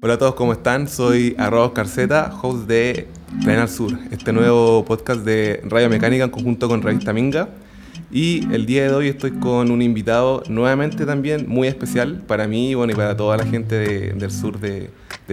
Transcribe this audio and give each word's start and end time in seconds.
Hola 0.00 0.14
a 0.14 0.18
todos, 0.18 0.36
¿cómo 0.36 0.52
están? 0.52 0.86
Soy 0.86 1.34
Arroz 1.38 1.72
Carceta, 1.72 2.32
host 2.40 2.68
de 2.68 3.08
al 3.48 3.68
Sur, 3.68 3.98
este 4.12 4.32
nuevo 4.32 4.84
podcast 4.84 5.22
de 5.22 5.60
Radio 5.64 5.90
Mecánica 5.90 6.22
en 6.22 6.30
conjunto 6.30 6.68
con 6.68 6.82
Revista 6.82 7.12
Minga. 7.12 7.48
Y 8.12 8.46
el 8.54 8.64
día 8.64 8.84
de 8.84 8.94
hoy 8.94 9.08
estoy 9.08 9.32
con 9.32 9.72
un 9.72 9.82
invitado 9.82 10.44
nuevamente 10.48 11.04
también 11.04 11.48
muy 11.48 11.66
especial 11.66 12.22
para 12.28 12.46
mí 12.46 12.70
y 12.70 12.94
para 12.94 13.16
toda 13.16 13.36
la 13.38 13.44
gente 13.44 13.74
del 14.14 14.30
sur 14.30 14.60
de, 14.60 14.90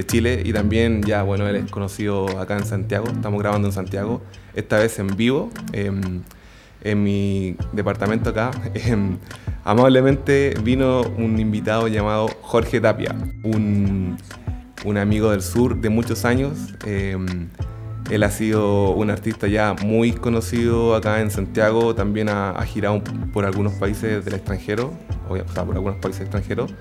Chile. 0.08 0.42
Y 0.44 0.52
también 0.52 1.04
ya, 1.04 1.22
bueno, 1.22 1.48
él 1.48 1.58
es 1.58 1.70
conocido 1.70 2.40
acá 2.40 2.58
en 2.58 2.66
Santiago, 2.66 3.06
estamos 3.06 3.40
grabando 3.40 3.68
en 3.68 3.72
Santiago, 3.72 4.24
esta 4.56 4.80
vez 4.80 4.98
en 4.98 5.16
vivo, 5.16 5.52
em, 5.74 6.24
en 6.82 7.04
mi 7.04 7.56
departamento 7.72 8.32
acá. 8.32 8.50
Em, 8.74 9.20
amablemente 9.64 10.56
vino 10.64 11.04
un 11.04 11.38
invitado 11.40 11.88
llamado 11.88 12.30
Jorge 12.42 12.82
Tapia, 12.82 13.16
un 13.44 14.18
un 14.84 14.98
amigo 14.98 15.32
del 15.32 15.42
sur 15.42 15.80
de 15.80 15.90
muchos 15.90 16.26
años. 16.26 16.74
Em, 16.86 17.48
él 18.12 18.24
ha 18.24 18.30
sido 18.30 18.92
un 18.92 19.10
artista 19.10 19.48
ya 19.48 19.74
muy 19.84 20.12
conocido 20.12 20.96
acá 20.96 21.22
en 21.22 21.32
Santiago, 21.32 21.96
también 21.96 22.30
ha, 22.30 22.54
girado 22.66 23.02
por 23.34 23.46
algunos 23.46 23.74
países 23.74 24.24
del 24.24 24.36
extranjero, 24.36 24.94
o 25.28 25.36
sea, 25.36 25.66
por 25.66 25.76
algunos 25.76 25.98
países 25.98 26.22
extranjeros, 26.22 26.74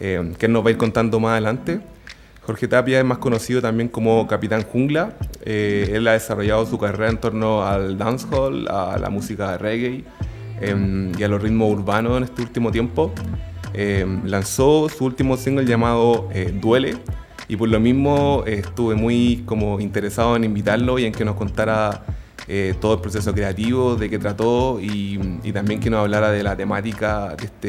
em, 0.00 0.34
que 0.34 0.46
él 0.46 0.52
nos 0.52 0.64
va 0.64 0.68
a 0.68 0.70
ir 0.72 0.76
contando 0.76 1.20
más 1.20 1.32
adelante. 1.32 1.80
Jorge 2.42 2.68
Tapia 2.68 2.98
es 2.98 3.04
más 3.04 3.18
conocido 3.18 3.60
también 3.60 3.88
como 3.88 4.26
Capitán 4.26 4.62
Jungla. 4.62 5.14
Eh, 5.44 5.90
él 5.94 6.06
ha 6.06 6.12
desarrollado 6.12 6.64
su 6.66 6.78
carrera 6.78 7.10
en 7.10 7.18
torno 7.18 7.64
al 7.64 7.98
dancehall, 7.98 8.68
a 8.68 8.98
la 8.98 9.10
música 9.10 9.52
de 9.52 9.58
reggae 9.58 10.04
em, 10.60 11.12
y 11.18 11.22
a 11.24 11.28
los 11.28 11.42
ritmos 11.42 11.70
urbanos 11.72 12.16
en 12.18 12.24
este 12.24 12.42
último 12.42 12.70
tiempo. 12.72 13.12
lanzó 14.24 14.88
su 14.88 15.04
último 15.04 15.36
single 15.36 15.66
llamado 15.66 16.28
eh, 16.32 16.50
Duele, 16.60 16.96
y 17.48 17.56
por 17.56 17.68
lo 17.68 17.80
mismo 17.80 18.44
eh, 18.46 18.60
estuve 18.64 18.94
muy 18.94 19.42
como 19.46 19.80
interesado 19.80 20.36
en 20.36 20.44
invitarlo 20.44 20.98
y 20.98 21.04
en 21.04 21.12
que 21.12 21.24
nos 21.24 21.36
contara 21.36 22.04
eh, 22.48 22.74
todo 22.80 22.94
el 22.94 23.00
proceso 23.00 23.32
creativo, 23.32 23.96
de 23.96 24.08
qué 24.08 24.18
trató 24.18 24.78
y, 24.80 25.18
también 25.52 25.80
que 25.80 25.90
nos 25.90 26.00
hablara 26.00 26.30
de 26.30 26.42
la 26.42 26.56
temática 26.56 27.34
de 27.34 27.44
este, 27.44 27.68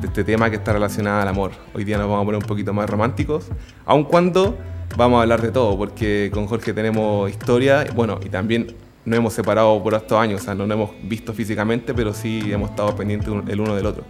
de 0.00 0.06
este 0.06 0.24
tema 0.24 0.50
que 0.50 0.56
está 0.56 0.72
relacionado 0.72 1.22
al 1.22 1.28
amor. 1.28 1.52
Hoy 1.74 1.84
día 1.84 1.96
nos 1.96 2.08
vamos 2.08 2.22
a 2.22 2.24
poner 2.26 2.40
un 2.42 2.46
poquito 2.46 2.72
más 2.72 2.88
románticos, 2.90 3.46
aun 3.86 4.04
cuando 4.04 4.58
vamos 4.96 5.18
a 5.18 5.22
hablar 5.22 5.40
de 5.40 5.50
todo, 5.50 5.76
porque 5.78 6.30
con 6.32 6.46
Jorge 6.46 6.72
tenemos 6.72 7.30
historia, 7.30 7.86
bueno, 7.94 8.18
y 8.24 8.28
también 8.28 8.74
nos 9.04 9.18
hemos 9.18 9.32
separado 9.32 9.82
por 9.82 9.94
estos 9.94 10.18
años, 10.18 10.42
o 10.42 10.44
sea, 10.44 10.54
no 10.54 10.66
nos 10.66 10.74
hemos 10.74 10.90
visto 11.04 11.32
físicamente, 11.32 11.94
pero 11.94 12.12
sí 12.12 12.52
hemos 12.52 12.70
estado 12.70 12.94
pendientes 12.96 13.28
el 13.48 13.60
uno 13.60 13.74
del 13.74 13.86
otro. 13.86 14.04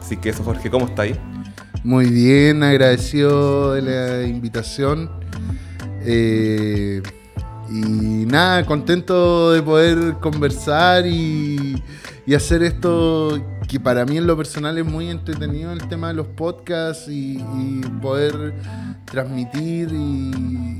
Así 0.00 0.16
que 0.16 0.30
eso, 0.30 0.42
Jorge, 0.42 0.70
¿cómo 0.70 0.86
está 0.86 1.02
ahí? 1.02 1.14
Muy 1.84 2.06
bien, 2.06 2.62
agradecido 2.62 3.74
de 3.74 3.82
la 3.82 4.24
invitación. 4.24 5.10
Eh, 6.04 7.02
y 7.68 8.24
nada, 8.26 8.64
contento 8.64 9.50
de 9.50 9.62
poder 9.62 10.14
conversar 10.20 11.08
y, 11.08 11.82
hacer 12.36 12.62
esto 12.62 13.36
que 13.68 13.80
para 13.80 14.06
mí 14.06 14.16
en 14.16 14.28
lo 14.28 14.36
personal 14.36 14.78
es 14.78 14.86
muy 14.86 15.10
entretenido, 15.10 15.72
el 15.72 15.86
tema 15.88 16.08
de 16.08 16.14
los 16.14 16.28
podcasts 16.28 17.08
y, 17.08 17.38
poder 18.00 18.54
transmitir 19.04 19.88
y, 19.92 20.78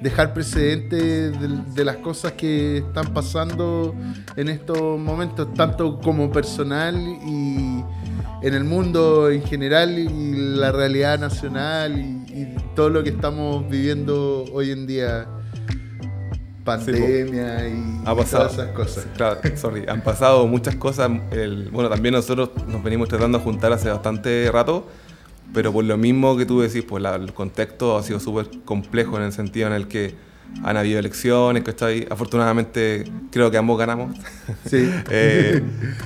dejar 0.00 0.32
precedente 0.32 1.30
de, 1.30 1.84
las 1.84 1.96
cosas 1.98 2.32
que 2.32 2.78
están 2.78 3.12
pasando 3.12 3.94
en 4.34 4.48
estos 4.48 4.98
momentos, 4.98 5.52
tanto 5.52 6.00
como 6.00 6.32
personal 6.32 6.96
y 6.96 7.84
en 8.42 8.54
el 8.54 8.64
mundo 8.64 9.30
en 9.30 9.42
general 9.42 9.98
y 9.98 10.08
la 10.56 10.72
realidad 10.72 11.18
nacional 11.18 11.98
y, 11.98 12.22
todo 12.74 12.88
lo 12.88 13.02
que 13.02 13.10
estamos 13.10 13.68
viviendo 13.68 14.44
hoy 14.52 14.70
en 14.70 14.86
día. 14.86 15.26
Pandemia 16.64 17.68
y, 17.68 18.04
todas 18.04 18.52
esas 18.52 18.68
cosas. 18.68 19.06
Claro, 19.16 19.40
sorry, 19.56 19.84
han 19.88 20.00
pasado 20.02 20.46
muchas 20.46 20.76
cosas. 20.76 21.10
bueno, 21.70 21.90
también 21.90 22.14
nosotros 22.14 22.50
nos 22.66 22.82
venimos 22.82 23.08
tratando 23.08 23.38
de 23.38 23.44
juntar 23.44 23.72
hace 23.72 23.90
bastante 23.90 24.48
rato, 24.50 24.86
pero 25.52 25.72
por 25.72 25.84
lo 25.84 25.98
mismo 25.98 26.36
que 26.36 26.46
tú 26.46 26.60
decís, 26.60 26.84
pues 26.88 27.04
el 27.04 27.34
contexto 27.34 27.98
ha 27.98 28.02
sido 28.02 28.20
súper 28.20 28.48
complejo 28.64 29.16
en 29.16 29.24
el 29.24 29.32
sentido 29.32 29.66
en 29.66 29.74
el 29.74 29.88
que 29.88 30.14
han 30.62 30.76
habido 30.76 30.98
elecciones, 30.98 31.62
¿cachai? 31.62 32.06
Afortunadamente 32.10 33.04
creo 33.30 33.50
que 33.50 33.58
ambos 33.58 33.78
ganamos. 33.78 34.16
Sí. 34.66 34.90
Eh, 35.10 35.62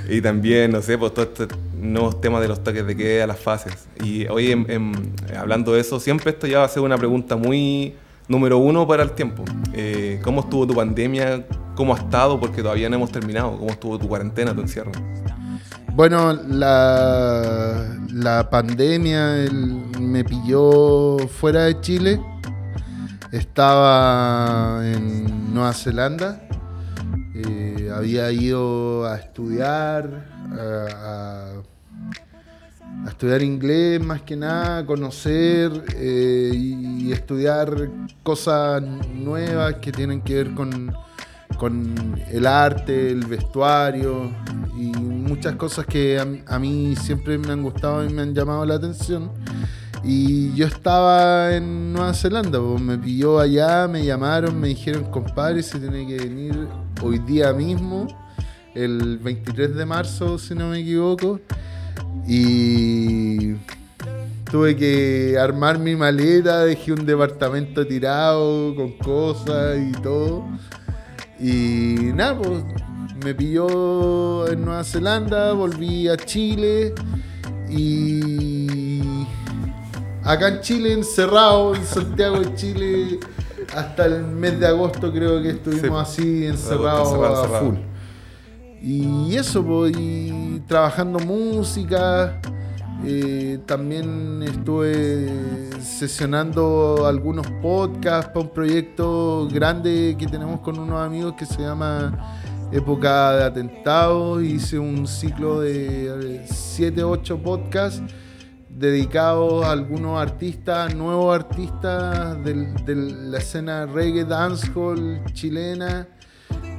y 0.08 0.20
también, 0.20 0.72
no 0.72 0.82
sé, 0.82 0.98
pues 0.98 1.14
todos 1.14 1.28
estos 1.28 1.48
nuevos 1.80 2.20
temas 2.20 2.40
de 2.40 2.48
los 2.48 2.62
toques 2.62 2.86
de 2.86 2.96
queda, 2.96 3.26
las 3.26 3.38
fases. 3.38 3.86
Y 4.02 4.26
hoy, 4.26 4.66
hablando 5.36 5.72
de 5.72 5.80
eso, 5.80 6.00
siempre 6.00 6.30
esto 6.30 6.46
ya 6.46 6.58
va 6.58 6.64
a 6.64 6.68
ser 6.68 6.82
una 6.82 6.96
pregunta 6.96 7.36
muy 7.36 7.94
número 8.28 8.58
uno 8.58 8.86
para 8.86 9.02
el 9.02 9.12
tiempo. 9.12 9.44
Eh, 9.72 10.20
¿Cómo 10.22 10.40
estuvo 10.40 10.66
tu 10.66 10.74
pandemia? 10.74 11.46
¿Cómo 11.74 11.94
ha 11.94 11.98
estado? 11.98 12.40
Porque 12.40 12.62
todavía 12.62 12.88
no 12.88 12.96
hemos 12.96 13.12
terminado. 13.12 13.56
¿Cómo 13.56 13.70
estuvo 13.70 13.98
tu 13.98 14.08
cuarentena, 14.08 14.54
tu 14.54 14.60
encierro? 14.60 14.92
Bueno, 15.94 16.32
la, 16.32 17.96
la 18.12 18.50
pandemia 18.50 19.48
me 20.00 20.24
pilló 20.24 21.18
fuera 21.28 21.64
de 21.64 21.80
Chile 21.80 22.20
estaba 23.32 24.80
en 24.84 25.52
Nueva 25.52 25.72
Zelanda, 25.72 26.46
eh, 27.34 27.90
había 27.94 28.30
ido 28.30 29.06
a 29.06 29.16
estudiar, 29.16 30.08
a, 30.58 31.52
estudiar 33.06 33.42
inglés 33.42 34.00
más 34.00 34.22
que 34.22 34.36
nada, 34.36 34.84
conocer 34.86 35.70
eh, 35.94 36.50
y, 36.54 37.12
estudiar 37.12 37.88
cosas 38.24 38.82
nuevas 38.82 39.74
que 39.76 39.92
tienen 39.92 40.20
que 40.22 40.34
ver 40.34 40.54
con, 40.54 40.92
con 41.56 42.20
el 42.28 42.46
arte, 42.46 43.10
el 43.10 43.24
vestuario 43.26 44.32
y 44.76 44.90
muchas 44.90 45.54
cosas 45.54 45.86
que 45.86 46.18
a 46.46 46.58
mí 46.58 46.96
siempre 46.96 47.38
me 47.38 47.52
han 47.52 47.62
gustado 47.62 48.04
y 48.04 48.12
me 48.12 48.22
han 48.22 48.34
llamado 48.34 48.64
la 48.66 48.74
atención. 48.74 49.30
Y 50.08 50.54
yo 50.54 50.68
estaba 50.68 51.56
en 51.56 51.92
Nueva 51.92 52.14
Zelanda, 52.14 52.60
me 52.60 52.96
pilló 52.96 53.40
allá, 53.40 53.88
me 53.88 54.04
llamaron, 54.04 54.60
me 54.60 54.68
dijeron, 54.68 55.10
compadre, 55.10 55.64
se 55.64 55.80
tiene 55.80 56.06
que 56.06 56.16
venir 56.16 56.68
hoy 57.02 57.18
día 57.18 57.52
mismo, 57.52 58.06
el 58.76 59.18
23 59.18 59.74
de 59.74 59.84
marzo, 59.84 60.38
si 60.38 60.54
no 60.54 60.68
me 60.68 60.78
equivoco. 60.78 61.40
Y 62.24 63.54
tuve 64.48 64.76
que 64.76 65.36
armar 65.40 65.80
mi 65.80 65.96
maleta, 65.96 66.64
dejé 66.64 66.92
un 66.92 67.04
departamento 67.04 67.84
tirado 67.84 68.76
con 68.76 68.92
cosas 68.98 69.76
y 69.76 69.90
todo. 70.02 70.44
Y 71.40 72.12
nada, 72.14 72.38
pues 72.38 72.62
me 73.24 73.34
pilló 73.34 74.46
en 74.48 74.64
Nueva 74.64 74.84
Zelanda, 74.84 75.52
volví 75.52 76.06
a 76.06 76.16
Chile 76.16 76.94
y 77.68 78.55
acá 80.26 80.48
en 80.48 80.60
Chile, 80.60 80.92
encerrado, 80.92 81.74
en 81.74 81.84
Santiago 81.84 82.40
de 82.40 82.54
Chile, 82.54 83.20
hasta 83.74 84.06
el 84.06 84.24
mes 84.24 84.58
de 84.58 84.66
agosto 84.66 85.12
creo 85.12 85.40
que 85.40 85.50
estuvimos 85.50 86.08
así 86.08 86.46
encerrados 86.46 87.12
a 87.12 87.60
full. 87.60 87.76
Y 88.82 89.34
eso, 89.36 89.64
pues, 89.64 89.96
y 89.96 90.62
trabajando 90.66 91.18
música. 91.20 92.40
Eh, 93.04 93.60
también 93.66 94.42
estuve 94.42 95.30
sesionando 95.80 97.06
algunos 97.06 97.46
podcasts 97.62 98.30
para 98.32 98.40
un 98.40 98.48
proyecto 98.50 99.46
grande 99.52 100.16
que 100.18 100.26
tenemos 100.26 100.60
con 100.60 100.78
unos 100.78 101.04
amigos 101.04 101.34
que 101.34 101.44
se 101.44 101.60
llama 101.60 102.40
Época 102.72 103.32
de 103.36 103.44
Atentados. 103.44 104.42
Hice 104.42 104.78
un 104.78 105.06
ciclo 105.06 105.60
de 105.60 106.42
7, 106.48 107.04
8 107.04 107.38
podcasts 107.38 108.02
dedicados 108.78 109.64
a 109.64 109.72
algunos 109.72 110.20
artistas, 110.20 110.94
nuevos 110.94 111.34
artistas 111.34 112.42
de 112.44 112.94
la 112.94 113.38
escena 113.38 113.86
reggae, 113.86 114.24
dancehall 114.24 115.22
chilena 115.32 116.06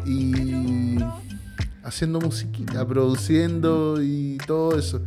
y 0.06 0.98
haciendo 1.84 2.20
musiquita, 2.20 2.86
produciendo 2.88 4.02
y 4.02 4.38
todo 4.46 4.78
eso. 4.78 5.02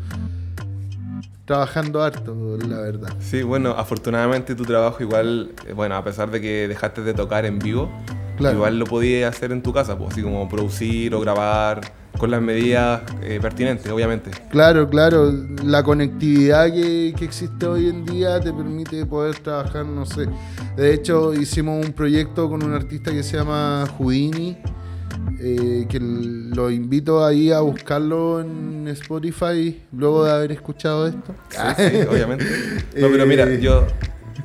Trabajando 1.45 2.03
harto, 2.03 2.59
la 2.69 2.81
verdad. 2.81 3.13
Sí, 3.21 3.43
bueno, 3.43 3.71
afortunadamente 3.71 4.55
tu 4.55 4.65
trabajo 4.65 5.03
igual, 5.03 5.53
eh, 5.67 5.73
bueno, 5.73 5.97
a 5.97 6.05
pesar 6.05 6.31
de 6.31 6.41
que 6.41 6.69
dejaste 6.69 7.03
de 7.03 7.15
tocar 7.15 7.45
en 7.45 7.59
vivo, 7.59 7.91
igual 8.39 8.79
lo 8.79 8.87
podías 8.87 9.35
hacer 9.35 9.53
en 9.53 9.63
tu 9.63 9.73
casa, 9.73 9.99
pues, 9.99 10.13
así 10.13 10.23
como 10.23 10.49
producir 10.49 11.15
o 11.15 11.21
grabar 11.21 11.81
con 12.19 12.31
las 12.31 12.43
medidas 12.43 13.03
eh, 13.23 13.39
pertinentes, 13.41 13.91
obviamente. 13.91 14.31
Claro, 14.51 14.89
claro. 14.89 15.33
La 15.65 15.83
conectividad 15.83 16.73
que, 16.73 17.09
existe 17.09 17.67
hoy 17.67 17.89
en 17.89 18.05
día 18.05 18.41
te 18.41 18.53
permite 18.53 19.07
poder 19.07 19.39
trabajar, 19.39 19.87
no 19.87 20.07
sé. 20.07 20.27
De 20.77 20.95
hecho, 20.95 21.35
hicimos 21.35 21.85
un 21.85 21.93
proyecto 21.93 22.49
con 22.49 22.63
un 22.63 22.75
artista 22.75 23.11
que 23.11 23.23
se 23.23 23.37
llama 23.37 23.87
Houdini, 23.99 24.59
eh, 25.41 25.87
que 25.89 25.99
lo 26.01 26.71
invito 26.71 27.25
ahí 27.25 27.51
a 27.51 27.61
buscarlo 27.61 28.41
en 28.41 28.89
Spotify 28.89 29.83
luego 29.93 30.25
de 30.25 30.33
haber 30.33 30.53
escuchado 30.53 31.07
esto. 31.07 31.35
Sí, 31.49 31.59
sí 31.77 31.97
obviamente. 32.11 32.45
No, 32.97 33.09
pero 33.09 33.27
mira, 33.27 33.45
eh, 33.49 33.61
yo 33.61 33.87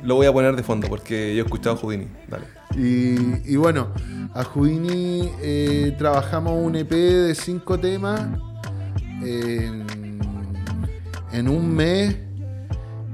lo 0.06 0.14
voy 0.14 0.26
a 0.26 0.32
poner 0.32 0.56
de 0.56 0.62
fondo 0.62 0.88
porque 0.88 1.34
yo 1.34 1.42
he 1.42 1.44
escuchado 1.44 1.76
a 1.76 1.78
Houdini. 1.78 2.06
Dale. 2.28 2.44
Y, 2.76 3.56
bueno, 3.56 3.88
a 4.34 4.44
Houdini 4.44 5.30
eh, 5.40 5.94
trabajamos 5.98 6.54
un 6.62 6.76
EP 6.76 6.90
de 6.90 7.34
cinco 7.34 7.78
temas 7.78 8.20
en, 9.22 9.86
en 11.32 11.48
un 11.48 11.74
mes 11.74 12.16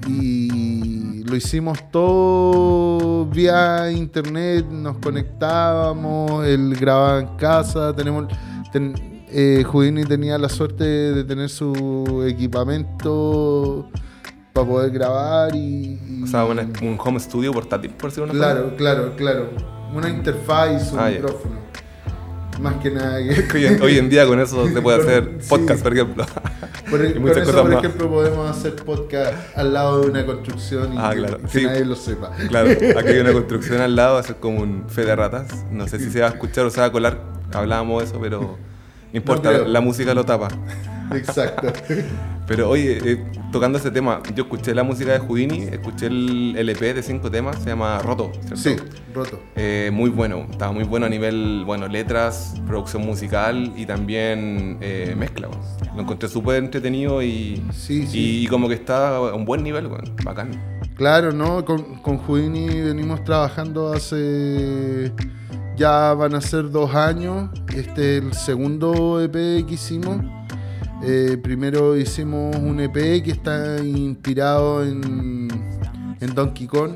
y 0.08 1.22
lo 1.24 1.36
hicimos 1.36 1.78
todo 1.90 3.26
vía 3.26 3.90
internet, 3.92 4.66
nos 4.68 4.98
conectábamos, 4.98 6.44
él 6.46 6.76
grababa 6.78 7.20
en 7.20 7.36
casa, 7.36 7.94
tenemos... 7.94 8.26
ten- 8.72 8.94
eh, 9.34 9.64
Houdini 9.66 10.04
tenía 10.04 10.36
la 10.36 10.50
suerte 10.50 10.84
de 10.84 11.24
tener 11.24 11.48
su 11.48 12.22
equipamiento 12.28 13.88
para 14.52 14.66
poder 14.66 14.90
grabar 14.90 15.54
y... 15.54 15.98
y- 16.08 16.22
O 16.24 16.26
sea, 16.26 16.44
una- 16.44 16.62
un 16.82 16.98
home 17.02 17.20
studio 17.20 17.52
portátil, 17.52 17.90
por 17.92 18.10
decirlo 18.10 18.32
de 18.32 18.38
una 18.38 18.46
Claro, 18.52 18.76
claro, 18.76 19.12
claro. 19.16 19.50
Una 19.94 20.08
interfaz 20.08 20.90
su 20.90 20.98
Ah, 20.98 21.08
micrófono. 21.10 21.62
Más 22.60 22.74
que 22.76 22.90
nada 22.90 23.18
que... 23.18 23.46
Hoy, 23.56 23.66
en- 23.66 23.82
hoy 23.82 23.98
en 23.98 24.08
día 24.10 24.26
con 24.26 24.38
eso 24.38 24.66
se 24.68 24.80
puede 24.82 24.98
hacer 25.02 25.38
sí. 25.40 25.48
podcast, 25.48 25.82
por 25.82 25.92
ejemplo. 25.94 26.24
Por, 26.90 27.02
Y 27.06 27.14
con 27.14 27.28
eso, 27.38 27.62
por 27.62 27.72
ejemplo, 27.72 28.10
podemos 28.10 28.50
hacer 28.50 28.76
podcast 28.76 29.32
al 29.56 29.72
lado 29.72 30.00
de 30.02 30.10
una 30.10 30.26
construcción 30.26 30.92
y 30.92 30.96
Ah, 30.98 31.10
que- 31.14 31.18
claro. 31.20 31.38
que, 31.40 31.48
Sí. 31.48 31.64
nadie 31.64 31.84
lo 31.86 31.96
sepa. 31.96 32.32
Claro, 32.48 32.68
aquí 32.70 33.08
hay 33.08 33.18
una 33.20 33.32
construcción 33.32 33.80
al 33.80 33.96
lado, 33.96 34.20
eso 34.20 34.32
es 34.32 34.38
como 34.38 34.60
un 34.60 34.84
fe 34.90 35.06
de 35.06 35.16
ratas. 35.16 35.64
No 35.70 35.88
sé 35.88 35.98
si 35.98 36.10
se 36.10 36.20
va 36.20 36.26
a 36.26 36.30
escuchar 36.30 36.66
o 36.66 36.70
se 36.70 36.80
va 36.80 36.86
a 36.86 36.92
colar. 36.92 37.18
Hablábamos 37.54 38.02
de 38.02 38.08
eso, 38.10 38.18
pero 38.20 38.40
no 38.42 38.56
importa, 39.16 39.48
creo. 39.50 39.64
la 39.68 39.80
música 39.80 40.12
lo 40.12 40.24
tapa. 40.24 40.48
Exacto. 41.14 41.72
Pero 42.46 42.68
oye, 42.68 42.98
eh, 43.04 43.24
tocando 43.52 43.78
ese 43.78 43.90
tema, 43.90 44.20
yo 44.34 44.44
escuché 44.44 44.74
la 44.74 44.82
música 44.82 45.12
de 45.12 45.18
Houdini, 45.20 45.62
escuché 45.70 46.06
el 46.06 46.54
LP 46.56 46.94
de 46.94 47.02
cinco 47.02 47.30
temas, 47.30 47.56
se 47.62 47.70
llama 47.70 47.98
Roto, 48.00 48.32
¿cierto? 48.52 48.56
sí, 48.56 48.76
roto. 49.14 49.40
Eh, 49.54 49.90
muy 49.92 50.10
bueno, 50.10 50.46
estaba 50.50 50.72
muy 50.72 50.84
bueno 50.84 51.06
a 51.06 51.08
nivel, 51.08 51.62
bueno, 51.64 51.86
letras, 51.86 52.54
producción 52.66 53.06
musical 53.06 53.72
y 53.76 53.86
también 53.86 54.78
eh, 54.80 55.14
mezcla. 55.16 55.48
Lo 55.94 56.02
encontré 56.02 56.28
súper 56.28 56.56
entretenido 56.62 57.22
y, 57.22 57.62
Sí, 57.72 58.06
sí. 58.06 58.42
y 58.42 58.46
como 58.48 58.68
que 58.68 58.74
está 58.74 59.16
a 59.16 59.34
un 59.34 59.44
buen 59.44 59.62
nivel, 59.62 59.86
bueno, 59.86 60.04
bacán. 60.24 60.50
Claro, 60.96 61.32
¿no? 61.32 61.64
Con, 61.64 61.96
con 62.02 62.18
Houdini 62.18 62.80
venimos 62.80 63.22
trabajando 63.24 63.92
hace... 63.92 65.12
Ya 65.74 66.12
van 66.12 66.34
a 66.34 66.40
ser 66.42 66.70
dos 66.70 66.94
años. 66.94 67.48
Este 67.74 68.18
es 68.18 68.24
el 68.24 68.34
segundo 68.34 69.22
EP 69.22 69.32
que 69.66 69.74
hicimos. 69.74 70.18
Eh, 71.04 71.36
primero 71.42 71.96
hicimos 71.96 72.54
un 72.56 72.78
EP 72.78 73.24
que 73.24 73.32
está 73.32 73.82
inspirado 73.82 74.84
en, 74.84 75.48
en 76.20 76.34
Donkey 76.34 76.68
Kong. 76.68 76.92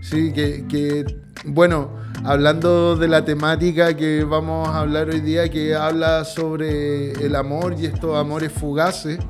Sí, 0.00 0.32
que, 0.32 1.04
bueno, 1.44 1.90
hablando 2.24 2.96
de 2.96 3.06
la 3.06 3.24
temática 3.24 3.96
que 3.96 4.24
vamos 4.24 4.68
a 4.68 4.80
hablar 4.80 5.10
hoy 5.10 5.20
día, 5.20 5.48
que 5.48 5.76
habla 5.76 6.24
sobre 6.24 7.12
el 7.12 7.36
amor 7.36 7.76
y 7.78 7.86
estos 7.86 8.16
amores 8.16 8.50
fugaces. 8.50 9.20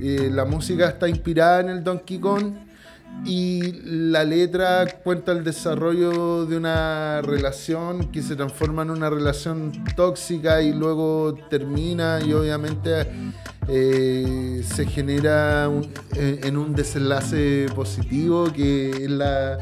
Eh, 0.00 0.30
la 0.32 0.46
música 0.46 0.88
está 0.88 1.06
inspirada 1.06 1.60
en 1.60 1.68
el 1.68 1.84
Donkey 1.84 2.18
Kong 2.18 2.54
y 3.24 3.72
la 3.84 4.24
letra 4.24 4.86
cuenta 5.04 5.32
el 5.32 5.44
desarrollo 5.44 6.46
de 6.46 6.56
una 6.56 7.20
relación 7.22 8.10
que 8.10 8.22
se 8.22 8.34
transforma 8.34 8.82
en 8.82 8.90
una 8.90 9.10
relación 9.10 9.72
tóxica 9.94 10.62
y 10.62 10.72
luego 10.72 11.34
termina 11.50 12.18
y 12.26 12.32
obviamente 12.32 13.06
eh, 13.68 14.64
se 14.74 14.86
genera 14.86 15.68
un- 15.68 15.92
en 16.16 16.44
en 16.44 16.56
un 16.56 16.74
desenlace 16.74 17.66
positivo 17.74 18.50
que 18.54 18.90
es 19.04 19.10
la 19.10 19.58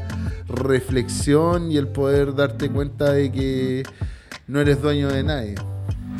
reflexión 0.47 1.71
y 1.71 1.77
el 1.77 1.87
poder 1.89 2.33
darte 2.35 2.69
cuenta 2.69 3.11
de 3.11 3.31
que 3.31 3.83
no 4.47 4.59
eres 4.61 4.81
dueño 4.81 5.09
de 5.09 5.23
nadie. 5.23 5.55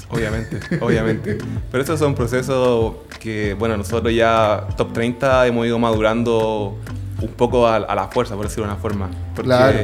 Obviamente, 0.10 0.60
obviamente. 0.82 1.38
Pero 1.72 1.84
esos 1.84 2.00
son 2.00 2.16
procesos 2.16 2.96
que, 3.20 3.54
bueno, 3.54 3.76
nosotros 3.78 4.14
ya 4.14 4.68
top 4.78 4.94
30 4.94 5.48
hemos 5.48 5.66
ido 5.66 5.78
madurando 5.80 6.78
un 7.22 7.30
poco 7.30 7.68
a, 7.68 7.76
a 7.78 7.96
la 7.96 8.08
fuerza, 8.08 8.36
por 8.36 8.46
decirlo 8.46 8.66
de 8.68 8.72
una 8.74 8.82
forma. 8.82 9.10
Porque, 9.36 9.44
Claro. 9.50 9.78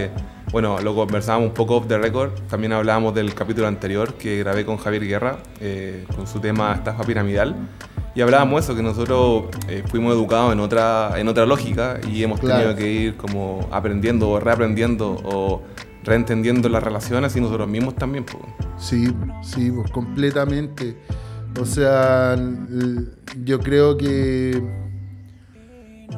bueno, 0.52 0.80
lo 0.82 0.96
conversábamos 0.96 1.50
un 1.50 1.54
poco 1.54 1.78
off 1.78 1.88
the 1.88 1.98
record. 1.98 2.32
También 2.50 2.74
hablábamos 2.74 3.14
del 3.16 3.34
capítulo 3.34 3.68
anterior 3.68 4.14
que 4.16 4.40
grabé 4.40 4.66
con 4.66 4.78
Javier 4.78 5.06
Guerra, 5.08 5.38
eh, 5.60 6.06
con 6.16 6.28
su 6.28 6.40
tema 6.40 6.74
Estafa 6.74 7.04
Piramidal. 7.04 7.56
Y 8.16 8.22
hablábamos 8.22 8.64
eso, 8.64 8.74
que 8.76 8.82
nosotros 8.82 9.46
eh, 9.68 9.84
fuimos 9.88 10.14
educados 10.14 10.54
en 10.54 10.62
otra, 10.62 11.12
en 11.18 11.28
otra 11.28 11.46
lógica 11.46 12.00
y 12.10 12.24
hemos 12.24 12.40
Claro. 12.40 12.60
tenido 12.62 12.76
que 12.78 12.90
ir 12.90 13.18
como 13.18 13.68
aprendiendo 13.72 14.30
o 14.30 14.40
reaprendiendo 14.40 15.20
o 15.26 15.64
reentendiendo 16.04 16.70
las 16.70 16.81
relaciones 16.84 17.36
y 17.36 17.42
nosotros 17.42 17.68
mismos 17.68 17.96
también. 17.96 18.24
pues. 18.24 18.42
Sí, 18.78 19.14
sí, 19.42 19.70
pues 19.72 19.92
completamente. 19.92 20.96
O 21.60 21.66
sea, 21.66 22.38
yo 23.44 23.60
creo 23.60 23.98
que 23.98 24.62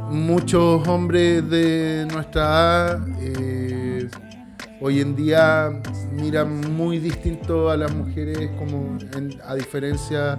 muchos 0.09 0.87
hombres 0.87 1.47
de 1.49 2.07
nuestra 2.11 2.41
edad 2.43 3.07
eh, 3.19 4.09
hoy 4.81 4.99
en 5.01 5.15
día 5.15 5.69
miran 6.13 6.73
muy 6.75 6.99
distinto 6.99 7.69
a 7.69 7.77
las 7.77 7.93
mujeres 7.93 8.49
como 8.57 8.97
a 9.45 9.55
diferencia 9.55 10.37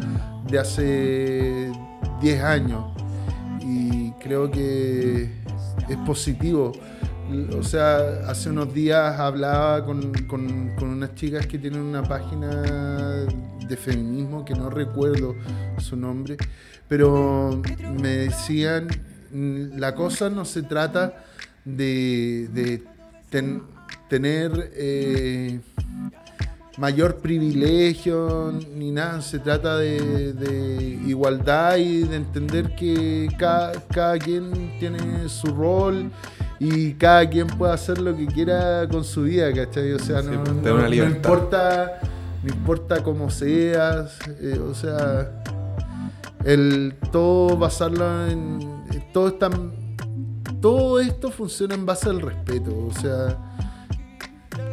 de 0.49 0.59
hace 0.59 1.73
10 2.21 2.43
años. 2.43 2.85
Y 3.61 4.12
creo 4.12 4.50
que 4.50 5.31
es 5.89 5.97
positivo. 6.06 6.73
O 7.59 7.62
sea, 7.62 7.99
hace 8.27 8.49
unos 8.49 8.73
días 8.73 9.19
hablaba 9.21 9.85
con, 9.85 10.12
con- 10.25 10.73
unas 10.81 11.15
chicas 11.15 11.47
que 11.47 11.59
tienen 11.59 11.81
una 11.83 12.03
página 12.03 12.49
de 13.69 13.77
feminismo 13.77 14.45
que 14.47 14.55
no 14.55 14.71
recuerdo 14.71 15.35
su 15.79 15.95
nombre, 15.97 16.39
pero 16.89 17.61
me 18.00 18.09
decían, 18.09 18.87
"Mm, 18.87 19.08
la 19.33 19.95
cosa 19.95 20.31
no 20.31 20.45
se 20.45 20.63
trata 20.63 21.25
de, 21.65 22.49
de 22.53 22.83
ten- 23.31 23.63
tener 24.09 24.71
eh, 24.75 25.61
mayor 26.79 27.17
privilegio 27.17 28.53
ni 28.77 28.91
nada, 28.91 29.21
se 29.21 29.39
trata 29.39 29.77
de, 29.79 30.33
de 30.33 30.83
igualdad 31.07 31.77
y 31.77 32.05
de 32.05 32.17
entender 32.17 32.75
que 32.75 33.29
cada, 33.39 33.73
cada 33.89 34.19
quien 34.19 34.79
tiene 34.79 35.29
su 35.29 35.49
rol 35.49 36.11
y 36.61 36.93
cada 36.95 37.29
quien 37.29 37.47
puede 37.49 37.73
hacer 37.73 37.99
lo 38.00 38.17
que 38.17 38.26
quiera 38.26 38.87
con 38.88 39.05
su 39.05 39.23
vida, 39.25 39.52
¿cachai? 39.52 39.93
O 39.93 39.99
sea, 39.99 40.23
Sí, 40.23 40.29
no, 40.33 40.43
pues, 40.45 40.55
no- 40.57 40.62
no 40.88 40.88
importa, 41.17 42.00
no 42.45 42.49
importa 42.55 43.02
cómo 43.02 43.29
seas, 43.31 44.19
eh, 44.41 44.59
o 44.59 44.75
sea, 44.75 45.31
el 46.45 46.95
todo 47.12 47.57
basarlo 47.57 48.26
en... 48.29 48.77
Todo, 49.12 49.29
está, 49.29 49.50
todo 50.61 51.00
esto 51.00 51.31
funciona 51.31 51.75
en 51.75 51.87
base 51.87 52.09
al 52.09 52.21
respeto, 52.21 52.87
o 52.87 52.93
sea... 52.93 53.45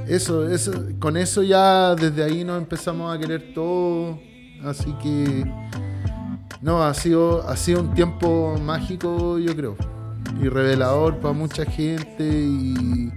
Eso, 0.08 0.48
eso, 0.48 0.72
con 1.00 1.18
eso 1.18 1.42
ya 1.42 1.96
desde 1.96 2.24
ahí 2.24 2.44
nos 2.44 2.60
empezamos 2.62 3.16
a 3.16 3.20
querer 3.20 3.54
todo. 3.56 4.20
Así 4.64 4.94
que 5.02 5.46
no, 6.62 6.84
ha 6.84 6.94
sido, 6.94 7.48
ha 7.48 7.56
sido 7.56 7.82
un 7.82 7.94
tiempo 7.94 8.56
mágico, 8.62 9.40
yo 9.40 9.56
creo. 9.56 9.76
Y 10.42 10.48
revelador 10.48 11.18
para 11.20 11.34
mucha 11.34 11.66
gente 11.66 12.24
y, 12.24 13.12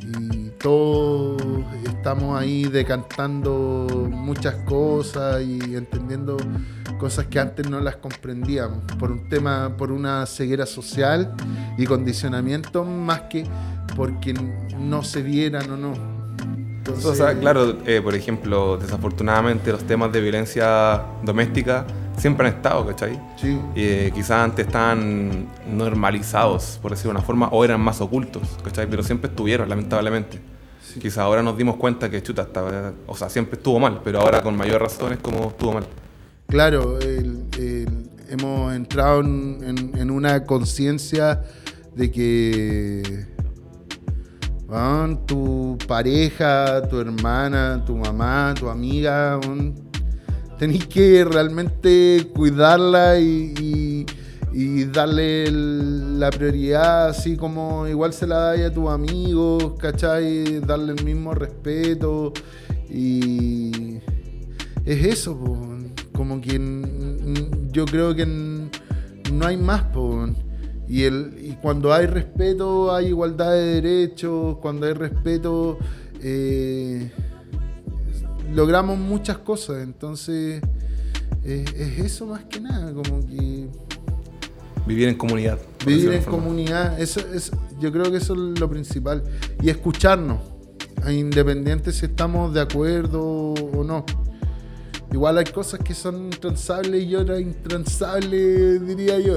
y 0.00 0.50
todos 0.60 1.40
estamos 1.84 2.38
ahí 2.40 2.64
decantando 2.64 3.86
muchas 4.10 4.56
cosas 4.64 5.42
y 5.42 5.76
entendiendo 5.76 6.36
cosas 6.98 7.26
que 7.26 7.38
antes 7.38 7.68
no 7.70 7.80
las 7.80 7.96
comprendíamos 7.96 8.80
por 8.98 9.10
un 9.10 9.28
tema, 9.28 9.74
por 9.76 9.92
una 9.92 10.26
ceguera 10.26 10.66
social 10.66 11.32
y 11.78 11.86
condicionamiento 11.86 12.84
más 12.84 13.22
que 13.22 13.44
porque 13.96 14.34
no 14.78 15.02
se 15.02 15.22
vieran 15.22 15.70
o 15.70 15.76
no. 15.76 15.94
Entonces, 16.78 17.04
O 17.04 17.14
sea, 17.14 17.38
claro, 17.38 17.78
eh, 17.86 18.00
por 18.02 18.14
ejemplo, 18.14 18.76
desafortunadamente 18.78 19.72
los 19.72 19.84
temas 19.84 20.12
de 20.12 20.20
violencia 20.20 21.02
doméstica 21.22 21.86
siempre 22.16 22.48
han 22.48 22.54
estado, 22.54 22.86
¿cachai? 22.86 23.20
Sí, 23.36 23.60
Eh, 23.74 24.10
quizás 24.14 24.42
antes 24.42 24.66
estaban 24.66 25.46
normalizados, 25.70 26.78
por 26.80 26.92
decirlo 26.92 27.12
de 27.12 27.18
una 27.18 27.26
forma, 27.26 27.48
o 27.48 27.64
eran 27.64 27.80
más 27.80 28.00
ocultos, 28.00 28.42
¿cachai? 28.64 28.88
Pero 28.88 29.02
siempre 29.02 29.28
estuvieron, 29.30 29.68
lamentablemente. 29.68 30.40
Sí. 30.82 31.00
Quizás 31.00 31.18
ahora 31.18 31.42
nos 31.42 31.56
dimos 31.56 31.76
cuenta 31.76 32.08
que 32.10 32.22
chuta, 32.22 32.42
estaba, 32.42 32.92
o 33.06 33.14
sea, 33.14 33.28
siempre 33.28 33.56
estuvo 33.56 33.78
mal, 33.78 34.00
pero 34.02 34.20
ahora 34.20 34.42
con 34.42 34.56
mayor 34.56 34.80
razón 34.80 35.12
es 35.12 35.18
como 35.18 35.48
estuvo 35.48 35.74
mal. 35.74 35.84
Claro, 36.48 36.98
hemos 38.30 38.74
entrado 38.74 39.20
en, 39.20 40.10
una 40.10 40.44
conciencia 40.44 41.42
de 41.94 42.10
que 42.10 43.26
tu 45.26 45.76
pareja, 45.86 46.88
tu 46.88 47.00
hermana, 47.00 47.84
tu 47.84 47.98
mamá, 47.98 48.54
tu 48.58 48.70
amiga, 48.70 49.38
tenés 50.58 50.86
que 50.86 51.22
realmente 51.22 52.30
cuidarla 52.34 53.18
y, 53.18 54.06
darle 54.90 55.50
la 55.50 56.30
prioridad 56.30 57.08
así 57.10 57.36
como 57.36 57.86
igual 57.86 58.14
se 58.14 58.26
la 58.26 58.56
da 58.56 58.66
a 58.66 58.72
tus 58.72 58.88
amigos, 58.88 59.74
¿cachai? 59.78 60.60
Darle 60.60 60.94
el 60.94 61.04
mismo 61.04 61.34
respeto 61.34 62.32
y 62.88 63.98
es 64.86 65.04
eso, 65.04 65.38
como 66.18 66.40
que 66.40 66.60
yo 67.70 67.84
creo 67.86 68.12
que 68.12 68.26
no 68.26 69.46
hay 69.46 69.56
más, 69.56 69.84
y, 70.88 71.04
el, 71.04 71.38
y 71.40 71.52
cuando 71.62 71.92
hay 71.92 72.06
respeto 72.06 72.92
hay 72.92 73.06
igualdad 73.06 73.52
de 73.52 73.80
derechos, 73.80 74.58
cuando 74.58 74.86
hay 74.86 74.94
respeto 74.94 75.78
eh, 76.20 77.12
logramos 78.52 78.98
muchas 78.98 79.38
cosas, 79.38 79.84
entonces 79.84 80.60
es 81.44 81.98
eso 82.00 82.26
más 82.26 82.44
que 82.46 82.60
nada, 82.60 82.92
como 82.92 83.24
que 83.24 83.68
Vivir 84.88 85.08
en 85.08 85.14
comunidad. 85.16 85.58
Vivir 85.86 86.14
en 86.14 86.24
comunidad, 86.24 87.00
eso 87.00 87.20
es, 87.32 87.52
yo 87.78 87.92
creo 87.92 88.10
que 88.10 88.16
eso 88.16 88.32
es 88.32 88.58
lo 88.58 88.68
principal. 88.68 89.22
Y 89.62 89.68
escucharnos, 89.68 90.40
independiente 91.08 91.92
si 91.92 92.06
estamos 92.06 92.54
de 92.54 92.62
acuerdo 92.62 93.22
o 93.22 93.84
no. 93.84 94.04
Igual 95.12 95.38
hay 95.38 95.46
cosas 95.46 95.80
que 95.80 95.94
son 95.94 96.30
transables 96.30 97.04
y 97.04 97.14
otras 97.16 97.40
intransables, 97.40 98.86
diría 98.86 99.18
yo. 99.18 99.34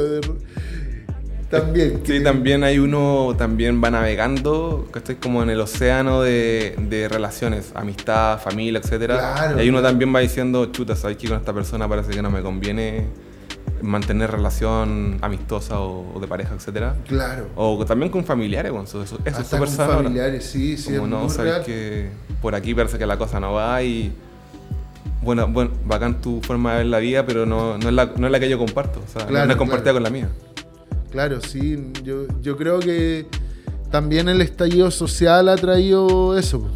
También. 1.49 2.01
Sí, 2.05 2.23
también 2.23 2.63
hay 2.63 2.79
uno, 2.79 3.35
también 3.37 3.81
va 3.83 3.91
navegando, 3.91 4.87
que 4.91 4.99
estoy 4.99 5.15
como 5.15 5.43
en 5.43 5.49
el 5.49 5.59
océano 5.59 6.21
de, 6.21 6.75
de 6.77 7.09
relaciones, 7.09 7.71
amistad, 7.75 8.39
familia, 8.39 8.79
etc. 8.79 9.13
y 9.57 9.59
hay 9.59 9.69
uno 9.69 9.81
también 9.81 10.15
va 10.15 10.19
diciendo, 10.21 10.67
chuta, 10.67 10.95
sabes 10.95 11.17
que 11.17 11.27
con 11.27 11.37
esta 11.37 11.53
persona 11.53 11.89
parece 11.89 12.11
que 12.11 12.21
no 12.21 12.31
me 12.31 12.41
conviene 12.41 13.07
mantener 13.81 14.31
relación 14.31 15.17
amistosa 15.21 15.79
o, 15.79 16.19
de 16.19 16.27
pareja, 16.27 16.55
etcétera. 16.55 16.95
Claro. 17.07 17.47
O 17.55 17.83
también 17.85 18.11
con 18.11 18.23
familiares, 18.23 18.71
bueno, 18.71 18.85
eso, 18.85 19.03
eso, 19.03 19.19
es 19.23 19.47
súper 19.47 19.67
sano. 19.67 19.95
familiares, 19.95 20.45
sí, 20.45 20.77
sí. 20.77 20.95
Como 20.95 21.07
no, 21.07 21.29
sabes 21.29 21.65
que 21.65 22.09
por 22.41 22.55
aquí 22.55 22.73
parece 22.73 22.97
que 22.97 23.05
la 23.05 23.17
cosa 23.17 23.39
no 23.39 23.53
va 23.53 23.81
y. 23.83 24.13
Bueno, 25.21 25.47
bueno, 25.47 25.71
bacán 25.85 26.19
tu 26.19 26.41
forma 26.41 26.71
de 26.73 26.77
ver 26.79 26.87
la 26.87 26.99
vida, 26.99 27.25
pero 27.25 27.45
no, 27.45 27.77
no, 27.77 27.89
es, 27.89 27.93
la, 27.93 28.11
no 28.17 28.25
es 28.25 28.31
la 28.31 28.39
que 28.39 28.49
yo 28.49 28.57
comparto. 28.57 28.99
O 28.99 29.07
sea, 29.07 29.29
no 29.29 29.51
es 29.51 29.55
compartida 29.55 29.93
con 29.93 30.03
la 30.03 30.09
mía. 30.09 30.29
Claro, 31.11 31.41
sí. 31.41 31.91
Yo, 32.03 32.25
yo 32.41 32.57
creo 32.57 32.79
que 32.79 33.27
también 33.91 34.29
el 34.29 34.41
estallido 34.41 34.89
social 34.89 35.49
ha 35.49 35.55
traído 35.55 36.37
eso. 36.37 36.69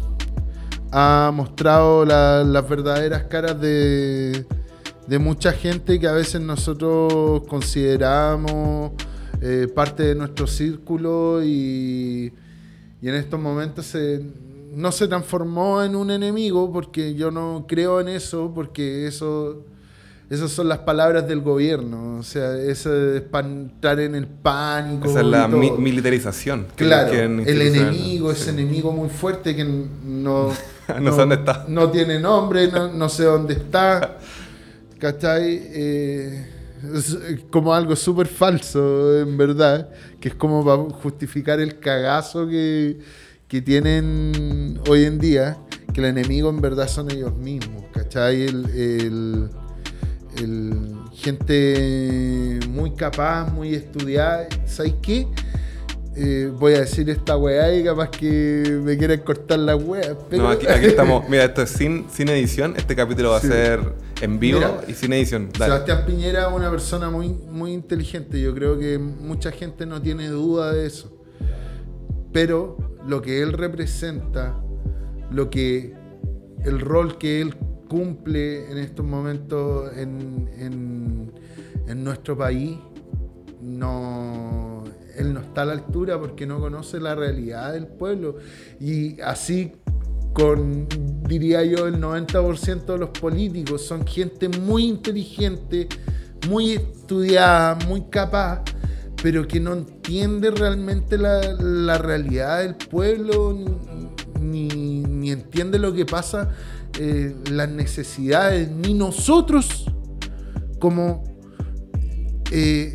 Ha 0.92 1.32
mostrado 1.34 2.04
las 2.04 2.68
verdaderas 2.68 3.24
caras 3.24 3.60
de, 3.60 4.46
de 5.06 5.18
mucha 5.18 5.52
gente 5.52 5.98
que 5.98 6.06
a 6.06 6.12
veces 6.12 6.40
nosotros 6.40 7.42
consideramos 7.48 8.92
eh, 9.40 9.66
parte 9.74 10.04
de 10.04 10.14
nuestro 10.14 10.46
círculo 10.46 11.42
y, 11.42 12.32
y 13.02 13.08
en 13.08 13.14
estos 13.14 13.40
momentos 13.40 13.86
se, 13.86 14.22
no 14.76 14.92
se 14.92 15.08
transformó 15.08 15.82
en 15.82 15.96
un 15.96 16.10
enemigo 16.10 16.72
porque 16.72 17.14
yo 17.14 17.30
no 17.30 17.64
creo 17.66 18.00
en 18.00 18.08
eso, 18.08 18.52
porque 18.54 19.06
eso... 19.06 19.64
Esas 20.28 20.50
son 20.50 20.68
las 20.68 20.78
palabras 20.78 21.28
del 21.28 21.40
gobierno, 21.40 22.16
o 22.18 22.22
sea, 22.24 22.58
eso 22.58 23.14
es 23.14 23.22
para 23.22 23.46
entrar 23.46 24.00
en 24.00 24.16
el 24.16 24.26
pánico. 24.26 25.08
Esa 25.08 25.20
es 25.20 25.26
la 25.26 25.46
militarización. 25.46 26.66
Claro, 26.74 27.12
el 27.12 27.62
enemigo, 27.62 28.32
ese 28.32 28.50
enemigo 28.50 28.90
muy 28.90 29.08
fuerte 29.08 29.54
que 29.54 29.62
no, 29.62 29.86
no, 31.00 31.12
sé 31.12 31.16
dónde 31.16 31.36
está. 31.36 31.64
no 31.68 31.92
tiene 31.92 32.18
nombre, 32.18 32.66
no, 32.66 32.92
no 32.92 33.08
sé 33.08 33.22
dónde 33.22 33.54
está. 33.54 34.18
¿cachai? 34.98 35.60
Eh, 35.72 36.46
es 36.94 37.16
como 37.50 37.74
algo 37.74 37.96
súper 37.96 38.26
falso, 38.26 39.18
en 39.18 39.36
verdad, 39.36 39.88
que 40.20 40.28
es 40.28 40.34
como 40.34 40.64
para 40.64 40.82
justificar 41.00 41.60
el 41.60 41.78
cagazo 41.78 42.46
que, 42.46 42.98
que 43.48 43.62
tienen 43.62 44.80
hoy 44.88 45.04
en 45.04 45.18
día, 45.18 45.56
que 45.92 46.00
el 46.00 46.06
enemigo 46.06 46.50
en 46.50 46.60
verdad 46.60 46.88
son 46.88 47.10
ellos 47.10 47.34
mismos, 47.36 47.84
¿cachai? 47.92 48.42
El, 48.42 49.50
el, 50.36 50.96
gente 51.12 52.60
muy 52.68 52.92
capaz, 52.92 53.50
muy 53.50 53.74
estudiada, 53.74 54.46
¿sabes 54.66 54.94
qué? 55.00 55.26
Eh, 56.14 56.50
voy 56.58 56.74
a 56.74 56.80
decir 56.80 57.08
esta 57.10 57.36
weá 57.36 57.74
y 57.74 57.84
capaz 57.84 58.10
que 58.10 58.80
me 58.82 58.96
quieren 58.96 59.20
cortar 59.20 59.58
la 59.58 59.76
weá. 59.76 60.16
No, 60.30 60.48
aquí, 60.48 60.66
estamos. 60.82 61.28
Mira, 61.28 61.44
esto 61.44 61.62
es 61.62 61.70
sin, 61.70 62.06
sin 62.10 62.28
edición. 62.28 62.74
Este 62.76 62.96
capítulo 62.96 63.30
va 63.30 63.38
a 63.38 63.40
ser 63.40 63.80
en 64.20 64.38
vivo 64.38 64.80
y 64.88 64.94
sin 64.94 65.12
edición. 65.12 65.50
Sebastián 65.56 66.04
Piñera 66.06 66.48
es 66.48 66.54
una 66.54 66.70
persona 66.70 67.10
muy, 67.10 67.28
muy 67.28 67.72
inteligente. 67.72 68.40
Yo 68.40 68.54
creo 68.54 68.78
que 68.78 68.98
mucha 68.98 69.50
gente 69.52 69.84
no 69.84 70.00
tiene 70.00 70.28
duda 70.28 70.72
de 70.72 70.86
eso. 70.86 71.12
Pero 72.32 72.95
lo 73.06 73.22
que 73.22 73.42
él 73.42 73.52
representa, 73.52 74.60
lo 75.30 75.50
que 75.50 75.94
el 76.64 76.80
rol 76.80 77.18
que 77.18 77.40
él 77.40 77.54
cumple 77.88 78.70
en 78.70 78.78
estos 78.78 79.06
momentos 79.06 79.96
en, 79.96 80.50
en, 80.58 82.04
nuestro 82.04 82.36
país, 82.36 82.76
no 83.62 84.84
él 85.16 85.32
no 85.32 85.40
está 85.40 85.62
a 85.62 85.64
la 85.64 85.72
altura 85.72 86.18
porque 86.20 86.46
no 86.46 86.60
conoce 86.60 87.00
la 87.00 87.14
realidad 87.14 87.72
del 87.72 87.86
pueblo. 87.86 88.36
Y 88.78 89.20
así 89.20 89.72
con, 90.32 90.86
diría 91.26 91.64
yo, 91.64 91.86
el 91.86 92.00
90% 92.00 92.84
de 92.84 92.98
los 92.98 93.10
políticos 93.10 93.86
son 93.86 94.06
gente 94.06 94.48
muy 94.48 94.84
inteligente, 94.84 95.88
muy 96.48 96.72
estudiada, 96.72 97.76
muy 97.86 98.02
capaz, 98.02 98.62
pero 99.26 99.48
que 99.48 99.58
no 99.58 99.72
entiende 99.72 100.52
realmente 100.52 101.18
la, 101.18 101.98
realidad 101.98 102.60
del 102.60 102.76
pueblo, 102.76 103.58
ni, 104.40 105.32
entiende 105.32 105.80
lo 105.80 105.92
que 105.92 106.06
pasa, 106.06 106.50
eh, 106.96 107.34
las 107.50 107.68
necesidades, 107.68 108.70
ni 108.70 108.94
nosotros 108.94 109.86
como 110.78 111.24
eh, 112.52 112.94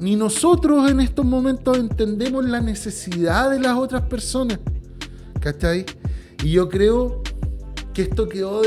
ni 0.00 0.16
nosotros 0.16 0.90
en 0.90 0.98
estos 0.98 1.24
momentos 1.24 1.78
entendemos 1.78 2.44
la 2.44 2.60
necesidad 2.60 3.48
de 3.48 3.60
las 3.60 3.76
otras 3.76 4.02
personas. 4.02 4.58
¿Cachai? 5.40 5.86
Y 6.42 6.50
yo 6.50 6.68
creo 6.68 7.22
que 7.94 8.02
esto 8.02 8.28
quedó 8.28 8.62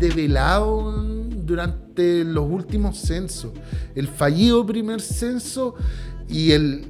develado 0.00 1.04
durante 1.44 2.24
los 2.24 2.50
últimos 2.50 2.96
censos. 2.96 3.52
El 3.94 4.08
fallido 4.08 4.64
primer 4.64 5.02
censo 5.02 5.74
y 6.28 6.52
el, 6.52 6.86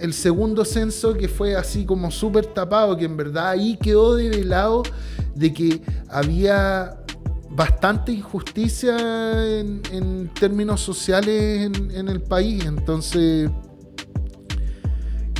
el 0.00 0.12
segundo 0.12 0.64
censo 0.64 1.14
que 1.14 1.28
fue 1.28 1.56
así 1.56 1.84
como 1.84 2.10
súper 2.10 2.46
tapado, 2.46 2.96
que 2.96 3.06
en 3.06 3.16
verdad 3.16 3.50
ahí 3.50 3.78
quedó 3.80 4.14
develado 4.14 4.82
de 5.34 5.52
que 5.52 5.80
había 6.08 6.98
bastante 7.56 8.12
injusticia 8.12 8.96
en, 9.58 10.30
términos 10.38 10.82
sociales 10.82 11.70
en, 11.94 12.08
el 12.08 12.20
país. 12.20 12.64
Entonces, 12.66 13.50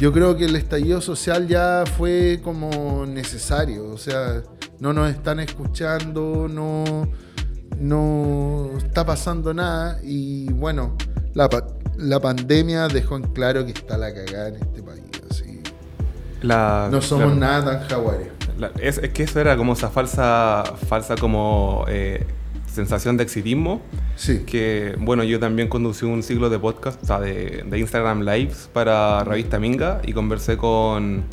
yo 0.00 0.12
creo 0.12 0.36
que 0.36 0.46
el 0.46 0.56
estallido 0.56 1.02
social 1.02 1.46
ya 1.46 1.84
fue 1.98 2.40
como 2.42 3.04
necesario. 3.06 3.90
O 3.90 3.98
sea, 3.98 4.42
no 4.80 4.94
nos 4.94 5.10
están 5.10 5.40
escuchando, 5.40 6.48
no, 6.48 7.06
no 7.78 8.70
está 8.78 9.04
pasando 9.04 9.52
nada. 9.52 10.00
Y 10.02 10.50
bueno, 10.52 10.96
la, 11.34 11.50
la 11.96 12.20
pandemia 12.20 12.88
dejó 12.88 13.16
en 13.16 13.22
claro 13.24 13.64
que 13.64 13.72
está 13.72 13.96
la 13.96 14.12
cagada 14.12 14.48
en 14.48 14.56
este 14.56 14.82
país. 14.82 15.02
Así. 15.30 15.60
no 16.42 17.00
somos 17.00 17.36
nada 17.36 17.78
tan 17.78 17.88
jaguares 17.88 18.36
es, 18.80 19.00
que 19.10 19.22
eso 19.22 19.40
era 19.40 19.56
como 19.56 19.74
esa 19.74 19.90
falsa, 19.90 20.64
falsa 20.88 21.16
como 21.16 21.84
eh, 21.88 22.24
sensación 22.66 23.16
de 23.16 23.24
exitismo. 23.24 23.82
Sí. 24.16 24.44
Que, 24.46 24.96
bueno, 24.98 25.24
yo 25.24 25.38
también 25.38 25.68
conducí 25.68 26.06
un 26.06 26.22
ciclo 26.22 26.48
de 26.48 26.58
podcast, 26.58 27.02
o 27.02 27.06
sea, 27.06 27.20
de, 27.20 27.64
Instagram 27.74 28.22
Lives 28.22 28.70
para 28.72 29.24
Revista 29.24 29.58
Minga 29.58 30.00
y 30.04 30.12
conversé 30.12 30.56
con, 30.56 31.24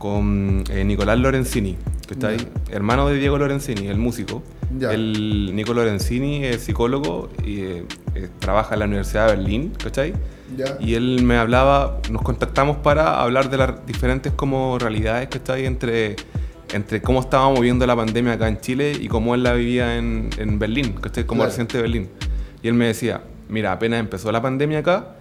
con 0.00 0.64
eh, 0.70 0.82
Nicolás 0.82 1.18
Lorenzini, 1.18 1.76
que 2.08 2.14
está 2.14 2.28
ahí, 2.28 2.38
hermano 2.70 3.06
de 3.08 3.18
Diego 3.18 3.36
Lorenzini, 3.36 3.86
el 3.86 3.98
músico. 3.98 4.42
El 4.80 5.54
Nico 5.54 5.74
Lorenzini 5.74 6.44
es 6.44 6.62
psicólogo 6.62 7.28
y 7.44 7.60
eh, 7.60 7.84
trabaja 8.38 8.74
en 8.74 8.78
la 8.78 8.86
Universidad 8.86 9.26
de 9.26 9.36
Berlín, 9.36 9.72
¿cachai? 9.82 10.14
Y 10.80 10.94
él 10.94 11.22
me 11.22 11.36
hablaba, 11.36 12.00
nos 12.10 12.22
contactamos 12.22 12.78
para 12.78 13.20
hablar 13.20 13.50
de 13.50 13.58
las 13.58 13.84
diferentes 13.84 14.32
como 14.32 14.78
realidades 14.78 15.28
que 15.28 15.36
está 15.36 15.54
ahí 15.54 15.66
entre, 15.66 16.16
entre 16.72 17.02
cómo 17.02 17.20
estábamos 17.20 17.60
viviendo 17.60 17.86
la 17.86 17.94
pandemia 17.94 18.34
acá 18.34 18.48
en 18.48 18.58
Chile 18.58 18.92
y 18.98 19.06
cómo 19.08 19.34
él 19.34 19.42
la 19.42 19.52
vivía 19.52 19.98
en, 19.98 20.30
en 20.38 20.58
Berlín, 20.58 20.94
que 20.94 21.08
estoy 21.08 21.24
como 21.24 21.44
reciente 21.44 21.76
de 21.76 21.82
Berlín. 21.82 22.08
Y 22.62 22.68
él 22.68 22.74
me 22.74 22.86
decía, 22.86 23.22
mira, 23.50 23.72
apenas 23.72 24.00
empezó 24.00 24.32
la 24.32 24.40
pandemia 24.40 24.78
acá, 24.78 25.16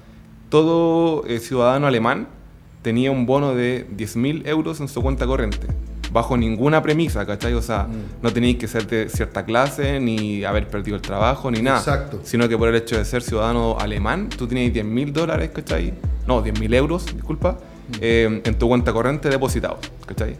todo 0.47 1.25
eh, 1.27 1.39
ciudadano 1.39 1.85
alemán 1.85 2.38
tenía 2.81 3.11
un 3.11 3.25
bono 3.25 3.55
de 3.55 3.87
10.000 3.95 4.47
euros 4.47 4.79
en 4.79 4.87
su 4.87 5.01
cuenta 5.01 5.25
corriente. 5.25 5.67
bajo 6.11 6.35
ninguna 6.35 6.81
premisa, 6.81 7.23
¿cachai? 7.23 7.53
O 7.53 7.61
sea, 7.61 7.83
mm. 7.83 8.23
no 8.23 8.33
tenéis 8.33 8.57
que 8.57 8.67
ser 8.67 8.87
de 8.87 9.09
cierta 9.09 9.45
clase, 9.45 9.99
ni 9.99 10.43
haber 10.43 10.67
perdido 10.67 10.95
el 10.95 11.03
trabajo, 11.03 11.51
ni 11.51 11.61
nada. 11.61 11.77
Exacto. 11.77 12.21
Sino 12.23 12.49
que 12.49 12.57
por 12.57 12.67
el 12.67 12.73
hecho 12.73 12.97
de 12.97 13.05
ser 13.05 13.21
ciudadano 13.21 13.77
alemán, 13.79 14.27
tú 14.29 14.47
tienes 14.47 14.73
10 14.73 14.85
mil 14.85 15.13
dólares, 15.13 15.51
¿cachai? 15.53 15.93
No, 16.25 16.41
10 16.41 16.59
mil 16.59 16.73
euros, 16.73 17.05
disculpa, 17.13 17.51
mm. 17.51 17.93
eh, 18.01 18.41
en 18.43 18.55
tu 18.57 18.67
cuenta 18.67 18.91
corriente 18.91 19.29
depositados, 19.29 19.79
¿cachai? 20.07 20.35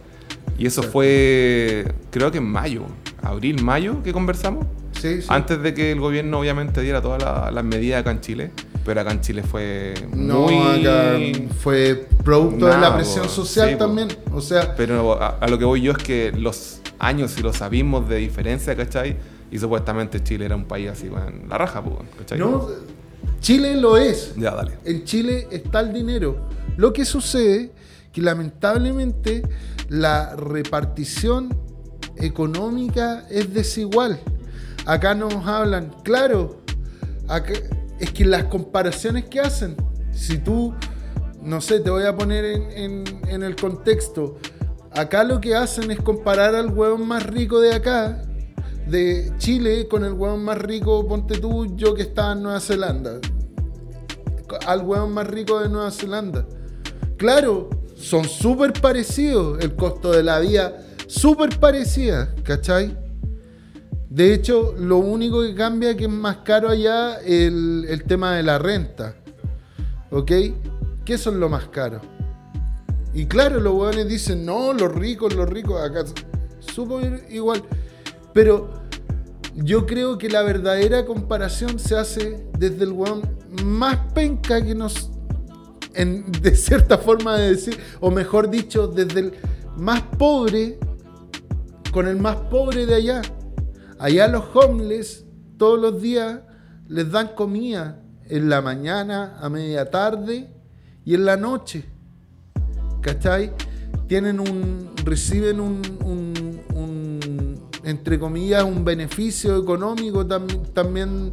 Y 0.58 0.66
eso 0.66 0.82
fue, 0.82 1.86
creo 2.10 2.32
que 2.32 2.38
en 2.38 2.50
mayo, 2.50 2.82
abril, 3.22 3.62
mayo 3.62 4.02
que 4.02 4.12
conversamos. 4.12 4.66
Sí, 4.92 5.22
sí. 5.22 5.28
Antes 5.30 5.62
de 5.62 5.72
que 5.72 5.92
el 5.92 6.00
gobierno 6.00 6.40
obviamente 6.40 6.82
diera 6.82 7.00
todas 7.00 7.54
las 7.54 7.64
medidas 7.64 8.00
acá 8.00 8.10
en 8.10 8.20
Chile. 8.20 8.50
Pero 8.90 9.02
acá 9.02 9.12
en 9.12 9.20
Chile 9.20 9.44
fue 9.44 9.94
no, 10.12 10.48
acá 10.48 11.16
fue 11.60 12.08
producto 12.24 12.66
de 12.66 12.76
la 12.76 12.96
presión 12.96 13.28
social 13.28 13.78
también. 13.78 14.08
O 14.32 14.40
sea. 14.40 14.74
Pero 14.74 15.16
a, 15.22 15.46
lo 15.46 15.60
que 15.60 15.64
voy 15.64 15.80
yo 15.80 15.92
es 15.92 15.98
que 15.98 16.32
los 16.32 16.80
años 16.98 17.38
y 17.38 17.42
los 17.42 17.62
abismos 17.62 18.08
de 18.08 18.16
diferencia, 18.16 18.74
¿cachai? 18.74 19.16
Y 19.52 19.60
supuestamente 19.60 20.24
Chile 20.24 20.46
era 20.46 20.56
un 20.56 20.64
país 20.64 20.90
así, 20.90 21.06
en 21.06 21.48
la 21.48 21.56
raja, 21.56 21.84
¿cachai? 22.18 22.40
No, 22.40 22.66
Chile 23.38 23.76
lo 23.76 23.96
es. 23.96 24.34
Ya, 24.34 24.56
dale. 24.56 24.72
En 24.84 25.04
Chile 25.04 25.46
está 25.52 25.78
el 25.78 25.92
dinero. 25.92 26.48
Lo 26.76 26.92
que 26.92 27.04
sucede 27.04 27.70
que 28.12 28.22
lamentablemente 28.22 29.42
la 29.88 30.34
repartición 30.34 31.56
económica 32.16 33.24
es 33.30 33.54
desigual. 33.54 34.18
Acá 34.84 35.14
nos 35.14 35.46
hablan, 35.46 35.94
claro, 36.02 36.58
acá, 37.28 37.52
es 38.00 38.10
que 38.12 38.24
las 38.24 38.44
comparaciones 38.44 39.26
que 39.26 39.40
hacen, 39.40 39.76
si 40.10 40.38
tú, 40.38 40.74
no 41.42 41.60
sé, 41.60 41.80
te 41.80 41.90
voy 41.90 42.04
a 42.04 42.16
poner 42.16 42.44
en, 42.44 43.42
el 43.42 43.56
contexto, 43.56 44.38
acá 44.90 45.22
lo 45.22 45.40
que 45.40 45.54
hacen 45.54 45.90
es 45.90 46.00
comparar 46.00 46.54
al 46.54 46.72
huevón 46.72 47.06
más 47.06 47.24
rico 47.26 47.60
de 47.60 47.74
acá, 47.74 48.22
de 48.86 49.32
Chile, 49.38 49.86
con 49.86 50.04
el 50.04 50.14
huevón 50.14 50.44
más 50.44 50.58
rico, 50.58 51.06
ponte 51.06 51.38
tú, 51.38 51.76
yo 51.76 51.94
que 51.94 52.02
estaba 52.02 52.32
en 52.32 52.42
Nueva 52.42 52.60
Zelanda, 52.60 53.20
al 54.66 54.82
huevón 54.82 55.12
más 55.12 55.26
rico 55.26 55.60
de 55.60 55.68
Nueva 55.68 55.90
Zelanda. 55.90 56.46
Claro, 57.18 57.68
son 57.94 58.24
súper 58.24 58.72
parecidos, 58.72 59.62
el 59.62 59.76
costo 59.76 60.10
de 60.10 60.22
la 60.22 60.40
vida 60.40 60.86
súper 61.06 61.58
parecida, 61.58 62.34
¿cachai? 62.44 62.96
De 64.10 64.34
hecho, 64.34 64.74
lo 64.76 64.98
único 64.98 65.40
que 65.40 65.54
cambia 65.54 65.90
es 65.90 65.96
que 65.96 66.04
es 66.04 66.10
más 66.10 66.38
caro 66.38 66.68
allá 66.68 67.20
el, 67.20 67.86
el 67.88 68.02
tema 68.02 68.34
de 68.34 68.42
la 68.42 68.58
renta. 68.58 69.14
¿Ok? 70.10 70.32
¿Qué 71.04 71.16
son 71.16 71.38
lo 71.38 71.48
más 71.48 71.68
caro? 71.68 72.00
Y 73.14 73.26
claro, 73.26 73.60
los 73.60 73.72
hueones 73.72 74.08
dicen, 74.08 74.44
no, 74.44 74.72
los 74.72 74.92
ricos, 74.92 75.34
los 75.34 75.48
ricos, 75.48 75.80
acá 75.80 76.04
súper 76.58 77.24
igual. 77.30 77.62
Pero 78.32 78.70
yo 79.54 79.86
creo 79.86 80.18
que 80.18 80.28
la 80.28 80.42
verdadera 80.42 81.06
comparación 81.06 81.78
se 81.78 81.96
hace 81.96 82.44
desde 82.58 82.82
el 82.84 82.92
hueón 82.92 83.22
más 83.64 83.96
penca 84.12 84.60
que 84.60 84.74
nos. 84.74 85.10
En, 85.94 86.30
de 86.30 86.54
cierta 86.54 86.98
forma 86.98 87.36
de 87.36 87.50
decir, 87.50 87.78
o 88.00 88.10
mejor 88.10 88.50
dicho, 88.50 88.88
desde 88.88 89.20
el 89.20 89.32
más 89.76 90.02
pobre 90.18 90.78
con 91.92 92.08
el 92.08 92.16
más 92.16 92.36
pobre 92.36 92.86
de 92.86 92.94
allá. 92.96 93.22
Allá 94.00 94.28
los 94.28 94.44
homeless 94.54 95.26
todos 95.58 95.78
los 95.78 96.00
días 96.00 96.40
les 96.88 97.10
dan 97.10 97.34
comida 97.34 98.00
en 98.30 98.48
la 98.48 98.62
mañana, 98.62 99.36
a 99.38 99.50
media 99.50 99.90
tarde 99.90 100.48
y 101.04 101.12
en 101.12 101.26
la 101.26 101.36
noche. 101.36 101.84
¿Cachai? 103.02 103.52
Tienen 104.08 104.40
un. 104.40 104.90
reciben 105.04 105.60
un, 105.60 105.82
entre 107.84 108.18
comillas, 108.18 108.64
un 108.64 108.86
beneficio 108.86 109.58
económico 109.58 110.26
también 110.26 111.30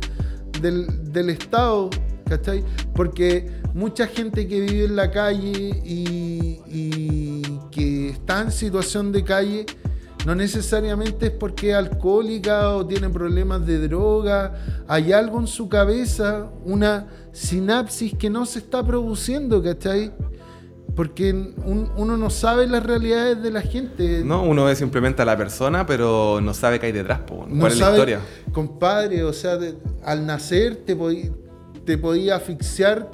del, 0.61 1.29
Estado, 1.29 1.89
¿cachai? 2.27 2.65
Porque 2.93 3.49
mucha 3.73 4.07
gente 4.07 4.45
que 4.45 4.59
vive 4.59 4.85
en 4.85 4.95
la 4.97 5.09
calle 5.09 5.81
y 5.85 7.43
que 7.71 8.09
está 8.09 8.41
en 8.41 8.51
situación 8.51 9.13
de 9.13 9.23
calle 9.23 9.65
no 10.27 10.35
necesariamente 10.35 11.27
es 11.27 11.31
porque 11.31 11.69
es 11.69 11.75
alcohólica 11.77 12.75
o 12.75 12.85
tiene 12.85 13.07
problemas 13.07 13.65
de 13.65 13.87
droga. 13.87 14.55
Hay 14.85 15.13
algo 15.13 15.39
en 15.39 15.47
su 15.47 15.69
cabeza, 15.69 16.49
una 16.65 17.07
sinapsis 17.31 18.13
que 18.13 18.29
no 18.29 18.45
se 18.45 18.59
está 18.59 18.85
produciendo, 18.85 19.63
¿cachai? 19.63 20.11
Porque 20.97 21.31
uno 21.63 22.17
no 22.17 22.29
sabe 22.29 22.67
las 22.67 22.85
realidades 22.85 23.41
de 23.41 23.51
la 23.51 23.61
gente. 23.61 24.21
No, 24.25 24.43
uno 24.43 24.65
ve 24.65 24.75
simplemente 24.75 25.21
a 25.21 25.25
la 25.25 25.37
persona, 25.37 25.85
pero 25.85 26.41
no 26.41 26.53
sabe 26.53 26.77
qué 26.81 26.87
hay 26.87 26.91
detrás, 26.91 27.21
¿cuál 27.25 27.57
no 27.57 27.65
es 27.65 27.79
la 27.79 27.91
historia? 27.91 28.19
Compadre, 28.51 29.23
o 29.23 29.31
sea, 29.31 29.57
al 30.03 30.25
nacer 30.25 30.75
te 30.85 30.93
podía 30.93 31.31
te 31.85 31.97
podía 31.97 32.35
asfixiar 32.35 33.09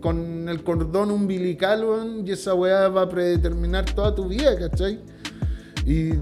con 0.00 0.48
el 0.48 0.64
cordón 0.64 1.12
umbilical, 1.12 1.84
y 2.26 2.32
esa 2.32 2.52
weá 2.52 2.88
va 2.88 3.02
a 3.02 3.08
predeterminar 3.08 3.84
toda 3.84 4.12
tu 4.12 4.26
vida, 4.26 4.58
¿cachai? 4.58 5.13
Y 5.84 6.12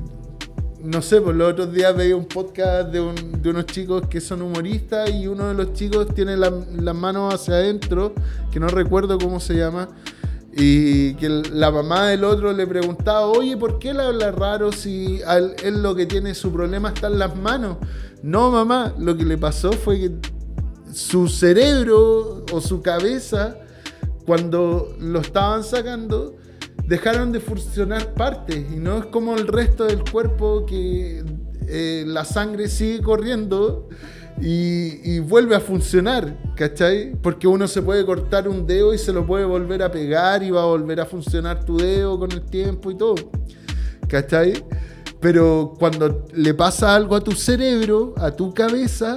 no 0.82 1.00
sé, 1.00 1.20
pues 1.20 1.36
los 1.36 1.52
otros 1.52 1.72
días 1.72 1.96
veía 1.96 2.16
un 2.16 2.26
podcast 2.26 2.88
de, 2.90 3.00
unos 3.00 3.66
chicos 3.66 4.06
que 4.08 4.20
son 4.20 4.42
humoristas 4.42 5.10
y 5.10 5.28
uno 5.28 5.48
de 5.48 5.54
los 5.54 5.72
chicos 5.74 6.08
tiene 6.14 6.36
las 6.36 6.94
manos 6.94 7.32
hacia 7.32 7.54
adentro, 7.54 8.14
que 8.50 8.58
no 8.58 8.66
recuerdo 8.66 9.18
cómo 9.18 9.38
se 9.38 9.54
llama, 9.54 9.88
y 10.52 11.14
que 11.14 11.28
la 11.28 11.70
mamá 11.70 12.08
del 12.08 12.24
otro 12.24 12.52
le 12.52 12.66
preguntaba, 12.66 13.26
oye, 13.26 13.56
¿por 13.56 13.78
qué 13.78 13.90
él 13.90 14.00
habla 14.00 14.32
raro 14.32 14.72
si 14.72 15.20
él 15.62 15.82
lo 15.82 15.94
que 15.94 16.06
tiene 16.06 16.34
su 16.34 16.52
problema 16.52 16.88
está 16.88 17.06
en 17.06 17.18
las 17.18 17.36
manos? 17.36 17.76
No, 18.22 18.50
mamá, 18.50 18.92
lo 18.98 19.16
que 19.16 19.24
le 19.24 19.38
pasó 19.38 19.72
fue 19.72 20.00
que 20.00 20.12
su 20.92 21.28
cerebro 21.28 22.44
o 22.52 22.60
su 22.60 22.82
cabeza, 22.82 23.56
cuando 24.26 24.94
lo 25.00 25.20
estaban 25.20 25.64
sacando, 25.64 26.36
dejaron 26.92 27.32
de 27.32 27.40
funcionar 27.40 28.12
partes 28.12 28.66
y 28.70 28.76
no 28.76 28.98
es 28.98 29.06
como 29.06 29.34
el 29.34 29.48
resto 29.48 29.84
del 29.84 30.04
cuerpo 30.04 30.66
que 30.66 31.24
eh, 31.66 32.04
la 32.06 32.26
sangre 32.26 32.68
sigue 32.68 33.00
corriendo 33.00 33.88
y, 34.38 35.18
vuelve 35.20 35.56
a 35.56 35.60
funcionar, 35.60 36.36
¿cachai? 36.54 37.14
Porque 37.22 37.46
uno 37.46 37.66
se 37.66 37.80
puede 37.80 38.04
cortar 38.04 38.46
un 38.46 38.66
dedo 38.66 38.92
y 38.92 38.98
se 38.98 39.10
lo 39.10 39.26
puede 39.26 39.46
volver 39.46 39.82
a 39.82 39.90
pegar 39.90 40.42
y 40.42 40.50
va 40.50 40.64
a 40.64 40.66
volver 40.66 41.00
a 41.00 41.06
funcionar 41.06 41.64
tu 41.64 41.78
dedo 41.78 42.18
con 42.18 42.30
el 42.30 42.42
tiempo 42.42 42.90
y 42.90 42.96
todo, 42.98 43.14
¿cachai? 44.06 44.62
Pero 45.18 45.72
cuando 45.78 46.26
le 46.34 46.52
pasa 46.52 46.94
algo 46.94 47.16
a 47.16 47.24
tu 47.24 47.32
cerebro, 47.32 48.12
a 48.18 48.32
tu 48.32 48.52
cabeza, 48.52 49.16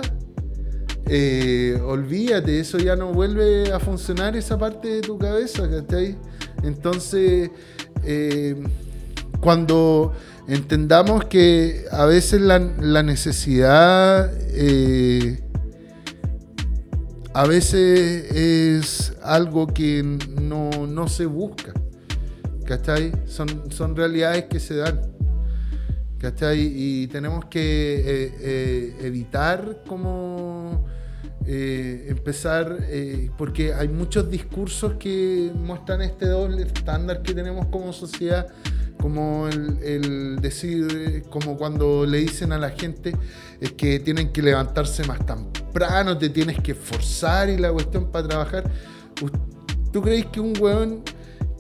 eh, 1.08 1.78
olvídate, 1.84 2.58
eso 2.58 2.78
ya 2.78 2.96
no 2.96 3.12
vuelve 3.12 3.74
a 3.74 3.82
funcionar 3.82 4.38
esa 4.38 4.58
parte 4.58 4.88
de 4.88 5.02
tu 5.02 5.18
cabeza, 5.18 5.70
¿cachai? 5.70 6.16
Entonces, 6.66 7.52
eh, 8.04 8.56
cuando 9.40 10.14
entendamos 10.48 11.26
que 11.26 11.86
a 11.92 12.06
veces 12.06 12.42
la, 12.42 12.60
necesidad 13.04 14.32
eh, 14.52 15.42
a 17.34 17.46
veces 17.46 18.32
es 18.32 19.14
algo 19.22 19.68
que 19.68 20.04
no, 20.04 21.08
se 21.08 21.26
busca. 21.26 21.74
¿Cachai? 22.66 23.12
Son, 23.28 23.72
son 23.72 23.96
realidades 23.96 24.46
que 24.46 24.60
se 24.60 24.78
dan. 24.78 25.02
¿Cachai? 26.18 26.60
Y 26.76 27.08
tenemos 27.08 27.46
que 27.46 28.32
eh, 28.42 28.96
evitar 29.02 29.84
como 29.88 30.86
eh, 31.48 32.08
empezar, 32.10 32.78
eh, 32.90 33.30
porque 33.38 33.72
hay 33.72 33.88
muchos 33.88 34.32
discursos 34.32 34.94
que 34.98 35.52
muestran 35.54 36.02
este 36.02 36.28
doble 36.28 36.64
estándar 36.64 37.22
que 37.22 37.36
tenemos 37.36 37.68
como 37.68 37.94
sociedad, 37.94 38.48
como 39.00 39.48
el, 39.48 40.38
decir, 40.42 40.88
eh, 40.92 41.24
como 41.30 41.56
cuando 41.56 42.04
le 42.04 42.18
dicen 42.18 42.52
a 42.52 42.58
la 42.58 42.72
gente 42.72 43.16
es 43.62 43.74
que 43.74 44.00
tienen 44.00 44.34
que 44.34 44.42
levantarse 44.42 45.04
más 45.04 45.24
temprano, 45.24 46.18
te 46.18 46.30
tienes 46.30 46.60
que 46.62 46.72
esforzar 46.72 47.48
y 47.50 47.58
la 47.58 47.72
cuestión 47.72 48.12
para 48.12 48.28
trabajar. 48.28 48.72
¿Tú 49.92 50.02
crees 50.02 50.26
que 50.26 50.40
un 50.40 50.54
weón 50.60 51.04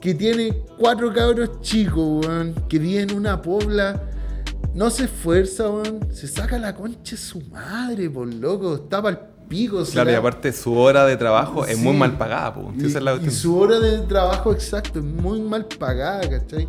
que 0.01 0.15
tiene 0.15 0.63
cuatro 0.79 1.13
cabros 1.13 1.61
chicos, 1.61 2.25
weón, 2.25 2.55
que 2.67 2.79
vive 2.79 3.03
en 3.03 3.13
una 3.13 3.39
pobla, 3.39 4.01
no 4.73 4.89
se 4.89 5.03
esfuerza, 5.03 5.69
weón, 5.69 6.11
se 6.11 6.27
saca 6.27 6.57
la 6.57 6.73
concha 6.73 7.11
de 7.11 7.17
su 7.17 7.39
madre, 7.51 8.09
por 8.09 8.33
loco, 8.33 8.75
está 8.75 9.01
para 9.01 9.17
el 9.17 9.34
Claro, 9.91 10.12
y 10.12 10.13
aparte 10.15 10.51
su 10.51 10.73
hora 10.77 11.05
de 11.05 11.17
trabajo 11.17 11.65
es 11.65 11.77
muy 11.77 11.95
mal 11.95 12.17
pagada. 12.17 12.53
y, 12.77 13.29
su 13.29 13.58
hora 13.58 13.79
de 13.79 13.99
trabajo, 13.99 14.51
exacto, 14.51 14.99
es 14.99 15.05
muy 15.05 15.41
mal 15.41 15.65
pagada, 15.65 16.27
¿cachai? 16.29 16.67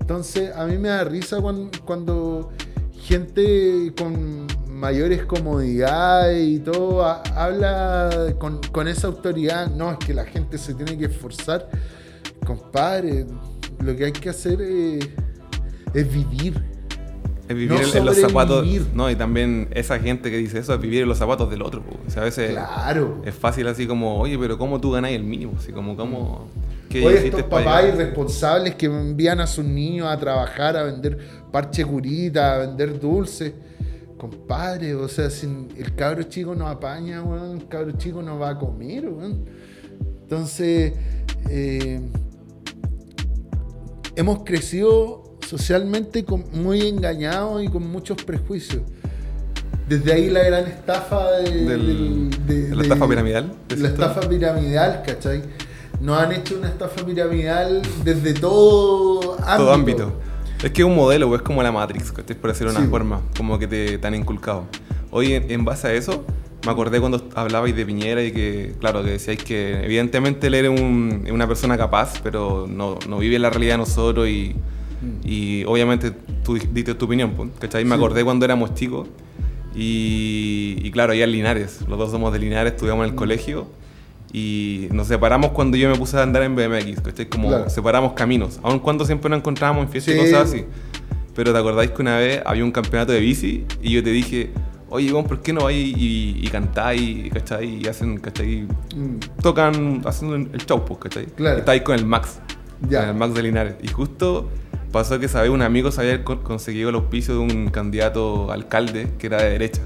Entonces, 0.00 0.54
a 0.54 0.66
mí 0.66 0.76
me 0.78 0.88
da 0.88 1.04
risa 1.04 1.38
cuando, 1.84 2.50
gente 2.94 3.92
con 3.96 4.46
mayores 4.68 5.24
comodidades 5.24 6.46
y 6.48 6.58
todo 6.58 7.04
habla 7.04 8.34
con, 8.38 8.88
esa 8.88 9.06
autoridad. 9.08 9.70
No, 9.70 9.92
es 9.92 9.98
que 9.98 10.14
la 10.14 10.24
gente 10.24 10.58
se 10.58 10.74
tiene 10.74 10.96
que 10.98 11.06
esforzar. 11.06 11.68
Compadre, 12.46 13.26
lo 13.78 13.96
que 13.96 14.06
hay 14.06 14.12
que 14.12 14.30
hacer 14.30 14.60
es 14.60 15.08
es 15.94 16.12
vivir. 16.12 16.62
Es 17.50 17.56
vivir 17.56 17.72
en, 17.72 18.04
los 18.04 18.16
zapatos. 18.16 18.64
No, 18.94 19.10
y 19.10 19.16
también 19.16 19.66
esa 19.72 19.98
gente 19.98 20.30
que 20.30 20.36
dice 20.36 20.60
eso 20.60 20.72
es 20.72 20.80
vivir 20.80 21.02
en 21.02 21.08
los 21.08 21.18
zapatos 21.18 21.50
del 21.50 21.62
otro. 21.62 21.82
O 22.06 22.08
sea, 22.08 22.22
a 22.22 22.24
veces 22.26 22.52
claro. 22.52 23.22
es 23.24 23.34
fácil 23.34 23.66
así 23.66 23.88
como, 23.88 24.20
oye, 24.20 24.38
pero 24.38 24.56
¿cómo 24.56 24.80
tú 24.80 24.92
ganáis 24.92 25.16
el 25.16 25.24
mínimo? 25.24 25.54
Así 25.58 25.72
como, 25.72 25.96
¿cómo.? 25.96 26.46
Oye, 26.94 27.26
estos 27.26 27.42
papás 27.42 27.88
irresponsables 27.88 28.76
que 28.76 28.86
envían 28.86 29.40
a 29.40 29.48
sus 29.48 29.64
niños 29.64 30.06
a 30.06 30.16
trabajar, 30.16 30.76
a 30.76 30.84
vender 30.84 31.18
parche 31.50 31.84
curita, 31.84 32.54
a 32.54 32.58
vender 32.58 33.00
dulces. 33.00 33.52
Compadre, 34.16 34.94
o 34.94 35.08
sea, 35.08 35.28
si 35.28 35.48
el 35.76 35.92
cabro 35.96 36.22
chico 36.22 36.54
no 36.54 36.68
apaña, 36.68 37.20
weón, 37.20 37.62
el 37.62 37.66
cabro 37.66 37.90
chico 37.98 38.22
no 38.22 38.38
va 38.38 38.50
a 38.50 38.58
comer, 38.60 39.08
weón. 39.08 39.44
Entonces, 40.22 40.92
eh, 41.48 42.00
hemos 44.14 44.44
crecido 44.44 45.29
socialmente 45.50 46.24
muy 46.52 46.86
engañados 46.86 47.64
y 47.64 47.66
con 47.66 47.84
muchos 47.90 48.22
prejuicios. 48.22 48.82
Desde 49.88 50.12
ahí 50.12 50.30
la 50.30 50.44
gran 50.44 50.66
estafa 50.68 51.28
de, 51.40 52.70
la 52.72 52.82
estafa 52.82 53.08
piramidal. 53.08 53.52
La 53.76 53.88
estafa 53.88 54.20
piramidal, 54.28 55.02
¿cachai? 55.04 55.42
Nos 56.00 56.20
han 56.20 56.30
hecho 56.30 56.56
una 56.56 56.68
estafa 56.68 57.04
piramidal 57.04 57.82
desde 58.04 58.32
todo 58.34 59.32
ámbito. 59.40 59.56
Todo 59.56 59.72
ámbito. 59.72 60.12
Es 60.62 60.70
que 60.70 60.82
es 60.82 60.86
un 60.86 60.94
modelo, 60.94 61.34
es 61.34 61.42
como 61.42 61.64
la 61.64 61.72
Matrix, 61.72 62.12
por 62.12 62.50
decirlo 62.50 62.72
de 62.72 62.78
una 62.78 62.88
forma, 62.88 63.20
como 63.36 63.58
que 63.58 63.66
te, 63.66 64.06
han 64.06 64.14
inculcado. 64.14 64.66
Hoy, 65.10 65.32
en, 65.32 65.64
base 65.64 65.88
a 65.88 65.92
eso, 65.94 66.24
me 66.64 66.70
acordé 66.70 67.00
cuando 67.00 67.28
hablabais 67.34 67.74
de 67.74 67.84
Piñera 67.84 68.22
y 68.22 68.30
que, 68.30 68.74
claro, 68.78 69.02
que 69.02 69.10
decíais 69.10 69.42
que 69.42 69.84
evidentemente 69.84 70.46
él 70.46 70.54
era 70.54 70.70
una 70.70 71.48
persona 71.48 71.76
capaz, 71.76 72.20
pero 72.22 72.68
no, 72.68 72.98
vive 73.18 73.40
la 73.40 73.50
realidad 73.50 73.74
de 73.74 73.78
nosotros 73.78 74.28
y, 74.28 74.54
mm. 75.00 75.26
y 75.28 75.64
obviamente 75.64 76.12
tú 76.44 76.58
diste 76.72 76.94
tu 76.94 77.06
opinión, 77.06 77.52
¿cachai? 77.58 77.84
Me 77.84 77.94
acordé 77.94 78.24
cuando 78.24 78.44
éramos 78.44 78.74
chicos 78.74 79.08
y, 79.74 80.76
y 80.82 80.90
claro, 80.90 81.12
allá 81.12 81.24
en 81.24 81.32
Linares, 81.32 81.80
los 81.88 81.98
dos 81.98 82.10
somos 82.10 82.32
de 82.32 82.38
Linares, 82.38 82.72
estudiamos 82.72 83.04
en 83.04 83.10
el 83.10 83.14
mm. 83.14 83.18
colegio 83.18 83.66
y 84.32 84.88
nos 84.92 85.08
separamos 85.08 85.50
cuando 85.50 85.76
yo 85.76 85.90
me 85.90 85.96
puse 85.96 86.16
a 86.16 86.22
andar 86.22 86.42
en 86.42 86.54
BMX, 86.54 87.00
¿cachai? 87.00 87.28
Como 87.28 87.68
separamos 87.68 88.12
caminos, 88.12 88.60
aun 88.62 88.78
cuando 88.78 89.04
siempre 89.04 89.28
nos 89.28 89.40
encontrábamos 89.40 89.84
en 89.84 89.90
fiestas 89.90 90.14
y 90.14 90.18
cosas 90.18 90.48
así. 90.48 90.64
Pero 91.34 91.52
te 91.52 91.58
acordáis 91.58 91.90
que 91.90 92.02
una 92.02 92.16
vez 92.16 92.42
había 92.44 92.64
un 92.64 92.72
campeonato 92.72 93.12
de 93.12 93.20
bici 93.20 93.64
y 93.82 93.92
yo 93.92 94.02
te 94.02 94.10
dije, 94.10 94.50
oye, 94.88 95.08
Iván, 95.08 95.24
¿por 95.24 95.40
qué 95.40 95.52
no 95.52 95.64
vais 95.64 95.96
y, 95.96 96.38
y, 96.42 96.48
cantáis, 96.48 97.32
¿cachai? 97.32 97.82
Y 97.82 97.86
hacen, 97.86 98.18
¿cachai? 98.18 98.66
Mm. 98.94 99.40
Tocan, 99.42 100.02
haciendo 100.04 100.36
el 100.36 100.66
show, 100.66 100.84
pues, 100.84 101.00
¿cachai? 101.00 101.26
Claro. 101.26 101.56
Y 101.56 101.60
estáis 101.60 101.82
con 101.82 101.94
el 101.94 102.04
Max, 102.04 102.40
con 102.82 102.94
el 102.94 103.14
Max 103.14 103.34
de 103.34 103.42
Linares. 103.42 103.74
Y 103.82 103.88
justo 103.88 104.50
pasó 104.92 105.18
que, 105.18 105.28
¿sabes? 105.28 105.50
Un 105.50 105.62
amigo 105.62 105.90
se 105.90 106.00
había 106.00 106.24
conseguido 106.24 106.90
el 106.90 106.94
auspicio 106.96 107.34
de 107.34 107.40
un 107.40 107.68
candidato 107.68 108.50
alcalde 108.52 109.08
que 109.18 109.26
era 109.26 109.42
de 109.42 109.50
derecha. 109.50 109.82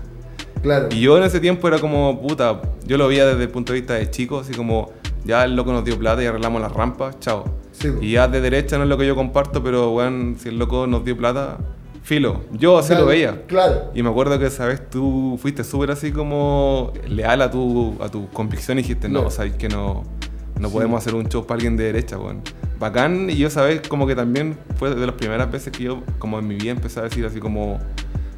Y 0.90 1.00
yo 1.00 1.18
en 1.18 1.24
ese 1.24 1.40
tiempo 1.40 1.68
era 1.68 1.78
como, 1.78 2.20
puta, 2.22 2.62
yo 2.86 2.96
lo 2.96 3.08
veía 3.08 3.26
desde 3.26 3.42
el 3.42 3.50
punto 3.50 3.72
de 3.72 3.80
vista 3.80 3.94
de 3.94 4.10
chico, 4.10 4.40
así 4.40 4.54
como, 4.54 4.92
ya 5.24 5.44
el 5.44 5.56
loco 5.56 5.72
nos 5.72 5.84
dio 5.84 5.98
plata 5.98 6.22
y 6.22 6.26
arreglamos 6.26 6.60
las 6.62 6.72
rampas, 6.72 7.20
chao. 7.20 7.44
y 8.00 8.12
ya 8.12 8.28
de 8.28 8.40
derecha 8.40 8.78
no 8.78 8.84
es 8.84 8.88
lo 8.88 8.96
que 8.96 9.06
yo 9.06 9.14
comparto, 9.14 9.62
pero 9.62 9.90
bueno, 9.90 10.36
si 10.38 10.48
el 10.48 10.58
loco 10.58 10.86
nos 10.86 11.04
dio 11.04 11.16
plata, 11.16 11.58
filo. 12.02 12.42
Yo 12.52 12.78
así 12.78 12.94
lo 12.94 13.06
veía. 13.06 13.42
Claro. 13.46 13.90
Y 13.94 14.02
me 14.02 14.08
acuerdo 14.08 14.38
que 14.38 14.46
esa 14.46 14.66
vez 14.66 14.88
tú 14.88 15.38
fuiste 15.40 15.64
súper 15.64 15.90
así 15.90 16.12
como 16.12 16.92
leal 17.08 17.42
a 17.42 17.50
tu, 17.50 17.96
a 18.00 18.08
tu 18.08 18.28
convicción 18.30 18.78
y 18.78 18.82
dijiste, 18.82 19.08
no, 19.08 19.30
sabes 19.30 19.54
que 19.54 19.68
no, 19.68 20.04
no 20.64 20.70
podemos 20.70 20.98
hacer 20.98 21.14
un 21.14 21.28
show 21.28 21.46
para 21.46 21.56
alguien 21.56 21.76
de 21.76 21.84
derecha, 21.84 22.16
bueno. 22.16 22.40
Bacán, 22.78 23.28
y 23.28 23.36
yo 23.36 23.50
sabes 23.50 23.86
como 23.86 24.06
que 24.06 24.16
también 24.16 24.56
fue 24.76 24.94
de 24.94 25.06
las 25.06 25.14
primeras 25.14 25.50
veces 25.52 25.70
que 25.76 25.84
yo, 25.84 26.02
como 26.18 26.38
en 26.38 26.48
mi 26.48 26.54
vida, 26.54 26.70
empecé 26.70 27.00
a 27.00 27.02
decir 27.02 27.24
así 27.26 27.38
como 27.38 27.78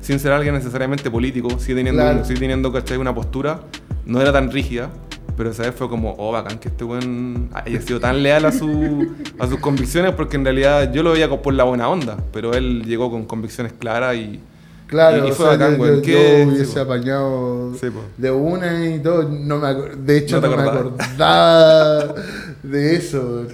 sin 0.01 0.19
ser 0.19 0.33
alguien 0.33 0.55
necesariamente 0.55 1.09
político, 1.09 1.49
sí 1.59 1.73
teniendo, 1.75 2.03
teniendo 2.23 2.73
una 2.99 3.15
postura, 3.15 3.61
no 4.05 4.21
era 4.21 4.33
tan 4.33 4.51
rígida, 4.51 4.91
pero 5.37 5.51
esa 5.51 5.63
vez 5.63 5.75
fue 5.75 5.89
como, 5.89 6.17
oh, 6.19 6.33
bacán 6.33 6.59
que 6.59 6.69
este 6.69 6.83
buen 6.83 7.49
haya 7.55 7.81
sido 7.81 8.01
tan 8.01 8.23
leal 8.25 8.45
a, 8.45 8.51
su, 8.51 9.15
a 9.39 9.47
sus 9.47 9.61
convicciones, 9.61 10.13
porque 10.13 10.37
en 10.37 10.45
realidad 10.45 10.93
yo 10.93 11.05
lo 11.05 11.13
veía 11.13 11.31
por 11.31 11.55
la 11.55 11.63
buena 11.63 11.89
onda, 11.89 12.17
pero 12.33 12.55
él 12.55 12.83
llegó 12.85 13.09
con 13.09 13.25
convicciones 13.25 13.73
claras 13.73 14.17
y. 14.17 14.41
Claro, 14.87 15.27
y, 15.27 15.33
fue 15.33 15.47
bacán, 15.47 15.79
güey. 15.79 16.01
Yo, 16.03 16.49
hubiese 16.49 16.79
apañado 16.79 17.73
de 18.17 18.31
una 18.31 18.87
y 18.87 19.01
todo. 19.01 19.25
No 19.29 19.59
me 19.59 19.75
de 19.75 20.19
hecho, 20.19 20.41
no, 20.41 20.49
me 20.49 20.63
acordaba 20.63 22.15
de 22.63 22.97
eso. 22.97 23.47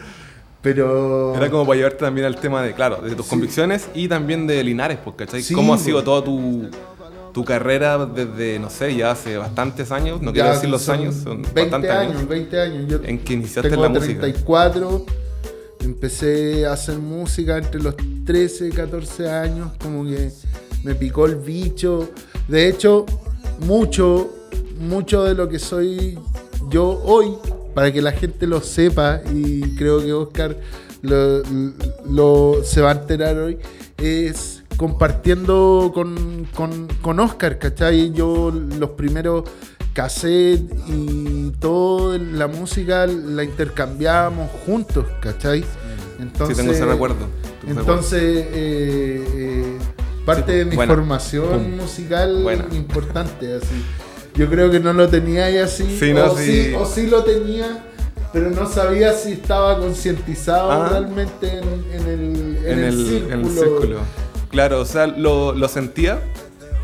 Pero. 0.61 1.35
Era 1.35 1.51
como 1.51 1.67
para 1.67 1.77
llevarte 1.77 1.99
también 1.99 2.27
al 2.27 2.37
tema 2.37 2.63
de, 2.63 2.75
claro, 2.75 2.97
de 2.97 3.15
tus 3.15 3.27
convicciones 3.27 3.89
y 3.95 4.09
también 4.09 4.47
de 4.47 4.63
Linares, 4.63 4.99
porque 5.05 5.27
¿cachai? 5.27 5.43
¿Cómo 5.55 5.75
ha 5.75 5.79
sido 5.79 6.05
toda 6.05 6.23
tu, 6.23 6.69
tu, 7.33 7.45
carrera 7.45 8.07
desde, 8.07 8.59
no 8.59 8.71
sé, 8.71 8.95
ya 8.95 9.11
hace 9.11 9.39
bastantes 9.39 9.91
años? 9.91 10.21
No 10.21 10.33
quiero 10.33 10.51
decir 10.51 10.69
los 10.69 10.89
años, 10.89 11.17
son 11.17 11.43
20 11.55 11.91
años, 11.91 12.29
20 12.29 12.61
años. 12.61 12.85
Yo 12.89 13.01
en 13.03 13.19
que 13.19 13.33
iniciaste 13.33 13.71
tengo 13.71 13.83
la 13.83 13.93
34, 13.93 14.91
música. 14.91 15.13
empecé 15.81 16.67
a 16.67 16.75
hacer 16.75 16.99
música 16.99 17.57
entre 17.57 17.83
los 17.83 17.97
13, 18.25 18.69
14 18.71 19.31
años, 19.31 19.73
como 19.83 20.05
que 20.05 20.31
me 20.85 20.95
picó 20.95 21.27
el 21.27 21.37
bicho. 21.37 22.11
De 22.49 22.69
hecho, 22.69 23.07
mucho, 23.67 24.31
mucho 24.79 25.25
de 25.25 25.35
lo 25.35 25.49
que 25.49 25.59
soy 25.59 26.19
yo 26.69 27.03
hoy 27.05 27.35
para 27.75 27.93
que 27.93 28.03
la 28.03 28.13
gente 28.13 28.47
lo 28.47 28.61
sepa 28.61 29.21
y 29.33 29.75
creo 29.77 30.01
que 30.01 30.13
Oscar 30.13 30.57
lo, 31.03 32.63
se 32.65 32.81
va 32.81 32.91
a 32.91 32.93
enterar 32.93 33.37
hoy, 33.39 33.59
es 33.97 34.63
compartiendo 34.77 35.91
con, 35.95 36.47
con, 37.03 37.21
Oscar, 37.21 37.59
¿cachai? 37.59 38.13
Yo 38.13 38.51
los 38.51 38.91
primeros 38.91 39.45
cassettes 39.93 40.77
y 40.89 41.51
toda 41.61 42.19
la 42.19 42.47
música 42.47 43.07
la 43.07 43.45
intercambiábamos 43.45 44.51
juntos, 44.65 45.07
¿cachai? 45.21 45.65
Entonces, 46.19 46.57
sí, 46.57 46.63
tengo 46.63 46.73
ese 46.73 46.87
recuerdo. 46.87 47.27
Entonces, 47.67 48.23
eh, 48.23 49.25
eh, 49.35 49.79
parte 50.25 50.53
de 50.53 50.65
mi 50.65 50.77
formación 50.77 51.77
musical 51.77 52.47
importante, 52.73 53.57
así. 53.57 53.85
Yo 54.35 54.49
creo 54.49 54.71
que 54.71 54.81
no 54.81 54.93
lo 54.93 55.09
tenía 55.09 55.47
ahí 55.47 55.59
así. 55.59 55.85
o, 56.15 56.37
sí. 56.37 56.75
o 56.75 56.87
sí 56.87 57.07
lo 57.07 57.23
tenía, 57.23 57.85
pero 58.33 58.51
no 58.51 58.67
sabía 58.67 59.13
si 59.13 59.33
estaba 59.33 59.79
concientizado 59.79 60.73
ah. 60.73 60.89
realmente 60.89 61.59
en, 61.59 62.09
el, 62.09 62.59
en, 62.65 62.79
el, 62.79 63.51
círculo. 63.51 63.99
Claro, 64.51 64.81
o 64.81 64.85
sea, 64.85 65.07
lo, 65.07 65.53
lo 65.53 65.69
sentía 65.69 66.21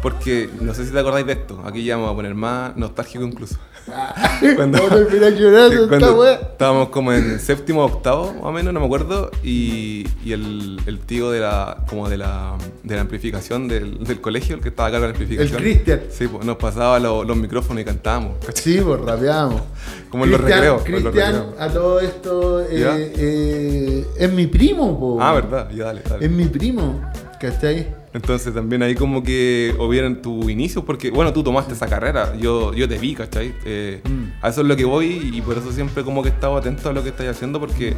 porque 0.03 0.49
no 0.61 0.75
sé 0.75 0.85
si 0.87 0.93
te 0.93 0.99
acordáis 0.99 1.27
de 1.27 1.33
esto. 1.33 1.61
Aquí 1.65 1.85
ya 1.85 1.97
vamos 1.97 2.13
a 2.13 2.17
poner 2.17 2.35
más 2.35 2.77
nostálgico 2.77 3.25
incluso. 3.25 3.57
cuando, 4.57 4.79
cuando 5.89 6.27
estábamos 6.27 6.89
como 6.91 7.13
en 7.13 7.41
séptimo 7.41 7.85
octavo, 7.85 8.33
más 8.35 8.45
o 8.45 8.53
menos, 8.53 8.73
no 8.73 8.81
me 8.81 8.87
acuerdo, 8.87 9.31
y, 9.43 10.07
y 10.25 10.33
el, 10.33 10.81
el, 10.87 10.99
tío 11.01 11.31
de 11.31 11.41
la, 11.41 11.85
como 11.89 12.09
de 12.09 12.19
la, 12.19 12.57
de 12.83 12.95
la 12.95 13.01
amplificación 13.01 13.69
del, 13.69 14.05
del, 14.05 14.21
colegio, 14.21 14.57
el 14.57 14.63
que 14.63 14.69
estaba 14.69 14.89
a 14.89 14.93
cargo 14.93 15.07
de 15.07 15.13
la 15.13 15.19
amplificación. 15.19 15.57
El 15.57 15.63
Cristian. 15.63 16.01
Sí, 16.11 16.29
pues 16.29 16.45
nos 16.45 16.57
pasaba 16.57 16.99
los 16.99 17.37
micrófonos 17.37 17.83
y 17.83 17.85
cantábamos. 17.85 18.37
Sí, 18.55 18.81
pues 18.85 19.01
rapeábamos. 19.01 19.63
como 20.11 20.25
en 20.25 20.31
los 20.33 20.41
recreos. 20.41 20.83
Cristian, 20.83 21.55
a 21.59 21.69
todo 21.69 22.01
esto, 22.01 22.61
eh, 22.63 23.13
eh, 23.17 24.07
es 24.17 24.33
mi 24.33 24.47
primo, 24.47 24.99
po. 24.99 25.19
Ah, 25.21 25.35
verdad, 25.35 25.71
ya 25.71 25.87
dale, 25.87 26.03
dale. 26.09 26.25
Es 26.25 26.31
mi 26.31 26.45
primo, 26.45 27.01
¿cachai? 27.41 27.98
Entonces 28.19 28.53
también 28.53 28.83
ahí 28.83 28.97
como 28.97 29.23
que 29.23 29.73
hubieran 29.79 30.21
tu 30.21 30.51
inicio, 30.51 30.85
porque 30.85 31.13
bueno, 31.13 31.33
tú 31.33 31.45
tomaste 31.45 31.75
esa 31.75 31.87
carrera, 31.87 32.35
yo, 32.37 32.75
yo 32.75 32.89
te 32.89 32.99
vi, 32.99 33.15
¿cachai? 33.15 33.55
Eh, 33.65 34.01
mm. 34.03 34.45
A 34.45 34.49
eso 34.49 34.63
es 34.63 34.67
lo 34.67 34.75
que 34.75 34.85
voy 34.85 35.31
y 35.33 35.41
por 35.41 35.57
eso 35.57 35.71
siempre 35.71 36.03
como 36.03 36.21
que 36.25 36.31
he 36.31 36.33
estado 36.33 36.57
atento 36.57 36.89
a 36.89 36.93
lo 36.93 37.05
que 37.05 37.11
estás 37.11 37.29
haciendo, 37.29 37.61
porque 37.61 37.95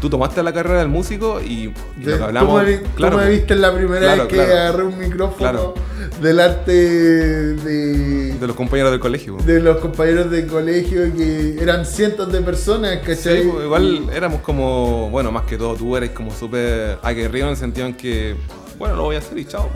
tú 0.00 0.10
tomaste 0.10 0.42
la 0.42 0.52
carrera 0.52 0.80
del 0.80 0.88
músico 0.88 1.40
y, 1.40 1.72
lo 2.02 2.16
que 2.18 2.24
hablamos... 2.24 2.50
¿Cómo 2.50 2.64
me, 2.64 2.80
claro, 2.96 3.18
me 3.18 3.30
viste 3.30 3.54
la 3.54 3.72
primera 3.72 4.16
vez 4.16 4.26
que 4.26 4.40
agarré 4.40 4.82
un 4.82 4.98
micrófono 4.98 5.74
del 6.20 6.40
arte 6.40 6.72
de... 6.72 8.34
De 8.34 8.46
los 8.48 8.56
compañeros 8.56 8.90
del 8.90 8.98
colegio. 8.98 9.36
De 9.46 9.60
los 9.60 9.76
compañeros 9.76 10.32
del 10.32 10.48
colegio 10.48 11.14
que 11.14 11.62
eran 11.62 11.86
cientos 11.86 12.32
de 12.32 12.40
personas, 12.40 12.98
¿cachai? 13.06 13.44
Sí, 13.44 13.48
igual 13.62 14.10
éramos 14.12 14.40
como, 14.40 15.10
bueno, 15.10 15.30
más 15.30 15.44
que 15.44 15.56
todo, 15.56 15.76
tú 15.76 15.96
eres 15.96 16.10
como 16.10 16.32
súper 16.32 16.98
aguerrido 17.02 17.46
en 17.46 17.52
el 17.52 17.56
sentido 17.56 17.86
en 17.86 17.94
que 17.94 18.34
bueno, 18.80 18.96
lo 18.96 19.02
voy 19.02 19.16
a 19.16 19.18
hacer 19.18 19.36
y 19.36 19.44
chao. 19.44 19.68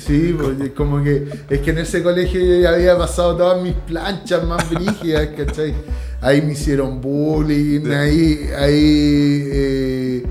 Sí, 0.00 0.34
porque 0.40 0.72
como 0.72 1.04
que 1.04 1.28
es 1.50 1.60
que 1.60 1.70
en 1.72 1.78
ese 1.78 2.02
colegio 2.02 2.40
yo 2.40 2.62
ya 2.62 2.70
había 2.70 2.96
pasado 2.96 3.36
todas 3.36 3.62
mis 3.62 3.74
planchas 3.74 4.44
más 4.44 4.68
brígidas, 4.70 5.28
¿cachai? 5.36 5.74
Ahí 6.22 6.40
me 6.40 6.52
hicieron 6.52 7.02
bullying, 7.02 7.86
ahí, 7.90 8.48
ahí, 8.56 9.48
eh, 9.52 10.22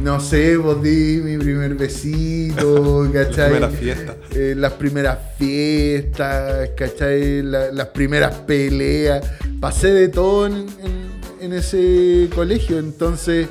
no 0.00 0.18
sé, 0.18 0.56
vos 0.56 0.82
di 0.82 1.20
mi 1.22 1.38
primer 1.38 1.76
besito, 1.76 3.08
¿cachai? 3.14 3.60
las 3.60 3.70
primeras 3.70 3.74
fiestas. 3.76 4.16
Eh, 4.34 4.54
las 4.56 4.72
primeras 4.72 5.18
fiestas, 5.38 6.70
¿cachai? 6.76 7.42
las 7.42 7.86
primeras 7.88 8.34
peleas. 8.34 9.24
Pasé 9.60 9.92
de 9.92 10.08
todo 10.08 10.48
en 10.48 11.52
ese 11.52 12.28
colegio, 12.34 12.80
entonces 12.80 13.46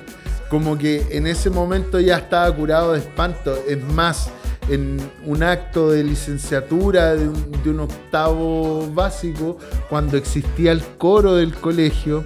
como 0.53 0.77
que 0.77 1.07
en 1.09 1.25
ese 1.25 1.49
momento 1.49 1.99
ya 1.99 2.17
estaba 2.17 2.55
curado 2.55 2.93
de 2.93 2.99
espanto. 2.99 3.57
Es 3.67 3.83
más, 3.85 4.29
en 4.69 4.99
un 5.25 5.41
acto 5.41 5.89
de 5.89 6.03
licenciatura 6.03 7.15
de 7.15 7.27
un, 7.27 7.79
octavo 7.79 8.87
básico, 8.93 9.57
cuando 9.89 10.15
existía 10.15 10.71
el 10.71 10.83
coro 10.99 11.33
del 11.33 11.55
colegio, 11.55 12.23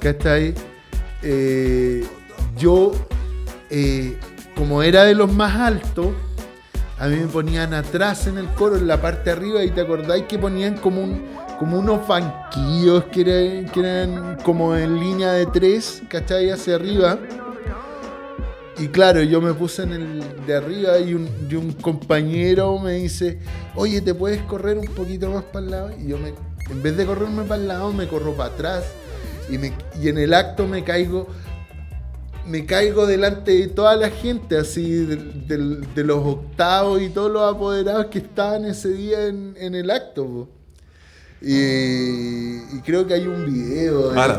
¿cachai? 0.00 0.52
Eh, 1.22 2.04
yo, 2.56 2.90
eh, 3.70 4.18
como 4.56 4.82
era 4.82 5.04
de 5.04 5.14
los 5.14 5.32
más 5.32 5.54
altos, 5.60 6.08
a 6.98 7.06
mí 7.06 7.14
me 7.18 7.28
ponían 7.28 7.72
atrás 7.72 8.26
en 8.26 8.38
el 8.38 8.48
coro, 8.48 8.78
en 8.78 8.88
la 8.88 9.00
parte 9.00 9.30
de 9.30 9.36
arriba, 9.36 9.62
y 9.62 9.70
te 9.70 9.82
acordáis 9.82 10.24
que 10.24 10.40
ponían 10.40 10.76
como 10.76 11.02
un 11.04 11.37
como 11.58 11.78
unos 11.78 12.06
banquillos 12.06 13.04
que 13.06 13.20
eran, 13.22 14.38
como 14.44 14.74
en 14.76 14.98
línea 14.98 15.32
de 15.32 15.46
tres, 15.46 16.02
¿cachai? 16.08 16.50
Hacia 16.50 16.76
arriba. 16.76 17.18
Y 18.78 18.88
claro, 18.88 19.22
yo 19.22 19.40
me 19.40 19.52
puse 19.54 19.82
en 19.82 19.92
el 19.92 20.46
de 20.46 20.54
arriba 20.54 20.98
y 21.00 21.14
un, 21.14 21.72
compañero 21.80 22.78
me 22.78 22.92
dice, 22.92 23.40
oye, 23.74 24.00
¿te 24.00 24.14
puedes 24.14 24.40
correr 24.42 24.78
un 24.78 24.86
poquito 24.86 25.30
más 25.30 25.42
para 25.44 25.64
el 25.64 25.70
lado? 25.70 25.90
Y 25.98 26.08
yo 26.08 26.18
me, 26.18 26.32
en 26.70 26.82
vez 26.82 26.96
de 26.96 27.04
correrme 27.04 27.42
para 27.42 27.60
el 27.60 27.68
lado, 27.68 27.92
me 27.92 28.06
corro 28.06 28.34
para 28.34 28.54
atrás. 28.54 28.84
Y, 29.50 29.58
me, 29.58 29.72
y 30.00 30.08
en 30.08 30.18
el 30.18 30.32
acto 30.32 30.66
me 30.66 30.84
caigo 30.84 31.26
me 32.48 32.64
caigo 32.64 33.06
delante 33.06 33.52
de 33.52 33.68
toda 33.68 33.94
la 33.94 34.08
gente, 34.08 34.56
así, 34.56 35.04
de, 35.04 36.04
los 36.04 36.26
octavos 36.26 37.02
y 37.02 37.10
todos 37.10 37.30
los 37.30 37.54
apoderados 37.54 38.06
que 38.06 38.18
estaban 38.18 38.64
ese 38.64 38.88
día 38.88 39.26
en, 39.26 39.74
el 39.74 39.90
acto. 39.90 40.48
Y, 41.40 42.80
creo 42.84 43.06
que 43.06 43.14
hay 43.14 43.26
un 43.26 43.46
video. 43.46 44.12
Ah, 44.16 44.36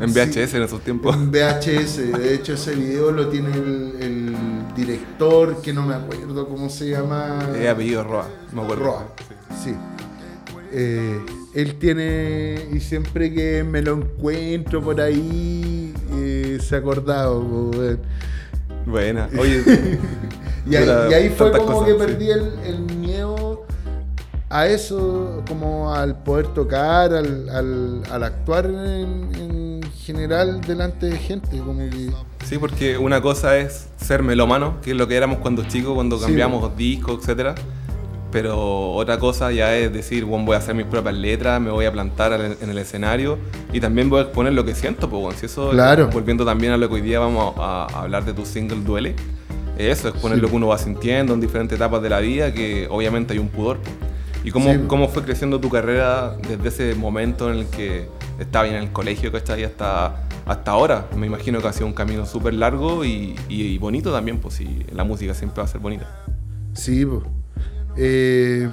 en 0.00 0.12
VHS 0.12 0.54
en 0.54 0.62
esos 0.62 0.80
tiempos. 0.82 1.16
En 1.16 1.30
VHS, 1.30 2.18
de 2.18 2.34
hecho 2.34 2.52
ese 2.54 2.74
video 2.74 3.10
lo 3.10 3.28
tiene 3.28 3.48
el, 3.52 4.34
director, 4.76 5.62
que 5.62 5.72
no 5.72 5.86
me 5.86 5.94
acuerdo 5.94 6.46
cómo 6.48 6.68
se 6.68 6.90
llama. 6.90 7.38
Es 7.58 7.66
apellido 7.68 8.04
Roa, 8.04 8.28
me 8.52 8.60
acuerdo. 8.60 8.84
Roa, 8.84 9.06
sí. 9.64 9.74
Eh, 10.72 11.18
él 11.54 11.78
tiene, 11.78 12.68
y 12.70 12.80
siempre 12.80 13.32
que 13.32 13.64
me 13.64 13.80
lo 13.80 13.94
encuentro 13.94 14.82
por 14.82 15.00
ahí, 15.00 15.94
eh, 16.12 16.58
se 16.60 16.74
ha 16.74 16.78
acordado. 16.78 17.70
Buena, 18.84 19.30
oye. 19.38 19.62
y, 20.68 20.76
ahí, 20.76 21.30
fue 21.30 21.50
como 21.52 21.84
que 21.84 21.94
perdí 21.94 22.28
el, 22.30 22.80
miedo 22.98 23.35
a 24.60 24.66
eso, 24.68 25.42
como 25.48 25.94
al 25.94 26.22
poder 26.22 26.48
tocar, 26.48 27.12
al, 27.12 28.02
actuar 28.22 28.66
en, 28.66 29.80
general 30.04 30.60
delante 30.60 31.06
de 31.06 31.16
gente. 31.16 31.58
Como 31.58 31.78
que... 31.78 32.10
Sí, 32.44 32.58
porque 32.58 32.96
una 32.96 33.20
cosa 33.20 33.58
es 33.58 33.88
ser 33.96 34.22
melómano, 34.22 34.80
que 34.80 34.92
es 34.92 34.96
lo 34.96 35.08
que 35.08 35.16
éramos 35.16 35.38
cuando 35.38 35.64
chicos, 35.64 35.94
cuando 35.94 36.20
cambiamos 36.20 36.76
discos, 36.76 37.18
etcétera 37.20 37.56
pero 38.36 38.90
otra 38.90 39.18
cosa 39.18 39.50
ya 39.50 39.74
es 39.76 39.90
decir, 39.90 40.26
bueno, 40.26 40.44
voy 40.44 40.56
a 40.56 40.58
hacer 40.58 40.74
mis 40.74 40.84
propias 40.84 41.14
letras, 41.14 41.58
me 41.58 41.70
voy 41.70 41.86
a 41.86 41.92
plantar 41.92 42.38
en 42.60 42.68
el 42.70 42.76
escenario 42.76 43.38
y 43.72 43.80
también 43.80 44.10
voy 44.10 44.18
a 44.18 44.22
exponer 44.24 44.52
lo 44.52 44.62
que 44.62 44.74
siento, 44.74 45.08
pues 45.08 45.38
si 45.38 45.46
eso, 45.46 45.70
claro. 45.70 46.10
volviendo 46.12 46.44
también 46.44 46.74
a 46.74 46.76
lo 46.76 46.86
que 46.88 46.96
hoy 46.96 47.00
día 47.00 47.18
vamos 47.18 47.54
a, 47.56 47.86
hablar 47.94 48.26
de 48.26 48.34
tu 48.34 48.44
single 48.44 48.82
Duele, 48.84 49.14
eso, 49.78 50.08
exponer 50.08 50.38
lo 50.38 50.48
que 50.48 50.54
uno 50.54 50.66
va 50.66 50.76
sintiendo 50.76 51.32
en 51.32 51.40
diferentes 51.40 51.76
etapas 51.76 52.02
de 52.02 52.10
la 52.10 52.20
vida, 52.20 52.52
que 52.52 52.86
obviamente 52.90 53.32
hay 53.32 53.38
un 53.38 53.48
pudor. 53.48 53.78
¿Y 54.46 54.52
cómo, 54.52 54.70
cómo 54.86 55.08
fue 55.08 55.24
creciendo 55.24 55.58
tu 55.58 55.68
carrera 55.68 56.36
desde 56.36 56.68
ese 56.68 56.94
momento 56.94 57.52
en 57.52 57.58
el 57.58 57.66
que 57.66 58.08
estabas 58.38 58.70
en 58.70 58.76
el 58.76 58.92
colegio, 58.92 59.32
que 59.32 59.42
y 59.58 59.64
hasta, 59.64 60.22
hasta 60.46 60.70
ahora? 60.70 61.08
Me 61.16 61.26
imagino 61.26 61.60
que 61.60 61.66
ha 61.66 61.72
sido 61.72 61.88
un 61.88 61.92
camino 61.92 62.24
súper 62.24 62.54
largo 62.54 63.04
y, 63.04 63.34
y, 63.48 63.76
bonito 63.78 64.12
también, 64.12 64.38
pues 64.38 64.54
si 64.54 64.86
la 64.92 65.02
música 65.02 65.34
siempre 65.34 65.62
va 65.62 65.64
a 65.64 65.68
ser 65.68 65.80
bonita. 65.80 66.06
Sí, 66.74 67.04
pues. 67.04 67.22
Eh, 67.96 68.68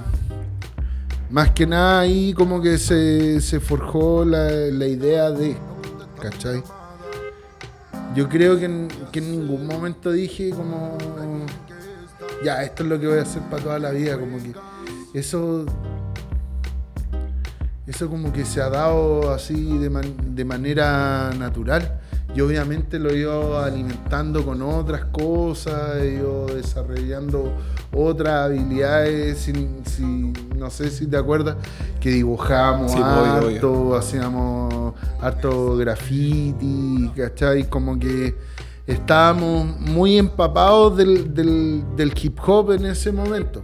más 1.28 1.50
que 1.50 1.66
nada 1.66 2.02
ahí 2.02 2.32
como 2.34 2.62
que 2.62 2.78
se, 2.78 3.40
forjó 3.58 4.24
la, 4.24 4.86
idea 4.86 5.32
de, 5.32 5.56
¿cachai? 6.22 6.62
Yo 8.14 8.28
creo 8.28 8.60
que 8.60 8.66
en, 8.66 8.88
ningún 9.12 9.66
momento 9.66 10.12
dije 10.12 10.50
como, 10.50 10.96
ya, 12.44 12.62
esto 12.62 12.84
es 12.84 12.88
lo 12.88 13.00
que 13.00 13.08
voy 13.08 13.18
a 13.18 13.22
hacer 13.22 13.42
para 13.50 13.60
toda 13.60 13.78
la 13.80 13.90
vida, 13.90 14.16
como 14.20 14.40
que 14.40 14.52
eso, 15.14 15.64
eso 17.86 18.10
como 18.10 18.32
que 18.32 18.44
se 18.44 18.60
ha 18.60 18.68
dado 18.68 19.32
así 19.32 19.78
de, 19.78 19.88
de 20.34 20.44
manera 20.44 21.30
natural 21.38 22.00
y 22.34 22.40
obviamente 22.40 22.98
lo 22.98 23.10
he 23.10 23.18
ido 23.18 23.60
alimentando 23.60 24.44
con 24.44 24.60
otras 24.60 25.04
cosas, 25.06 25.98
he 25.98 26.14
ido 26.14 26.46
desarrollando 26.46 27.52
otras 27.92 28.46
habilidades, 28.46 29.38
si, 29.38 29.52
no 30.56 30.68
sé 30.68 30.90
si 30.90 31.06
te 31.06 31.16
acuerdas, 31.16 31.56
que 32.00 32.10
dibujábamos 32.10 32.92
harto, 32.96 33.94
hacíamos 33.94 34.94
harto 35.20 35.76
graffiti, 35.76 37.08
¿cachai? 37.16 37.68
Como 37.68 38.00
que 38.00 38.34
estábamos 38.84 39.78
muy 39.78 40.18
empapados 40.18 40.96
del, 40.96 42.12
hip 42.20 42.38
hop 42.44 42.72
en 42.72 42.86
ese 42.86 43.12
momento. 43.12 43.62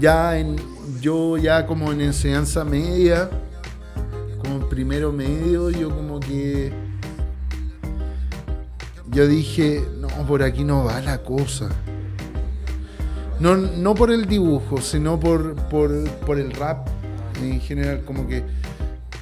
Ya 0.00 0.38
en, 0.38 0.56
yo 1.00 1.36
ya 1.36 1.66
como 1.66 1.92
en 1.92 2.00
enseñanza 2.00 2.64
media, 2.64 3.28
como 4.38 4.68
primero 4.68 5.12
medio, 5.12 5.70
yo 5.70 5.90
como 5.90 6.20
que 6.20 6.72
yo 9.10 9.26
dije, 9.26 9.84
no, 10.00 10.08
por 10.26 10.42
aquí 10.42 10.64
no 10.64 10.84
va 10.84 11.00
la 11.00 11.18
cosa. 11.18 11.68
No, 13.40 13.56
no 13.56 13.94
por 13.94 14.10
el 14.10 14.26
dibujo, 14.26 14.80
sino 14.80 15.18
por, 15.18 15.54
por, 15.68 16.38
el 16.38 16.50
rap 16.52 16.88
en 17.42 17.60
general, 17.60 18.02
como 18.04 18.26
que 18.26 18.42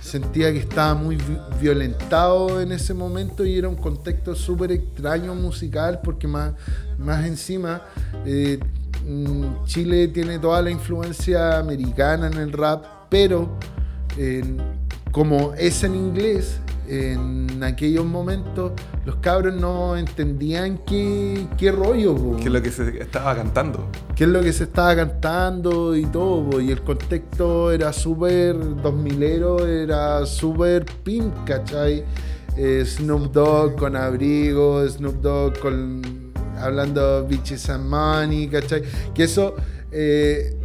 sentía 0.01 0.53
que 0.53 0.59
estaba 0.59 0.95
muy 0.95 1.19
violentado 1.61 2.61
en 2.61 2.73
ese 2.73 2.95
momento 2.95 3.45
y 3.45 3.59
era 3.59 3.69
un 3.69 3.77
contexto 3.77 4.35
súper 4.35 4.73
extraño 4.73 5.35
musical 5.35 6.01
porque 6.03 6.27
más, 6.27 6.55
más 6.99 7.27
encima 7.27 7.83
eh, 8.25 8.59
Chile 9.65 10.09
tiene 10.09 10.39
toda 10.39 10.63
la 10.63 10.71
influencia 10.71 11.59
americana 11.59 12.27
en 12.27 12.35
el 12.35 12.53
rap, 12.53 12.85
pero 13.09 13.57
como 15.13 15.55
es 15.55 15.85
en 15.85 15.95
inglés, 15.95 16.61
en 16.89 17.63
aquellos 17.63 18.05
momentos 18.05 18.73
los 19.05 19.17
cabros 19.17 19.55
no 19.55 19.97
entendían 19.97 20.79
qué, 20.87 21.47
qué 21.57 21.73
rollo. 21.73 22.37
¿Qué 22.37 22.45
es 22.45 22.53
lo 22.53 22.63
que 22.63 22.71
se 22.71 23.01
estaba 23.01 23.35
cantando? 23.35 23.89
¿Qué 24.15 24.25
es 24.25 24.31
lo 24.31 24.43
que 24.43 24.53
se 24.53 24.65
estaba 24.65 24.95
cantando 24.97 25.97
y 25.97 26.07
todo? 26.07 26.61
Y 26.61 26.71
el 26.71 26.83
contexto 26.83 27.73
era 27.73 27.93
súper 27.93 28.57
2000ero, 28.57 29.67
era 29.67 30.25
súper 30.27 30.85
pimp, 31.05 31.33
¿cachai? 31.45 32.05
Eh, 32.57 32.85
Snoop 32.87 33.33
Dogg 33.33 33.77
con 33.77 33.97
abrigo, 33.97 34.87
Snoop 34.89 35.17
Dogg 35.21 35.59
con 35.59 36.26
hablando 36.59 37.25
bitches 37.27 37.69
and 37.71 37.89
money, 37.89 38.49
¿cachai? 38.49 38.83
Que 39.15 39.25
eso... 39.25 39.55
Eh, 39.93 40.57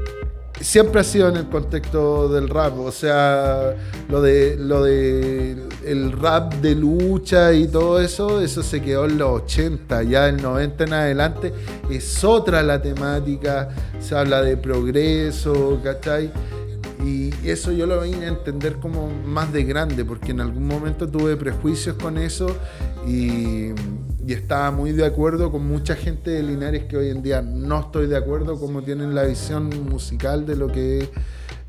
siempre 0.62 1.02
ha 1.02 1.04
sido 1.04 1.30
en 1.30 1.38
el 1.38 1.50
contexto 1.50 2.30
del 2.30 2.48
rap, 2.50 2.78
o 2.80 2.92
sea, 2.92 3.76
lo 4.10 4.22
de 4.22 4.56
lo 4.58 4.84
de 4.84 5.58
el 5.86 6.12
rap 6.12 6.54
de 6.56 6.76
lucha 6.76 7.54
y 7.54 7.68
todo 7.68 8.00
eso, 8.00 8.42
eso 8.42 8.62
se 8.62 8.82
quedó 8.82 9.06
en 9.06 9.18
los 9.18 9.42
80, 9.44 10.04
ya 10.04 10.28
el 10.28 10.42
90 10.42 10.84
en 10.84 10.94
adelante 10.94 11.54
es 11.90 12.24
otra 12.24 12.62
la 12.62 12.82
temática, 12.82 13.70
se 14.00 14.16
habla 14.16 14.42
de 14.42 14.58
progreso, 14.58 15.80
¿cachai? 15.84 16.32
Y 17.04 17.32
eso 17.44 17.72
yo 17.72 17.88
lo 17.88 18.02
vine 18.02 18.26
a 18.26 18.30
entender 18.30 18.76
como 18.76 19.10
más 19.26 19.52
de 19.52 19.64
grande, 19.64 20.06
porque 20.06 20.32
en 20.32 20.42
algún 20.42 20.68
momento 20.68 21.08
tuve 21.08 21.36
prejuicios 21.36 21.96
con 21.96 22.20
eso 22.20 22.56
y, 23.08 23.70
estaba 24.28 24.72
muy 24.72 24.92
de 24.92 25.06
acuerdo 25.06 25.52
con 25.52 25.68
mucha 25.68 25.96
gente 25.96 26.32
de 26.32 26.44
Linares 26.44 26.86
que 26.86 26.98
hoy 26.98 27.10
en 27.10 27.22
día 27.22 27.42
no 27.42 27.80
estoy 27.80 28.08
de 28.08 28.18
acuerdo, 28.18 28.60
como 28.60 28.82
tienen 28.84 29.16
la 29.16 29.24
visión 29.24 29.70
musical 29.90 30.46
de 30.46 30.56
lo 30.56 30.68
que 30.68 31.00
es 31.00 31.10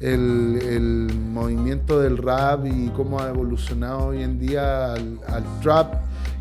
el, 0.01 1.11
movimiento 1.15 2.01
del 2.01 2.19
rap 2.19 2.67
y 2.67 2.89
cómo 2.91 3.21
ha 3.21 3.29
evolucionado 3.29 4.07
hoy 4.09 4.23
en 4.23 4.39
día 4.39 4.93
al, 4.93 5.45
trap, 5.63 5.95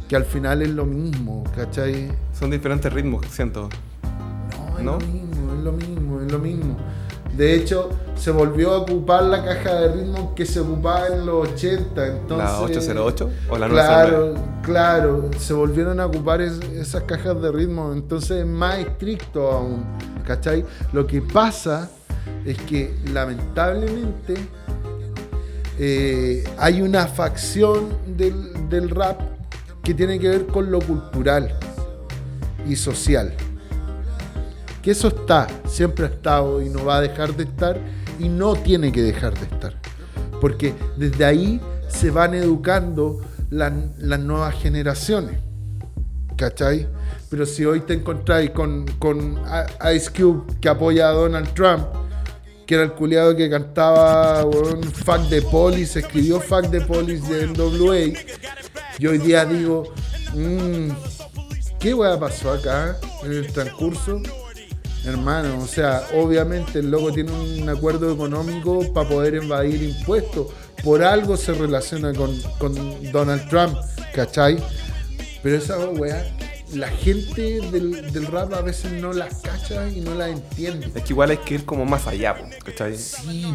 que 0.10 0.16
al 0.16 0.26
final 0.26 0.62
es 0.62 0.70
lo 0.70 0.86
mismo, 0.86 1.44
¿cachai? 1.56 2.12
Son 2.38 2.52
diferentes 2.52 2.92
ritmos, 2.92 3.26
siento. 3.28 3.70
No, 4.04 4.78
es 4.78 4.84
lo 4.84 5.00
mismo, 5.00 5.54
es 5.54 5.64
lo 5.64 5.72
mismo, 5.72 6.22
es 6.22 6.32
lo 6.32 6.40
mismo. 6.40 6.78
De 7.36 7.56
hecho, 7.56 7.90
se 8.16 8.30
volvió 8.32 8.72
a 8.72 8.78
ocupar 8.80 9.24
la 9.24 9.44
caja 9.44 9.74
de 9.76 9.94
ritmo 9.94 10.36
que 10.36 10.46
se 10.46 10.60
ocupaba 10.60 11.08
en 11.08 11.26
los 11.26 11.50
80. 11.50 12.08
Entonces, 12.08 12.50
¿La 12.50 12.62
808 12.62 13.30
o 13.50 13.58
la 13.58 13.70
Claro, 13.70 14.34
claro, 14.62 15.32
se 15.40 15.54
volvieron 15.54 16.00
a 16.00 16.06
ocupar 16.06 16.42
esas 16.42 17.04
cajas 17.04 17.42
de 17.42 17.52
ritmo. 17.52 17.94
Entonces 17.94 18.40
es 18.40 18.46
más 18.46 18.80
estricto 18.80 19.52
aún. 19.52 19.86
¿Cachai? 20.26 20.66
Lo 20.94 21.08
que 21.08 21.22
pasa 21.22 21.90
es 22.46 22.58
que 22.60 22.94
lamentablemente 23.12 24.36
eh, 25.80 26.44
hay 26.58 26.82
una 26.82 27.08
facción 27.08 27.98
del, 28.06 28.90
rap 28.90 29.20
que 29.84 29.94
tiene 29.94 30.20
que 30.20 30.30
ver 30.30 30.46
con 30.46 30.72
lo 30.72 30.80
cultural 30.80 31.58
y 32.68 32.76
social. 32.76 33.34
Que 34.82 34.92
eso 34.92 35.10
está, 35.10 35.48
siempre 35.66 36.06
ha 36.06 36.10
estado 36.10 36.62
y 36.62 36.70
no 36.70 36.86
va 36.86 36.98
a 36.98 37.02
dejar 37.02 37.36
de 37.36 37.44
estar 37.44 37.80
y 38.20 38.30
no 38.30 38.56
tiene 38.56 38.92
que 38.92 39.02
dejar 39.02 39.34
de 39.38 39.46
estar. 39.46 39.74
Porque 40.40 40.74
desde 40.98 41.24
ahí 41.26 41.62
se 41.88 42.10
van 42.10 42.34
educando 42.34 43.22
las 43.50 44.20
nuevas 44.20 44.56
generaciones. 44.56 45.38
¿Cachai? 46.36 46.88
Pero 47.30 47.46
si 47.46 47.66
hoy 47.66 47.82
te 47.82 47.94
encontráis 47.94 48.50
con, 48.52 48.86
con 49.00 49.40
Ice 49.96 50.10
Cube 50.12 50.44
que 50.60 50.70
apoya 50.70 51.10
a 51.10 51.12
Donald 51.12 51.54
Trump, 51.54 51.86
que 52.66 52.76
era 52.76 52.84
el 52.84 52.94
culiado 52.94 53.36
que 53.36 53.50
cantaba 53.50 54.46
un 54.46 54.84
Fuck 54.84 55.30
de 55.30 55.42
Police, 55.42 56.00
escribió 56.00 56.40
Fuck 56.40 56.68
de 56.68 56.82
Police 56.82 57.32
de 57.32 57.48
NWA, 57.48 58.20
y 58.98 59.08
hoy 59.08 59.18
día 59.18 59.46
digo, 59.46 59.94
mmm, 60.34 60.90
¿qué 61.80 61.94
weá 61.94 62.20
pasó 62.20 62.52
acá 62.52 62.98
en 63.24 63.32
el 63.32 63.52
transcurso? 63.52 64.22
Hermano, 65.06 65.60
o 65.60 65.68
sea, 65.68 66.04
obviamente 66.14 66.80
el 66.80 66.92
loco 66.92 67.12
tiene 67.12 67.32
un 67.32 67.68
acuerdo 67.70 68.12
económico 68.14 68.82
para 68.94 69.10
poder 69.10 69.36
invadir 69.36 69.82
impuestos. 69.82 70.48
Por 70.84 71.04
algo 71.04 71.38
se 71.38 71.54
relaciona 71.54 72.14
con, 72.14 72.40
con 72.60 73.12
Donald 73.12 73.48
Trump, 73.50 73.76
¿cachai? 74.14 74.58
Pero 75.42 75.58
esa 75.58 75.78
weá 75.90 76.24
la 76.74 76.90
gente 76.90 77.60
del, 77.72 78.28
rap 78.28 78.54
a 78.54 78.62
veces 78.62 78.92
no 78.94 79.14
las 79.14 79.42
cacha 79.42 79.90
y 79.90 80.02
no 80.02 80.16
las 80.16 80.30
entiende. 80.30 80.92
Es 80.96 81.04
que 81.04 81.14
igual 81.14 81.32
hay 81.32 81.38
que 81.38 81.56
ir 81.56 81.66
como 81.66 81.86
más 81.86 82.08
allá, 82.08 82.36
¿cachai? 82.64 82.98
Sí. 82.98 83.54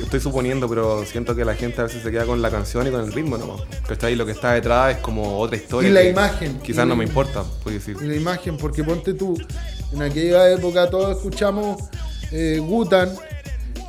estoy 0.00 0.20
suponiendo, 0.20 0.68
pero 0.68 1.04
siento 1.04 1.34
que 1.34 1.44
la 1.44 1.54
gente 1.54 1.80
a 1.80 1.84
veces 1.84 2.02
se 2.02 2.10
queda 2.10 2.24
con 2.24 2.40
la 2.40 2.50
canción 2.50 2.86
y 2.86 2.90
con 2.90 3.04
el 3.04 3.12
ritmo, 3.12 3.36
¿no? 3.36 3.58
¿cachai? 3.86 4.16
Lo 4.16 4.24
que 4.24 4.32
está 4.32 4.52
detrás 4.52 4.96
es 4.96 5.02
como 5.02 5.38
otra 5.38 5.56
historia. 5.56 5.90
Y 5.90 5.92
la 5.92 6.04
imagen. 6.04 6.58
Quizás 6.60 6.86
no 6.86 6.96
me 6.96 7.04
importa, 7.04 7.44
puedo 7.62 7.76
decir. 7.76 7.96
Y 8.00 8.06
la 8.06 8.16
imagen, 8.16 8.56
porque 8.56 8.82
ponte 8.82 9.14
tú, 9.14 9.36
en 9.92 10.02
aquella 10.02 10.50
época 10.50 10.88
todos 10.90 11.16
escuchamos 11.16 11.82
eh, 12.32 12.58
Gutan 12.60 13.12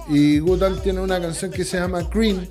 y 0.10 0.40
Gutan 0.40 0.82
tiene 0.82 1.02
una 1.02 1.20
canción 1.20 1.52
que 1.52 1.64
se 1.66 1.78
llama 1.78 2.10
Cream, 2.10 2.48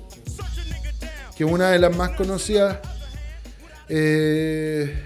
que 1.35 1.43
es 1.43 1.51
una 1.51 1.71
de 1.71 1.79
las 1.79 1.95
más 1.95 2.11
conocidas. 2.11 2.77
Eh, 3.89 5.03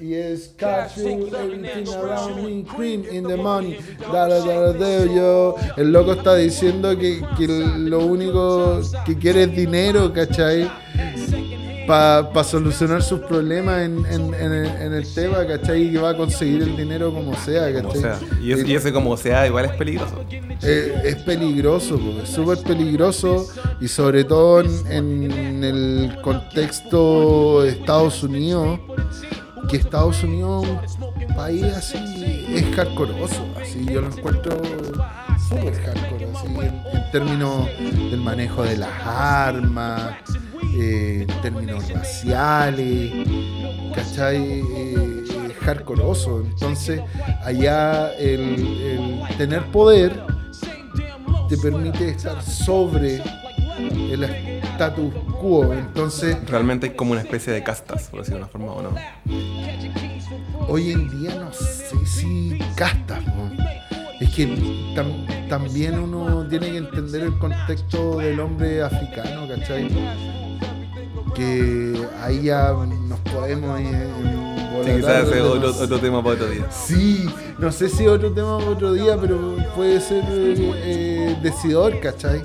Yes, 0.00 0.54
cashew, 0.56 1.28
everything 1.36 1.86
around 1.92 2.42
me, 2.42 2.62
cream 2.62 3.04
in 3.04 3.22
the 3.22 3.36
money. 3.36 3.78
Dale, 4.10 4.40
dale, 4.40 5.14
yo. 5.14 5.56
El 5.76 5.92
loco 5.92 6.14
está 6.14 6.36
diciendo 6.36 6.96
que, 6.96 7.22
que 7.36 7.46
lo 7.46 8.06
único 8.06 8.80
que 9.04 9.18
quiere 9.18 9.42
es 9.42 9.54
dinero, 9.54 10.10
¿cachai? 10.10 10.70
Para 11.86 12.44
solucionar 12.44 13.02
sus 13.02 13.20
problemas 13.20 13.82
en, 13.82 14.04
en, 14.06 14.34
en, 14.34 14.92
el, 14.92 15.14
tema, 15.14 15.46
¿cachai? 15.46 15.88
Y 15.88 15.92
que 15.92 15.98
va 15.98 16.10
a 16.10 16.16
conseguir 16.16 16.62
el 16.62 16.76
dinero 16.76 17.12
como 17.12 17.34
sea, 17.36 17.72
¿cachai? 17.72 18.00
sea. 18.00 18.18
Y, 18.40 18.74
ese, 18.74 18.92
como 18.92 19.16
sea 19.16 19.46
igual 19.46 19.64
es 19.64 19.72
peligroso. 19.72 20.24
Eh, 20.62 21.02
es 21.04 21.16
peligroso, 21.16 21.98
es 22.22 22.28
súper 22.28 22.58
peligroso 22.58 23.46
y 23.80 23.88
sobre 23.88 24.24
todo 24.24 24.60
en, 24.60 25.64
el 25.64 26.16
contexto 26.22 27.62
de 27.62 27.70
Estados 27.70 28.22
Unidos 28.22 28.78
que 29.68 29.76
Estados 29.76 30.22
Unidos, 30.24 30.66
un 30.98 31.34
país 31.36 31.62
así, 31.64 32.44
es 32.48 32.74
hardcoreoso, 32.74 33.46
así 33.60 33.86
yo 33.86 34.00
lo 34.00 34.08
encuentro 34.08 34.60
súper 35.48 35.74
hardcore, 35.74 36.28
así, 36.34 36.46
en, 36.92 37.10
términos 37.12 37.68
del 38.10 38.20
manejo 38.20 38.64
de 38.64 38.78
las 38.78 38.90
armas, 39.04 40.14
eh, 40.74 41.26
en 41.28 41.42
términos 41.42 41.88
raciales, 41.92 43.12
¿cachai? 43.94 44.60
Eh, 44.60 45.20
hardcoreoso. 45.60 46.40
Entonces, 46.40 47.00
allá 47.42 48.12
el, 48.14 49.22
tener 49.36 49.64
poder 49.70 50.24
te 51.48 51.56
permite 51.56 52.10
estar 52.10 52.42
sobre 52.42 53.22
el 53.78 54.24
status 54.24 55.12
quo. 55.40 55.72
Entonces. 55.72 56.36
Realmente 56.48 56.88
hay 56.88 56.94
como 56.94 57.12
una 57.12 57.20
especie 57.20 57.52
de 57.52 57.62
castas, 57.62 58.08
por 58.08 58.20
decirlo 58.20 58.38
de 58.38 58.44
una 58.44 58.52
forma 58.52 58.72
o 58.72 58.82
no. 58.82 58.90
Hoy 60.68 60.92
en 60.92 61.10
día 61.20 61.34
no 61.34 61.52
sé 61.52 62.06
si 62.06 62.58
castas, 62.76 63.20
Es 64.20 64.30
que 64.30 64.46
también 65.48 65.98
uno 65.98 66.46
tiene 66.46 66.70
que 66.70 66.76
entender 66.78 67.22
el 67.22 67.38
contexto 67.38 68.18
del 68.18 68.38
hombre 68.38 68.82
africano, 68.82 69.48
¿cachai? 69.48 69.88
Que 71.34 72.06
ahí 72.22 72.42
ya 72.42 72.72
nos 73.08 73.18
podemos 73.20 73.80
Sí, 74.84 74.92
quizás 74.96 75.28
es 75.28 75.42
otro, 75.42 75.70
otro, 75.70 75.98
tema 75.98 76.22
para 76.22 76.34
otro 76.36 76.46
día. 76.48 76.66
Sí, 76.70 77.28
no 77.58 77.70
sé 77.70 77.88
si 77.88 78.06
otro 78.06 78.32
tema 78.32 78.58
para 78.58 78.70
otro 78.70 78.92
día, 78.92 79.16
pero 79.20 79.56
puede 79.74 80.00
ser 80.00 80.24
eh, 80.28 81.36
decidor, 81.42 82.00
¿cachai? 82.00 82.42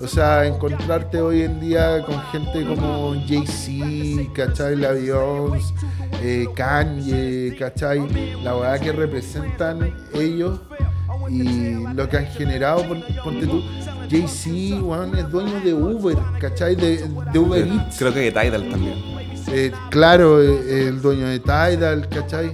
O 0.00 0.06
sea, 0.06 0.46
encontrarte 0.46 1.20
hoy 1.20 1.42
en 1.42 1.60
día 1.60 2.04
con 2.04 2.20
gente 2.26 2.64
como 2.64 3.14
Jay-Z, 3.26 4.32
¿cachai? 4.32 4.76
La 4.76 4.92
Beyoncé, 4.92 5.74
eh, 6.22 6.46
Kanye, 6.54 7.56
¿cachai? 7.58 8.00
La 8.42 8.54
verdad 8.54 8.80
que 8.80 8.92
representan 8.92 9.92
ellos 10.14 10.60
y 11.28 11.74
lo 11.94 12.08
que 12.08 12.16
han 12.16 12.26
generado, 12.26 12.84
ponte 13.22 13.46
tú, 13.46 13.62
Jay-Z, 14.10 14.80
bueno, 14.80 15.16
es 15.16 15.30
dueño 15.30 15.60
de 15.60 15.74
Uber, 15.74 16.16
¿cachai? 16.40 16.74
De, 16.74 17.04
Uber 17.38 17.66
Eats. 17.66 17.98
Creo 17.98 18.12
que 18.12 18.20
de 18.20 18.32
Tidal 18.32 18.68
también. 18.70 18.94
Eh, 19.48 19.72
claro, 19.90 20.42
eh, 20.42 20.88
el 20.88 21.00
dueño 21.00 21.26
de 21.26 21.40
Tidal, 21.40 22.08
¿cachai? 22.08 22.52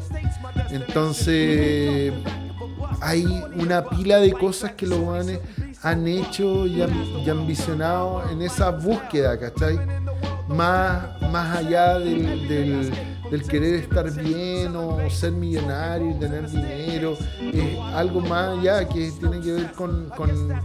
Entonces, 0.71 2.13
hay 3.01 3.45
una 3.57 3.85
pila 3.85 4.19
de 4.19 4.33
cosas 4.33 4.73
que 4.73 4.87
los 4.87 4.99
guanes 4.99 5.39
han 5.83 6.07
hecho 6.09 6.67
y 6.67 6.81
han, 6.83 7.47
visionado 7.47 8.25
en 8.31 8.43
esa 8.43 8.71
búsqueda, 8.71 9.39
¿cachai? 9.39 9.79
Más, 10.49 11.21
más 11.31 11.59
allá 11.59 11.99
del, 11.99 12.91
querer 13.43 13.75
estar 13.75 14.11
bien 14.13 14.75
o 14.77 14.99
ser 15.11 15.33
millonario 15.33 16.11
y 16.11 16.15
tener 16.15 16.51
dinero, 16.51 17.17
es 17.53 17.79
algo 17.95 18.21
más 18.21 18.59
allá 18.59 18.89
que 18.89 19.11
tiene 19.11 19.41
que 19.41 19.53
ver 19.53 19.73
con, 19.73 20.11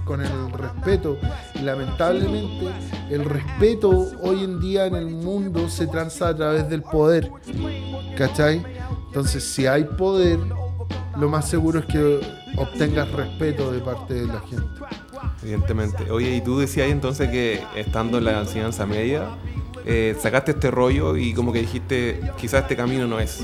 con 0.05 0.21
el 0.21 0.51
respeto. 0.53 1.17
Lamentablemente 1.63 2.67
el 3.09 3.25
respeto 3.25 4.11
hoy 4.21 4.43
en 4.43 4.59
día 4.59 4.85
en 4.85 4.95
el 4.95 5.07
mundo 5.07 5.67
se 5.69 5.87
transa 5.87 6.29
a 6.29 6.35
través 6.35 6.69
del 6.69 6.83
poder, 6.83 7.31
¿cachai? 8.17 8.63
Entonces 9.07 9.43
si 9.43 9.65
hay 9.65 9.83
poder, 9.83 10.39
lo 11.17 11.29
más 11.29 11.49
seguro 11.49 11.79
es 11.79 11.85
que 11.85 12.19
obtengas 12.57 13.11
respeto 13.11 13.71
de 13.71 13.79
parte 13.79 14.13
de 14.13 14.27
la 14.27 14.39
gente. 14.41 14.67
Evidentemente. 15.41 16.11
Oye, 16.11 16.35
y 16.35 16.41
tú 16.41 16.59
decías 16.59 16.89
entonces 16.89 17.29
que 17.29 17.63
estando 17.75 18.17
en 18.17 18.25
la 18.25 18.39
enseñanza 18.41 18.85
media, 18.85 19.37
eh, 19.91 20.15
sacaste 20.19 20.51
este 20.51 20.69
rollo 20.69 21.17
y 21.17 21.33
como 21.33 21.51
que 21.51 21.61
dijiste, 21.61 22.21
quizás 22.37 22.61
este 22.61 22.75
camino 22.75 23.07
no 23.07 23.19
es. 23.19 23.39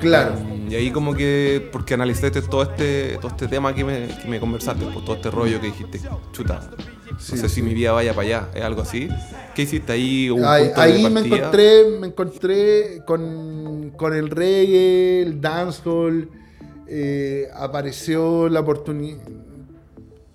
Claro. 0.00 0.34
y 0.68 0.74
ahí 0.74 0.90
como 0.90 1.14
que, 1.14 1.68
porque 1.70 1.94
analizaste 1.94 2.42
todo 2.42 2.64
este, 2.64 3.16
todo 3.20 3.28
este 3.28 3.46
tema 3.46 3.72
que 3.72 3.84
me, 3.84 4.08
que 4.08 4.26
me 4.26 4.40
conversaste, 4.40 4.84
pues, 4.92 5.04
todo 5.04 5.14
este 5.14 5.30
rollo 5.30 5.60
que 5.60 5.68
dijiste, 5.68 6.00
chuta, 6.32 6.68
no 7.12 7.18
sé 7.18 7.48
si 7.48 7.62
mi 7.62 7.74
vida 7.74 7.92
vaya 7.92 8.12
para 8.12 8.26
allá, 8.26 8.48
es 8.56 8.62
algo 8.62 8.82
así. 8.82 9.08
¿Qué 9.54 9.62
hiciste 9.62 9.92
ahí? 9.92 10.28
ahí 10.74 11.08
me 11.10 11.20
encontré, 11.20 11.84
me 12.00 12.08
encontré 12.08 13.02
con, 13.06 13.92
con 13.96 14.14
el 14.14 14.30
reggae, 14.30 15.22
el 15.22 15.40
dancehall, 15.40 16.28
eh, 16.88 17.46
apareció 17.54 18.48
la 18.48 18.60
oportunidad 18.60 19.18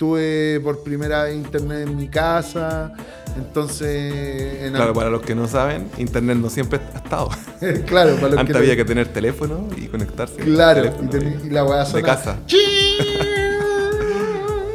tuve 0.04 0.60
por 0.60 0.84
primera 0.84 1.24
vez 1.24 1.34
internet 1.34 1.88
en 1.88 1.96
mi 1.96 2.10
casa. 2.10 2.92
Entonces. 3.38 4.70
claro, 4.72 4.94
para 4.94 5.10
los 5.10 5.22
que 5.22 5.34
no 5.34 5.48
saben, 5.48 5.90
internet 5.98 6.38
no 6.38 6.50
siempre 6.50 6.82
ha 6.94 6.98
estado. 6.98 7.30
claro, 7.86 8.16
para 8.16 8.28
los 8.32 8.38
Antes 8.38 8.54
había 8.54 8.76
que 8.76 8.84
tener 8.84 9.08
teléfono 9.08 9.70
y 9.78 9.88
conectarse. 9.88 10.36
Claro, 10.36 10.92
y, 11.46 11.50
la 11.50 11.64
weá 11.64 11.86
De 11.86 12.04
casa. 12.04 12.38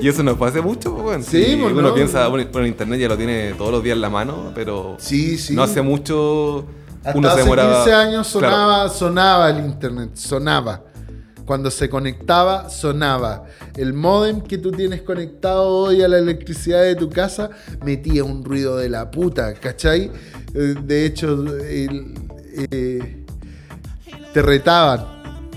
y 0.00 0.08
eso 0.08 0.22
nos 0.22 0.40
hace 0.40 0.62
mucho, 0.62 0.96
pues, 0.96 1.26
Sí, 1.26 1.58
pues, 1.60 1.74
Uno 1.74 1.92
piensa, 1.92 2.26
bueno, 2.28 2.66
internet 2.66 3.00
ya 3.00 3.08
lo 3.08 3.18
tiene 3.18 3.52
todos 3.52 3.70
los 3.70 3.82
días 3.82 3.96
en 3.96 4.00
la 4.00 4.08
mano, 4.08 4.52
pero. 4.54 4.96
Sí, 4.98 5.36
sí. 5.36 5.54
No 5.54 5.62
hace 5.62 5.82
mucho. 5.82 6.64
Hasta 7.04 7.18
uno 7.18 7.28
hace 7.28 7.36
se 7.36 7.42
demoraba. 7.42 7.84
15 7.84 7.92
años 7.92 8.26
sonaba, 8.26 8.88
sonaba 8.88 9.50
el 9.50 9.58
internet, 9.66 10.12
sonaba. 10.14 10.87
Cuando 11.48 11.70
se 11.70 11.88
conectaba, 11.88 12.68
sonaba. 12.68 13.46
El 13.74 13.94
modem 13.94 14.42
que 14.42 14.58
tú 14.58 14.70
tienes 14.70 15.00
conectado 15.00 15.66
hoy 15.66 16.02
a 16.02 16.08
la 16.08 16.18
electricidad 16.18 16.82
de 16.82 16.94
tu 16.94 17.08
casa 17.08 17.48
metía 17.82 18.22
un 18.22 18.44
ruido 18.44 18.76
de 18.76 18.90
la 18.90 19.10
puta, 19.10 19.54
¿cachai? 19.54 20.10
Eh, 20.52 20.74
de 20.84 21.06
hecho, 21.06 21.42
eh, 21.62 23.24
te 24.34 24.42
retaban 24.42 25.06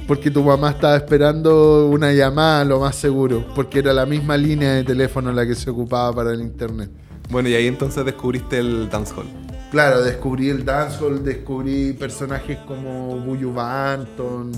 porque 0.08 0.32
tu 0.32 0.42
mamá 0.42 0.70
estaba 0.70 0.96
esperando 0.96 1.89
una 1.89 2.14
llamada, 2.14 2.64
lo 2.64 2.80
más 2.80 2.96
seguro, 2.96 3.46
porque 3.54 3.80
era 3.80 3.92
la 3.92 4.06
misma 4.06 4.38
línea 4.38 4.72
de 4.76 4.86
teléfono 4.86 5.34
la 5.34 5.46
que 5.46 5.56
se 5.56 5.72
ocupaba 5.72 6.16
para 6.16 6.32
el 6.32 6.39
internet. 6.39 6.89
Bueno, 7.30 7.50
y 7.50 7.56
ahí 7.56 7.68
entonces 7.68 8.06
descubriste 8.06 8.60
el 8.60 8.89
dancehall. 8.89 9.28
claro, 9.72 10.02
descubrí 10.02 10.48
el 10.48 10.64
dancehall, 10.64 11.22
descubrí 11.22 11.92
personajes 11.92 12.60
como 12.60 13.18
Buju 13.18 13.52
Banton, 13.54 14.54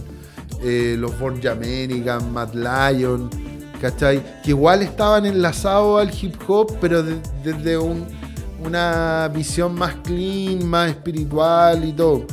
eh, 0.64 0.96
los 0.98 1.18
Born 1.20 1.46
American, 1.46 2.32
Mad 2.32 2.54
Lion, 2.54 3.30
¿cachai? 3.82 4.24
Que 4.42 4.52
igual 4.52 4.82
estaban 4.82 5.26
enlazados 5.26 6.02
al 6.02 6.10
hip 6.10 6.36
hop, 6.48 6.78
pero 6.80 7.04
desde 7.44 7.78
una 7.78 9.30
visión 9.34 9.76
más 9.76 9.96
clean, 10.06 10.66
más 10.66 10.92
espiritual 10.92 11.84
y 11.84 11.92
todo. 11.92 12.26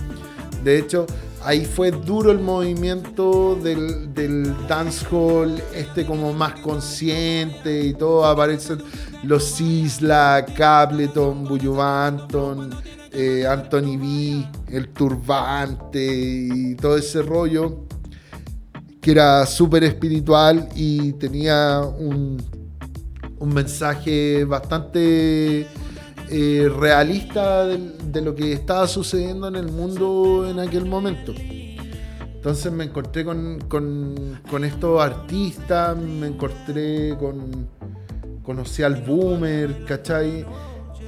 De 0.63 0.79
hecho, 0.79 1.07
ahí 1.43 1.65
fue 1.65 1.91
duro 1.91 2.31
el 2.31 2.39
movimiento 2.39 3.57
del, 3.57 4.55
dancehall, 4.69 5.61
este 5.75 6.07
como 6.07 6.33
más 6.33 6.61
consciente 6.61 7.85
y 7.85 7.95
todo. 7.95 8.25
Aparecen 8.27 8.79
los 9.25 9.61
Isla, 9.61 10.47
Capleton, 10.57 11.45
Buju 11.45 11.75
Banton, 11.75 12.71
eh, 13.11 13.45
Anthony 13.45 13.99
B, 13.99 14.49
el 14.69 14.89
turbante 14.91 16.07
y 16.07 16.77
todo 16.77 16.97
ese 16.97 17.23
rollo 17.23 17.90
que 19.01 19.13
era 19.13 19.47
súper 19.47 19.85
espiritual 19.85 20.69
y 20.75 21.13
tenía 21.15 21.81
un, 21.81 22.37
un 23.39 23.55
mensaje 23.55 24.45
bastante 24.45 25.67
eh, 26.33 26.71
realista 26.79 27.67
de, 27.67 28.21
lo 28.21 28.37
que 28.37 28.53
estaba 28.53 28.87
sucediendo 28.87 29.49
en 29.49 29.57
el 29.57 29.73
mundo 29.73 30.47
en 30.49 30.61
aquel 30.61 30.85
momento. 30.85 31.33
Entonces 31.37 32.71
me 32.73 32.85
encontré 32.85 33.25
con, 33.25 33.59
con, 33.69 34.65
estos 34.65 35.03
artistas, 35.03 35.97
me 35.97 36.29
encontré 36.29 37.17
con... 37.19 37.69
Conocí 38.43 38.83
al 38.83 38.97
Boomer, 39.03 39.85
¿cachai? 39.85 40.45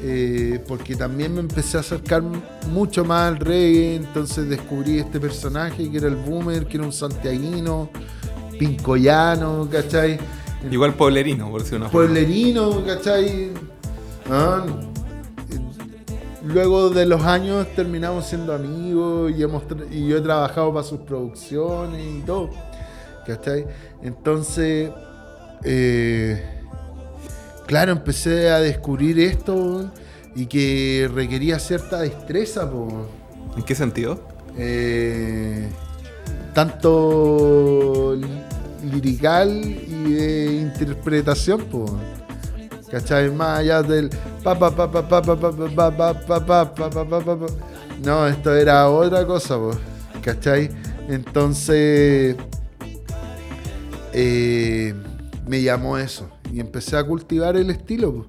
Eh, 0.05 0.59
porque 0.67 0.97
también 0.97 1.33
me 1.33 1.41
empecé 1.41 1.77
a 1.77 1.81
acercar 1.81 2.25
mucho 2.71 3.05
más 3.05 3.29
al 3.29 3.39
reggae, 3.39 3.95
entonces 3.95 4.49
descubrí 4.49 4.99
este 4.99 5.21
personaje 5.21 5.89
que 5.89 5.97
era 5.97 6.09
el 6.09 6.17
Boomer, 6.17 6.67
que 6.67 6.77
era 6.77 6.87
un 6.87 6.93
santiaguino, 6.93 7.89
pincoyano, 8.59 9.69
¿cachai? 9.71 10.19
Igual 10.69 10.95
pueblerino, 10.95 11.49
por 11.51 11.63
si 11.63 11.77
una 11.77 11.89
Pueblerino, 11.89 12.85
¿cachai? 12.85 13.51
Ah, 14.29 14.67
luego 16.45 16.91
de 16.91 17.07
los 17.07 17.23
años 17.23 17.69
terminamos 17.77 18.27
siendo 18.27 18.53
amigos 18.55 19.31
y, 19.37 19.43
hemos 19.45 19.63
y 19.93 20.09
yo 20.09 20.19
he 20.19 20.21
trabajado 20.21 20.73
para 20.75 20.85
sus 20.85 20.99
producciones 21.01 22.05
y 22.05 22.21
todo, 22.23 22.51
¿cachai? 23.25 23.67
Entonces... 24.03 24.91
Eh, 25.65 26.52
claro, 27.73 27.93
empecé 27.93 28.51
a 28.51 28.59
descubrir 28.59 29.19
esto 29.19 29.91
y 30.35 30.45
que 30.45 31.11
requería 31.15 31.59
cierta 31.59 32.01
destreza. 32.01 32.69
¿En 33.57 33.63
qué 33.63 33.75
sentido? 33.75 34.21
Eh, 34.59 35.71
tanto 36.53 38.15
lirical 38.85 39.49
y 39.65 40.13
de 40.13 40.53
interpretación, 40.53 41.65
pues. 41.71 41.93
¿Cachai? 42.91 43.31
Más 43.31 43.61
allá 43.61 43.81
del 43.83 44.11
No, 48.05 48.29
esto 48.29 48.55
era 48.55 48.91
otra 48.91 49.27
cosa, 49.27 49.59
pues. 49.59 49.79
¿Cachai? 50.23 50.69
Entonces 51.09 52.37
me 54.13 55.63
llamó 55.63 55.97
eso 55.97 56.29
y 56.53 56.61
empecé 56.61 56.97
a 56.97 57.05
cultivar 57.05 57.57
el 57.57 57.71
estilo. 57.71 58.27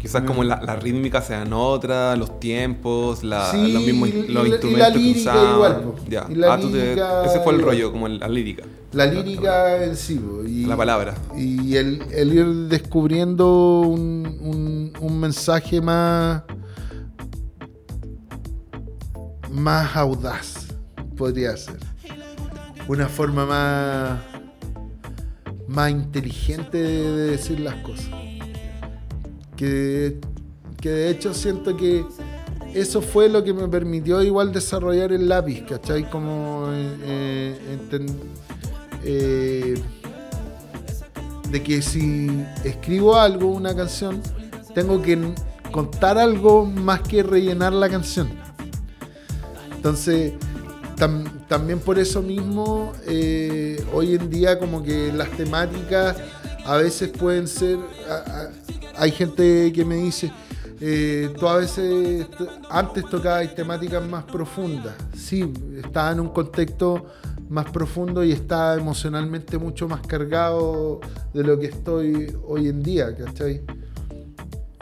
Quizás 0.00 0.22
como 0.24 0.44
la, 0.44 0.60
la, 0.62 0.76
rítmica 0.76 1.22
sean 1.22 1.52
otra, 1.54 2.14
los 2.14 2.38
tiempos, 2.38 3.24
la, 3.24 3.50
sí, 3.50 3.72
los 3.72 3.82
mismos 3.82 4.10
los 4.28 4.46
instrumentos 4.48 4.70
y 4.70 4.76
la 4.76 4.90
lírica 4.90 5.52
igual. 5.54 5.94
Ya. 6.08 6.26
La 6.28 6.54
ah, 6.54 7.22
ese 7.24 7.40
fue 7.40 7.54
el 7.54 7.62
rollo, 7.62 7.90
como 7.90 8.06
la 8.06 8.28
lírica. 8.28 8.64
La 8.92 9.06
lírica 9.06 9.82
en 9.82 9.96
sí. 9.96 10.20
Y, 10.46 10.66
la 10.66 10.76
palabra. 10.76 11.14
Y 11.34 11.76
el, 11.76 12.02
el 12.12 12.34
ir 12.34 12.46
descubriendo 12.68 13.80
un, 13.80 14.26
un, 14.42 14.92
un, 15.00 15.20
mensaje 15.20 15.80
más, 15.80 16.42
más 19.50 19.96
audaz, 19.96 20.66
podría 21.16 21.56
ser. 21.56 21.78
Una 22.88 23.08
forma 23.08 23.46
más 23.46 24.33
más 25.66 25.90
inteligente 25.90 26.78
de, 26.78 27.30
decir 27.30 27.60
las 27.60 27.74
cosas. 27.76 28.10
Que, 29.56 30.18
que, 30.80 30.90
de 30.90 31.10
hecho 31.10 31.32
siento 31.32 31.76
que 31.76 32.04
eso 32.74 33.00
fue 33.00 33.28
lo 33.28 33.44
que 33.44 33.52
me 33.52 33.68
permitió 33.68 34.22
igual 34.22 34.52
desarrollar 34.52 35.12
el 35.12 35.28
lápiz, 35.28 35.62
¿cachai? 35.62 36.10
Como 36.10 36.66
eh, 36.70 37.78
eh, 39.04 39.74
de 41.50 41.62
que 41.62 41.82
si 41.82 42.28
escribo 42.64 43.16
algo, 43.16 43.48
una 43.48 43.76
canción, 43.76 44.20
tengo 44.74 45.00
que 45.00 45.16
contar 45.70 46.18
algo 46.18 46.66
más 46.66 47.00
que 47.02 47.22
rellenar 47.22 47.72
la 47.72 47.88
canción. 47.88 48.28
Entonces, 49.76 50.32
también 51.54 51.78
por 51.78 52.00
eso 52.00 52.20
mismo, 52.20 52.92
eh, 53.06 53.80
hoy 53.92 54.16
en 54.16 54.28
día 54.28 54.58
como 54.58 54.82
que 54.82 55.12
las 55.12 55.30
temáticas 55.30 56.16
a 56.66 56.78
veces 56.78 57.10
pueden 57.10 57.46
ser... 57.46 57.78
hay 58.96 59.12
gente 59.12 59.72
que 59.72 59.84
me 59.84 59.94
dice, 59.94 60.32
eh, 60.80 61.32
tú 61.38 61.46
a 61.46 61.58
veces 61.58 62.26
antes 62.68 63.08
tocabas 63.08 63.54
temáticas 63.54 64.04
más 64.04 64.24
profundas. 64.24 64.96
Sí, 65.16 65.48
estaba 65.76 66.10
en 66.10 66.18
un 66.18 66.30
contexto 66.30 67.06
más 67.48 67.70
profundo 67.70 68.24
y 68.24 68.32
está 68.32 68.74
emocionalmente 68.74 69.56
mucho 69.56 69.86
más 69.86 70.04
cargado 70.04 71.00
de 71.32 71.44
lo 71.44 71.56
que 71.56 71.66
estoy 71.66 72.36
hoy 72.48 72.66
en 72.66 72.82
día, 72.82 73.14
¿cachai? 73.14 73.62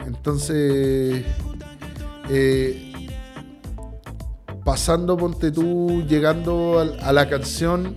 Entonces, 0.07 1.23
eh, 2.31 2.92
pasando, 4.63 5.17
ponte 5.17 5.51
tú, 5.51 6.03
llegando 6.07 6.79
a, 7.01 7.11
la 7.11 7.27
canción 7.27 7.95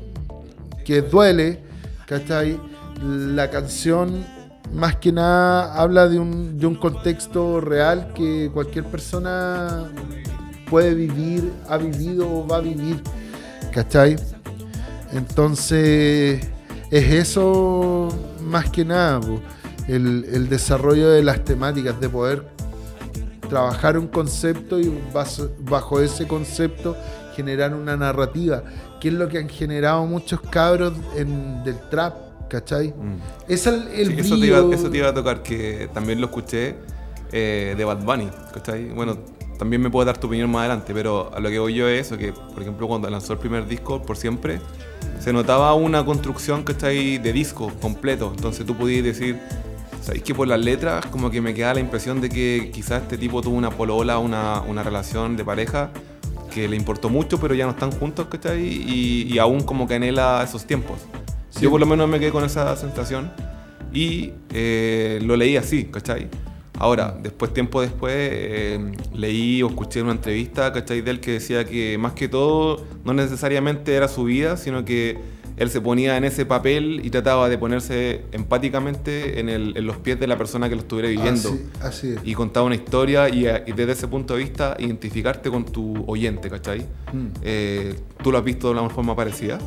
que 0.85 1.03
duele, 1.03 1.63
¿cachai? 2.07 2.61
La 3.03 3.51
canción 3.51 4.25
más 4.73 4.97
que 4.97 5.13
nada 5.13 5.75
habla 5.81 6.09
de 6.09 6.19
un, 6.19 6.59
de 6.59 6.67
un 6.67 6.75
contexto 6.75 7.61
real 7.61 8.13
que 8.15 8.51
cualquier 8.53 8.85
persona 8.85 9.91
puede 10.69 10.95
vivir, 10.95 11.53
ha 11.69 11.77
vivido 11.77 12.29
o 12.29 12.47
va 12.47 12.57
a 12.57 12.61
vivir, 12.61 13.03
¿cachai? 13.73 14.17
Entonces, 15.13 16.49
es 16.91 17.13
eso 17.13 18.09
más 18.43 18.71
que 18.71 18.85
nada, 18.85 19.21
el, 19.87 20.25
el 20.33 20.49
desarrollo 20.49 21.11
de 21.11 21.23
las 21.23 21.45
temáticas, 21.45 22.01
de 22.01 22.09
poder 22.09 22.56
trabajar 23.47 23.99
un 23.99 24.09
concepto 24.09 24.79
y 24.79 24.93
bajo 25.61 26.01
ese 26.01 26.27
concepto 26.27 26.97
generar 27.35 27.75
una 27.75 27.97
narrativa, 27.97 28.63
que 29.01 29.09
es 29.09 29.15
lo 29.15 29.29
que 29.29 29.39
han 29.39 29.49
generado 29.49 30.07
muchos 30.07 30.41
cabros 30.41 30.95
en, 31.15 31.63
del 31.65 31.79
trap, 31.91 32.49
¿cachai? 32.49 32.89
Mm. 32.89 33.21
Es 33.49 33.67
el, 33.67 33.89
eso, 33.89 34.39
te 34.39 34.47
iba, 34.47 34.75
eso, 34.75 34.91
te 34.91 34.99
iba, 34.99 35.09
a 35.09 35.15
tocar, 35.15 35.43
que 35.43 35.89
también 35.93 36.21
lo 36.21 36.27
escuché 36.27 36.77
eh, 37.33 37.75
de 37.77 37.85
Bad 37.85 38.03
Bunny, 38.05 38.31
¿cachai? 38.55 38.89
Bueno, 38.89 39.19
también 39.59 39.83
me 39.83 39.91
puedo 39.91 40.05
dar 40.07 40.19
tu 40.19 40.27
opinión 40.27 40.51
más 40.51 40.61
adelante, 40.61 40.93
pero 40.95 41.31
a 41.35 41.41
lo 41.41 41.51
que 41.51 41.59
voy 41.59 41.75
yo 41.75 41.89
es 41.89 42.07
eso, 42.07 42.17
que 42.17 42.33
por 42.33 42.63
ejemplo 42.63 42.89
cuando 42.89 43.09
lanzó 43.11 43.35
el 43.35 43.39
primer 43.39 43.67
disco, 43.67 44.03
por 44.03 44.17
siempre, 44.17 44.61
se 45.21 45.33
notaba 45.33 45.75
una 45.75 46.05
construcción, 46.05 46.63
¿cachai? 46.63 47.19
De 47.19 47.33
disco 47.33 47.71
completo, 47.81 48.33
entonces 48.35 48.65
tú 48.65 48.77
podías 48.77 49.05
decir 49.05 49.39
Sabéis 50.01 50.23
que 50.23 50.35
por 50.35 50.47
las 50.47 50.61
letras 50.61 51.07
como 51.07 51.31
que 51.31 51.41
me 51.41 51.55
queda 51.55 51.75
la 51.75 51.81
impresión 51.81 52.21
de 52.21 52.29
que 52.29 52.71
quizás 52.73 53.03
este 53.03 53.19
tipo 53.19 53.43
tuvo 53.43 53.57
una 53.57 53.71
polola, 53.71 54.19
una, 54.19 54.61
una 54.61 54.83
relación 54.83 55.37
de 55.37 55.45
pareja 55.45 55.91
que 56.53 56.69
le 56.69 56.77
importó 56.77 57.09
mucho, 57.09 57.39
pero 57.39 57.55
ya 57.55 57.65
no 57.65 57.73
están 57.73 57.91
juntos, 57.91 58.29
¿cachai? 58.29 58.63
Y, 58.63 59.27
y 59.33 59.39
aún 59.39 59.63
como 59.63 59.87
que 59.87 59.95
anhela 59.95 60.43
esos 60.43 60.65
tiempos. 60.65 61.01
Yo 61.61 61.71
por 61.71 61.81
lo 61.81 61.87
menos 61.87 62.09
me 62.09 62.21
quedé 62.21 62.31
con 62.31 62.45
esa 62.45 62.77
sensación 62.77 63.31
y 63.93 64.33
eh, 64.53 65.21
lo 65.23 65.37
leí 65.37 65.57
así, 65.57 65.85
¿cachai? 65.85 66.29
Ahora, 66.79 67.17
después, 67.23 67.55
tiempo 67.55 67.81
después, 67.81 68.15
eh, 68.15 68.93
leí 69.15 69.63
o 69.63 69.69
escuché 69.69 70.03
una 70.03 70.13
entrevista, 70.13 70.73
¿cachai? 70.73 71.01
De 71.01 71.11
él 71.11 71.21
que 71.21 71.33
decía 71.33 71.65
que 71.65 71.97
más 71.97 72.13
que 72.13 72.29
todo 72.29 72.85
no 73.05 73.15
necesariamente 73.15 73.95
era 73.95 74.09
su 74.09 74.25
vida, 74.25 74.59
sino 74.59 74.85
que 74.85 75.19
él 75.57 75.71
se 75.71 75.81
ponía 75.81 76.17
en 76.17 76.25
ese 76.25 76.45
papel 76.45 77.01
y 77.03 77.11
trataba 77.11 77.49
de 77.49 77.57
ponerse 77.57 78.25
empáticamente 78.33 79.41
en, 79.41 79.87
los 79.87 79.97
pies 79.97 80.21
de 80.21 80.27
la 80.27 80.37
persona 80.37 80.69
que 80.69 80.75
lo 80.75 80.83
estuviera 80.83 81.09
viviendo. 81.09 81.57
Así, 81.81 82.15
Y 82.25 82.35
contaba 82.35 82.67
una 82.67 82.75
historia 82.75 83.29
y, 83.29 83.45
desde 83.45 83.93
ese 83.93 84.09
punto 84.09 84.35
de 84.35 84.41
vista 84.41 84.77
identificarte 84.79 85.51
con 85.51 85.65
tu 85.65 86.05
oyente, 86.07 86.51
¿cachai? 86.51 86.81
Mm. 87.13 87.27
Eh, 87.43 87.95
¿Tú 88.23 88.31
lo 88.31 88.39
has 88.39 88.45
visto 88.45 88.73
de 88.73 88.79
una 88.79 88.89
forma 88.91 89.17
parecida? 89.17 89.59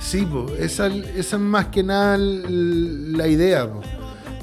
Sí, 0.00 0.26
pues, 0.30 0.58
esa, 0.58 0.88
es 0.88 1.38
más 1.38 1.66
que 1.66 1.82
nada 1.82 2.18
la 2.18 3.28
idea. 3.28 3.68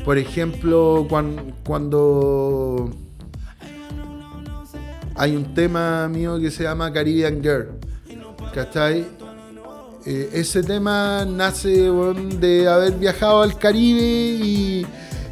Por 0.03 0.17
ejemplo, 0.17 1.05
cuando, 1.09 1.43
cuando 1.63 2.89
hay 5.15 5.35
un 5.35 5.53
tema 5.53 6.07
mío 6.07 6.39
que 6.39 6.49
se 6.49 6.63
llama 6.63 6.91
Caribbean 6.91 7.41
Girl. 7.41 7.67
¿Cachai? 8.53 9.05
Eh, 10.11 10.27
ese 10.33 10.63
tema 10.63 11.23
nace 11.23 11.69
de 12.39 12.67
haber 12.67 12.93
viajado 12.93 13.43
al 13.43 13.59
Caribe 13.59 14.83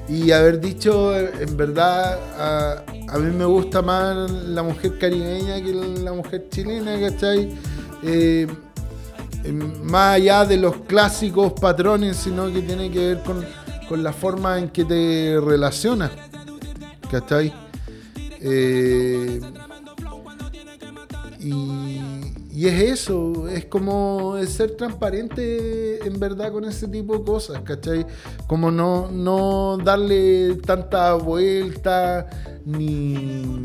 y, 0.07 0.31
haber 0.31 0.61
dicho, 0.61 1.17
en 1.17 1.57
verdad, 1.57 2.83
a, 3.09 3.17
mí 3.17 3.35
me 3.35 3.45
gusta 3.45 3.81
más 3.81 4.29
la 4.29 4.61
mujer 4.61 4.99
caribeña 4.99 5.59
que 5.63 5.73
la 5.73 6.13
mujer 6.13 6.45
chilena, 6.51 6.99
¿cachai? 6.99 7.49
Eh, 8.03 8.45
más 9.81 10.17
allá 10.17 10.45
de 10.45 10.57
los 10.57 10.75
clásicos 10.81 11.53
patrones, 11.53 12.15
sino 12.15 12.53
que 12.53 12.61
tiene 12.61 12.91
que 12.91 12.99
ver 12.99 13.23
con, 13.23 13.43
con 13.89 14.03
la 14.03 14.13
forma 14.13 14.59
en 14.59 14.69
que 14.69 14.85
te 14.85 15.39
relacionas, 15.43 16.11
¿cachai? 17.09 17.51
Eh, 18.41 19.41
y, 21.39 21.99
es 22.65 22.81
eso, 22.81 23.47
es 23.49 23.65
como 23.65 24.35
ser 24.47 24.71
transparente 24.75 26.03
en 26.07 26.19
verdad 26.19 26.51
con 26.51 26.65
ese 26.65 26.87
tipo 26.87 27.17
de 27.17 27.23
cosas, 27.23 27.61
¿cachai? 27.61 28.05
Como 28.47 28.71
no, 28.71 29.11
no 29.11 29.77
darle 29.77 30.55
tanta 30.65 31.13
vuelta, 31.13 32.27
ni... 32.65 33.63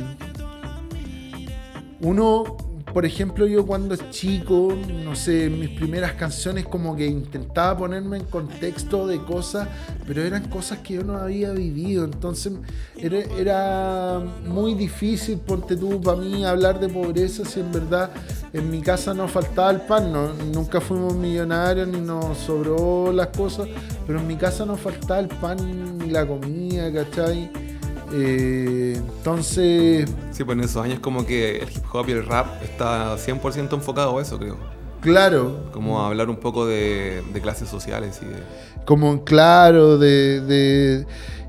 Uno 2.01 2.57
por 2.93 3.07
ejemplo, 3.07 3.47
yo 3.47 3.67
cuando 3.67 3.97
chico, 4.11 4.77
no 5.05 5.17
sé, 5.17 5.49
mis 5.49 5.71
primeras 5.71 6.13
canciones 6.13 6.67
como 6.67 6.95
que 6.95 7.07
intentaba 7.07 7.79
ponerme 7.79 8.19
en 8.19 8.25
contexto 8.25 9.07
de 9.07 9.19
cosas, 9.19 9.67
pero 10.07 10.23
eran 10.23 10.49
cosas 10.51 10.81
que 10.81 10.95
yo 10.95 11.03
no 11.03 11.17
había 11.17 11.53
vivido. 11.53 12.05
Entonces 12.05 12.53
era, 12.99 14.21
muy 14.47 14.75
difícil, 14.75 15.39
ponte 15.39 15.77
tú, 15.77 16.03
para 16.03 16.19
mí 16.19 16.45
hablar 16.45 16.81
de 16.81 16.89
pobreza 16.89 17.45
si 17.47 17.61
en 17.61 17.73
verdad 17.73 18.11
en 18.53 18.71
mi 18.71 18.83
casa 18.83 19.15
no 19.15 19.27
faltaba 19.27 19.71
el 19.71 19.81
pan. 19.81 20.13
No, 20.13 20.35
nunca 20.53 20.81
fuimos 20.81 21.15
millonarios 21.15 21.89
ni 21.89 22.01
nos 22.01 22.37
sobró 22.37 23.11
las 23.11 23.29
cosas, 23.29 23.69
pero 24.07 24.21
en 24.21 24.27
mi 24.27 24.37
casa 24.37 24.67
no 24.67 24.77
faltaba 24.77 25.21
el 25.21 25.29
pan 25.29 25.99
ni 25.99 26.11
la 26.11 26.27
comida, 26.27 26.93
¿cachai? 26.93 27.72
Eh, 28.13 28.95
entonces. 28.97 30.09
Sí, 30.33 30.45
pues 30.45 30.59
en 30.59 30.65
esos 30.65 30.85
años, 30.85 31.01
como 31.01 31.25
que 31.27 31.59
el 31.59 31.71
hip 31.71 31.85
hop 31.93 32.09
y 32.09 32.13
el 32.13 32.27
rap 32.27 32.63
está 32.63 33.17
100% 33.17 33.73
enfocado 33.73 34.19
a 34.19 34.23
eso, 34.23 34.39
creo. 34.39 34.57
Claro. 35.01 35.71
Como 35.73 36.01
a 36.01 36.07
hablar 36.07 36.31
un 36.31 36.37
poco 36.37 36.65
de, 36.67 37.23
clases 37.43 37.69
sociales 37.69 38.21
y 38.23 38.27
de... 38.27 38.37
Como, 38.85 39.25
claro, 39.25 39.99
de, 39.99 41.05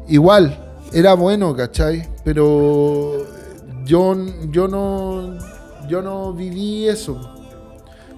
Igual, 0.08 0.58
era 0.92 1.14
bueno, 1.14 1.56
¿cachai? 1.56 2.08
Pero 2.24 3.26
yo, 3.86 4.16
yo 4.50 4.68
no. 4.68 5.38
Yo 5.88 6.02
no 6.02 6.34
viví 6.34 6.88
eso. 6.88 7.20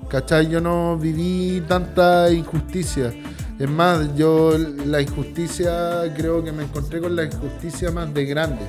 ¿Cachai? 0.08 0.48
Yo 0.50 0.62
no 0.62 0.98
viví 0.98 1.62
tanta 1.68 2.32
injusticia. 2.32 3.14
Es 3.60 3.70
más, 3.70 4.16
yo 4.16 4.58
la 4.86 5.02
injusticia, 5.02 6.14
creo 6.16 6.44
que 6.44 6.52
me 6.52 6.64
encontré 6.64 7.00
con 7.00 7.16
la 7.16 7.24
injusticia 7.24 7.92
más 7.92 8.14
de 8.14 8.26
grande. 8.26 8.66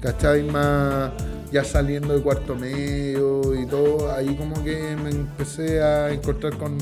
¿Cachai? 0.00 0.44
Más 0.44 1.10
ya 1.50 1.64
saliendo 1.64 2.14
de 2.14 2.22
cuarto 2.22 2.54
medio 2.54 3.54
y 3.60 3.66
todo, 3.66 4.12
ahí 4.12 4.34
como 4.36 4.62
que 4.64 4.96
me 5.02 5.10
empecé 5.10 5.82
a 5.82 6.12
encontrar 6.12 6.56
con, 6.56 6.76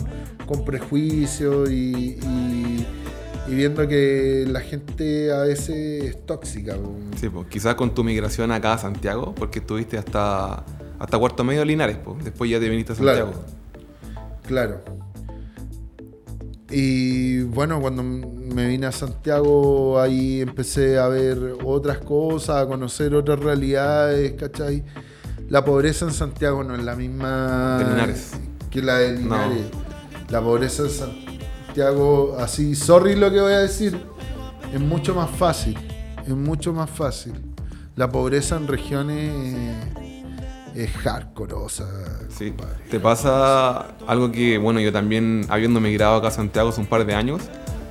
con 0.46 0.64
prejuicios 0.64 1.70
y, 1.70 2.18
viendo 3.46 3.86
que 3.86 4.44
la 4.48 4.60
gente 4.60 5.32
a 5.32 5.40
veces 5.40 6.04
es 6.04 6.26
tóxica. 6.26 6.76
Sí, 7.20 7.28
pues 7.28 7.46
quizás 7.48 7.74
con 7.74 7.94
tu 7.94 8.02
migración 8.02 8.50
acá 8.52 8.74
a 8.74 8.78
Santiago, 8.78 9.34
porque 9.34 9.60
estuviste 9.60 9.96
hasta, 9.96 10.64
hasta 10.98 11.18
cuarto 11.18 11.44
medio 11.44 11.60
de 11.60 11.66
Linares, 11.66 11.98
pues. 12.02 12.24
después 12.24 12.50
ya 12.50 12.58
te 12.58 12.68
viniste 12.68 12.94
a 12.94 12.96
Santiago. 12.96 13.32
claro. 14.46 14.82
Y 16.76 17.42
bueno, 17.42 17.80
cuando 17.80 18.02
me 18.02 18.66
vine 18.66 18.86
a 18.86 18.92
Santiago, 18.92 20.00
ahí 20.00 20.40
empecé 20.40 20.98
a 20.98 21.06
ver 21.06 21.56
otras 21.64 21.98
cosas, 21.98 22.64
a 22.64 22.66
conocer 22.66 23.14
otras 23.14 23.38
realidades, 23.38 24.32
¿cachai? 24.32 24.82
La 25.48 25.64
pobreza 25.64 26.04
en 26.04 26.12
Santiago 26.12 26.64
no 26.64 26.74
es 26.74 26.82
la 26.82 26.96
misma 26.96 27.78
que 28.70 28.82
la 28.82 28.98
de 28.98 29.12
Linares. 29.12 29.66
La 30.30 30.40
pobreza 30.40 30.82
en 30.82 30.90
Santiago, 30.90 32.36
así, 32.40 32.74
sorry 32.74 33.14
lo 33.14 33.30
que 33.30 33.40
voy 33.40 33.52
a 33.52 33.60
decir, 33.60 33.96
es 34.72 34.80
mucho 34.80 35.14
más 35.14 35.30
fácil. 35.30 35.78
Es 36.26 36.34
mucho 36.34 36.72
más 36.72 36.90
fácil. 36.90 37.34
La 37.94 38.10
pobreza 38.10 38.56
en 38.56 38.66
regiones 38.66 39.32
es 40.74 40.90
hardcore, 40.90 41.54
o 41.54 41.68
sea. 41.68 41.86
Sí. 42.28 42.52
Te 42.90 43.00
pasa 43.00 43.96
algo 44.06 44.32
que, 44.32 44.58
bueno, 44.58 44.80
yo 44.80 44.92
también, 44.92 45.46
habiendo 45.48 45.80
migrado 45.80 46.16
acá 46.16 46.28
a 46.28 46.30
Santiago 46.30 46.70
hace 46.70 46.80
un 46.80 46.86
par 46.86 47.06
de 47.06 47.14
años, 47.14 47.42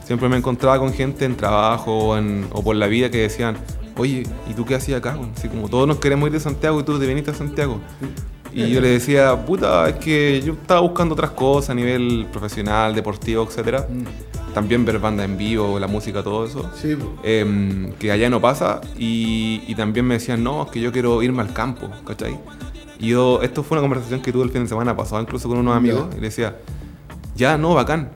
siempre 0.05 0.29
me 0.29 0.37
encontraba 0.37 0.79
con 0.79 0.93
gente 0.93 1.25
en 1.25 1.35
trabajo 1.35 2.15
o 2.51 2.63
por 2.63 2.75
la 2.75 2.87
vida 2.87 3.09
que 3.09 3.19
decían, 3.19 3.57
oye, 3.97 4.23
¿y 4.49 4.53
tú 4.53 4.65
qué 4.65 4.75
hacías 4.75 4.99
acá? 4.99 5.17
Así 5.35 5.47
como 5.47 5.69
todos 5.69 5.87
nos 5.87 5.99
queremos 5.99 6.27
ir 6.27 6.33
de 6.33 6.39
Santiago 6.39 6.79
y 6.79 6.83
tú 6.83 6.99
te 6.99 7.07
viniste 7.07 7.31
a 7.31 7.33
Santiago. 7.33 7.79
Y 8.53 8.69
yo 8.69 8.81
le 8.81 8.89
decía, 8.89 9.45
puta, 9.45 9.89
es 9.89 9.95
que 9.95 10.41
yo 10.45 10.53
estaba 10.53 10.81
buscando 10.81 11.13
otras 11.13 11.31
cosas 11.31 11.71
a 11.71 11.73
nivel 11.73 12.27
profesional, 12.31 12.93
deportivo, 12.93 13.47
etc. 13.49 13.81
Mm. 13.89 14.53
También 14.53 14.85
ver 14.85 14.99
banda 14.99 15.23
en 15.23 15.37
vivo, 15.37 15.79
la 15.79 15.87
música, 15.87 16.21
todo 16.21 16.45
eso. 16.45 16.69
Sí. 16.79 16.95
Em, 17.23 17.91
que 17.93 18.11
allá 18.11 18.29
no 18.29 18.39
pasa. 18.39 18.81
Y, 18.95 19.63
y, 19.67 19.73
también 19.73 20.05
me 20.05 20.15
decían, 20.15 20.43
no, 20.43 20.65
es 20.65 20.69
que 20.69 20.79
yo 20.79 20.91
quiero 20.91 21.23
irme 21.23 21.41
al 21.41 21.51
campo, 21.51 21.89
¿cachai? 22.05 22.37
Y 23.03 23.09
yo, 23.09 23.41
esto 23.41 23.63
fue 23.63 23.77
una 23.77 23.81
conversación 23.81 24.21
que 24.21 24.31
tuve 24.31 24.45
el 24.45 24.49
fin 24.49 24.63
de 24.63 24.69
semana 24.69 24.95
pasado, 24.95 25.21
incluso 25.21 25.49
con 25.49 25.57
unos 25.57 25.75
amigos, 25.75 26.07
y 26.13 26.21
le 26.21 26.27
decía, 26.27 26.55
ya, 27.35 27.57
no, 27.57 27.73
bacán, 27.73 28.11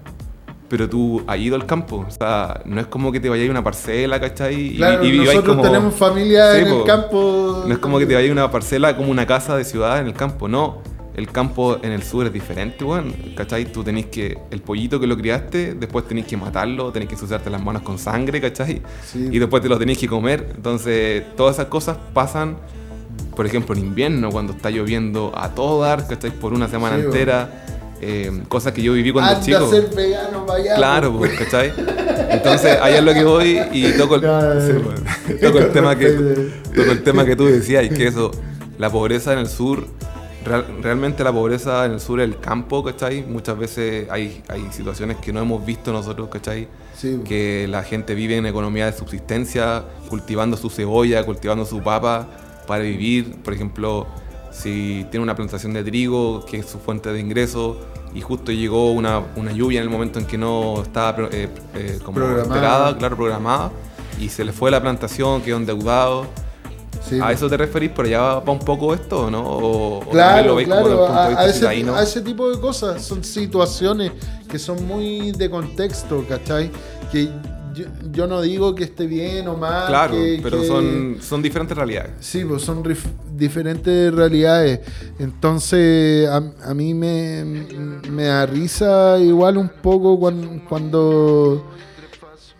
pero 0.69 0.87
tú 0.87 1.21
has 1.27 1.37
ido 1.39 1.57
al 1.57 1.65
campo. 1.65 2.05
O 2.07 2.09
sea, 2.09 2.61
no 2.63 2.79
es 2.79 2.87
como 2.87 3.11
que 3.11 3.19
te 3.19 3.27
vayas 3.27 3.49
a 3.49 3.51
una 3.51 3.65
parcela, 3.65 4.17
¿cachai? 4.17 4.77
Claro, 4.77 5.03
y, 5.03 5.17
nosotros 5.17 5.61
tenemos 5.61 5.93
familia 5.93 6.57
en 6.57 6.67
el 6.67 6.83
campo. 6.85 7.65
No 7.67 7.73
es 7.73 7.79
como 7.79 7.99
que 7.99 8.05
te 8.05 8.15
vayas 8.15 8.29
a 8.29 8.31
una 8.31 8.49
parcela 8.49 8.95
como 8.95 9.11
una 9.11 9.27
casa 9.27 9.57
de 9.57 9.65
ciudad 9.65 9.99
en 9.99 10.07
el 10.07 10.13
campo, 10.13 10.47
no. 10.47 10.77
El 11.17 11.29
campo 11.33 11.79
en 11.81 11.91
el 11.91 12.03
sur 12.03 12.25
es 12.25 12.31
diferente, 12.31 12.85
weón. 12.85 13.13
¿Cachai? 13.35 13.65
Tú 13.65 13.83
tenés 13.83 14.05
que. 14.05 14.37
El 14.51 14.61
pollito 14.61 15.01
que 15.01 15.07
lo 15.07 15.17
criaste, 15.17 15.73
después 15.73 16.07
tenés 16.07 16.27
que 16.27 16.37
matarlo, 16.37 16.93
tenés 16.93 17.09
que 17.09 17.15
ensuciarte 17.15 17.49
las 17.49 17.61
manos 17.61 17.81
con 17.81 17.99
sangre, 17.99 18.39
¿cachai? 18.39 18.81
Y 19.13 19.37
después 19.37 19.61
te 19.61 19.67
lo 19.67 19.77
tenés 19.77 19.97
que 19.97 20.07
comer. 20.07 20.53
Entonces, 20.55 21.25
todas 21.35 21.55
esas 21.55 21.65
cosas 21.65 21.97
pasan 22.13 22.55
por 23.37 23.45
ejemplo, 23.45 23.75
en 23.75 23.81
invierno, 23.81 24.31
cuando 24.31 24.53
está 24.53 24.71
lloviendo 24.71 25.31
a 25.35 25.49
todo 25.49 25.81
dar, 25.81 26.07
¿cachai? 26.07 26.31
Por 26.31 26.53
una 26.53 26.67
semana 26.67 26.95
entera. 26.97 27.63
Eh, 28.01 28.43
cosas 28.47 28.73
que 28.73 28.81
yo 28.81 28.93
viví 28.93 29.11
cuando 29.11 29.31
Anda 29.31 29.43
chico. 29.43 29.65
A 29.65 29.69
ser 29.69 29.89
vegano, 29.95 30.45
vaya, 30.45 30.75
claro, 30.75 31.17
pues, 31.17 31.31
¿cachai? 31.37 31.73
Entonces, 32.29 32.77
ahí 32.81 32.95
es 32.95 33.03
lo 33.03 33.13
que 33.13 33.23
voy 33.23 33.59
y 33.71 33.91
toco 33.93 34.15
el, 34.15 34.21
toco 35.41 35.59
el 35.59 35.71
tema 35.71 35.95
que 35.95 36.11
toco 36.75 36.91
el 36.91 37.03
tema 37.03 37.25
que 37.25 37.35
tú 37.35 37.45
decías 37.45 37.85
y 37.85 37.89
que 37.89 38.07
eso, 38.07 38.31
la 38.77 38.91
pobreza 38.91 39.33
en 39.33 39.39
el 39.39 39.47
sur, 39.47 39.87
realmente 40.81 41.23
la 41.23 41.31
pobreza 41.33 41.85
en 41.85 41.93
el 41.93 41.99
sur 41.99 42.19
es 42.19 42.27
el 42.27 42.39
campo, 42.39 42.83
¿cachai? 42.83 43.23
Muchas 43.23 43.57
veces 43.57 44.07
hay, 44.09 44.43
hay 44.47 44.67
situaciones 44.71 45.17
que 45.17 45.33
no 45.33 45.41
hemos 45.41 45.65
visto 45.65 45.91
nosotros, 45.91 46.29
¿cachai? 46.29 46.67
Que 47.25 47.67
la 47.69 47.83
gente 47.83 48.15
vive 48.15 48.37
en 48.37 48.45
economía 48.45 48.85
de 48.85 48.93
subsistencia, 48.93 49.83
cultivando 50.09 50.57
su 50.57 50.69
cebolla, 50.69 51.23
cultivando 51.23 51.65
su 51.65 51.81
papa 51.81 52.27
para 52.67 52.83
vivir, 52.83 53.37
por 53.43 53.53
ejemplo, 53.53 54.05
si 54.51 55.05
tiene 55.09 55.23
una 55.23 55.35
plantación 55.35 55.73
de 55.73 55.83
trigo, 55.83 56.45
que 56.45 56.57
es 56.57 56.67
su 56.67 56.77
fuente 56.77 57.11
de 57.11 57.19
ingreso, 57.19 57.79
y 58.13 58.21
justo 58.21 58.51
llegó 58.51 58.91
una, 58.91 59.21
una 59.35 59.51
lluvia 59.51 59.79
en 59.79 59.83
el 59.85 59.89
momento 59.89 60.19
en 60.19 60.25
que 60.25 60.37
no 60.37 60.81
estaba 60.81 61.27
eh, 61.31 61.49
eh, 61.75 61.99
como 62.03 62.19
esperada, 62.19 62.95
claro, 62.97 63.15
programada, 63.15 63.71
y 64.19 64.29
se 64.29 64.45
le 64.45 64.51
fue 64.51 64.69
la 64.71 64.81
plantación, 64.81 65.41
quedó 65.41 65.57
endeudado. 65.57 66.27
¿A 67.21 67.31
eso 67.31 67.47
te 67.47 67.55
referís? 67.55 67.91
¿Por 67.91 68.05
allá 68.05 68.39
va 68.39 68.51
un 68.51 68.59
poco 68.59 68.93
esto, 68.93 69.31
no? 69.31 69.41
¿O, 69.41 69.99
claro, 70.09 70.59
lo 70.59 70.63
claro. 70.65 71.07
a, 71.07 71.45
ese, 71.45 71.65
a 71.65 72.01
ese 72.01 72.21
tipo 72.21 72.49
de 72.49 72.59
cosas 72.59 73.01
son 73.01 73.23
situaciones 73.23 74.11
que 74.49 74.59
son 74.59 74.85
muy 74.85 75.31
de 75.31 75.49
contexto, 75.49 76.25
¿cachai? 76.27 76.69
Que 77.09 77.29
yo, 78.11 78.27
no 78.27 78.41
digo 78.41 78.75
que 78.75 78.83
esté 78.83 79.05
bien 79.07 79.47
o 79.47 79.55
mal. 79.55 79.87
Claro, 79.87 80.15
pero 80.41 80.63
Son, 80.63 81.17
son 81.21 81.41
diferentes 81.41 81.75
realidades. 81.75 82.11
Sí, 82.19 82.43
pues 82.43 82.61
son 82.61 82.83
diferentes 83.35 84.13
realidades. 84.13 84.81
Entonces, 85.19 86.27
a, 86.29 86.73
mí 86.73 86.93
me, 86.93 87.43
me 88.09 88.23
da 88.23 88.45
risa 88.45 89.17
igual 89.19 89.57
un 89.57 89.69
poco 89.69 90.19
cuando, 90.19 91.65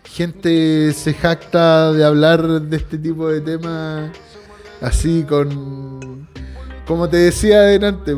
gente 0.04 0.92
se 0.92 1.14
jacta 1.14 1.92
de 1.92 2.04
hablar 2.04 2.42
de 2.42 2.76
este 2.76 2.98
tipo 2.98 3.28
de 3.28 3.40
temas 3.40 4.10
así 4.80 5.24
con... 5.28 6.28
Como 6.86 7.08
te 7.08 7.18
decía 7.18 7.58
adelante, 7.58 8.14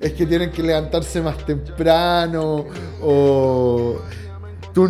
es 0.00 0.12
que 0.12 0.26
tienen 0.26 0.50
que 0.50 0.62
levantarse 0.62 1.20
más 1.20 1.38
temprano 1.44 2.66
o 3.00 4.00
Tú, 4.72 4.88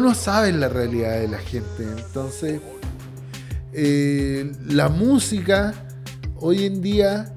no 0.00 0.14
sabes 0.14 0.54
la 0.54 0.68
realidad 0.68 1.18
de 1.18 1.28
la 1.28 1.38
gente. 1.38 1.82
Entonces, 1.82 2.60
eh, 3.72 4.52
la 4.66 4.88
música 4.88 5.74
hoy 6.36 6.64
en 6.64 6.80
día 6.80 7.34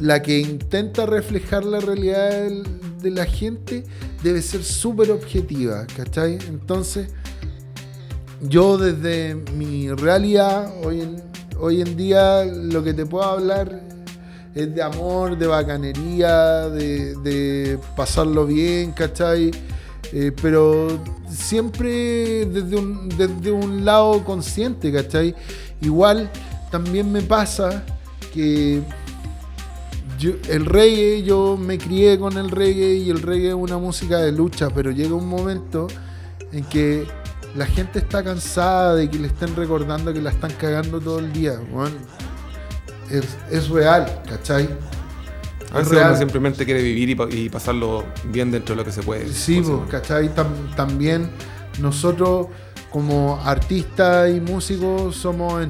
la 0.00 0.20
que 0.20 0.40
intenta 0.40 1.06
reflejar 1.06 1.64
la 1.64 1.78
realidad 1.78 2.50
de 3.00 3.10
la 3.10 3.24
gente 3.24 3.84
debe 4.22 4.42
ser 4.42 4.64
súper 4.64 5.12
objetiva, 5.12 5.86
¿cachai? 5.96 6.38
Entonces, 6.48 7.08
yo 8.40 8.78
desde 8.78 9.36
mi 9.56 9.90
realidad, 9.90 10.72
hoy 10.84 11.02
en, 11.02 11.22
hoy 11.60 11.82
en 11.82 11.96
día 11.96 12.44
lo 12.44 12.82
que 12.82 12.94
te 12.94 13.06
puedo 13.06 13.24
hablar 13.24 13.91
es 14.54 14.74
de 14.74 14.82
amor, 14.82 15.36
de 15.38 15.46
bacanería, 15.46 16.68
de, 16.68 17.78
pasarlo 17.96 18.46
bien, 18.46 18.92
¿cachai? 18.92 19.50
Eh, 20.12 20.30
pero 20.42 21.02
siempre 21.28 22.44
desde 22.44 22.76
un, 22.76 23.08
desde 23.08 23.50
un 23.50 23.84
lado 23.84 24.22
consciente, 24.24 24.92
¿cachai? 24.92 25.34
Igual 25.80 26.30
también 26.70 27.10
me 27.10 27.22
pasa 27.22 27.82
que 28.32 28.82
el 30.48 30.66
reggae, 30.66 31.22
yo 31.22 31.56
me 31.56 31.78
crié 31.78 32.18
con 32.18 32.36
el 32.38 32.50
reggae 32.50 32.94
y 32.94 33.10
el 33.10 33.22
reggae 33.22 33.48
es 33.48 33.54
una 33.54 33.78
música 33.78 34.18
de 34.18 34.32
lucha, 34.32 34.70
pero 34.70 34.90
llega 34.90 35.14
un 35.14 35.28
momento 35.28 35.88
en 36.52 36.64
que 36.64 37.06
la 37.56 37.66
gente 37.66 37.98
está 37.98 38.22
cansada 38.22 38.94
de 38.94 39.10
que 39.10 39.18
le 39.18 39.26
estén 39.26 39.54
recordando 39.56 40.12
que 40.12 40.20
la 40.20 40.30
están 40.30 40.52
cagando 40.52 41.00
todo 41.00 41.18
el 41.18 41.32
día. 41.32 41.58
Es, 43.50 43.68
real, 43.68 44.22
¿cachai? 44.28 44.68
A 45.72 45.78
veces 45.78 45.92
uno 45.92 46.16
simplemente 46.16 46.64
quiere 46.64 46.82
vivir 46.82 47.10
y, 47.10 47.48
pasarlo 47.48 48.04
bien 48.24 48.50
dentro 48.50 48.74
de 48.74 48.80
lo 48.80 48.84
que 48.84 48.92
se 48.92 49.02
puede. 49.02 49.32
Sí, 49.32 49.62
pues, 49.62 49.90
¿cachai? 49.90 50.30
también 50.76 51.30
nosotros 51.80 52.48
como 52.90 53.40
artistas 53.42 54.30
y 54.30 54.40
músicos 54.40 55.16
somos 55.16 55.66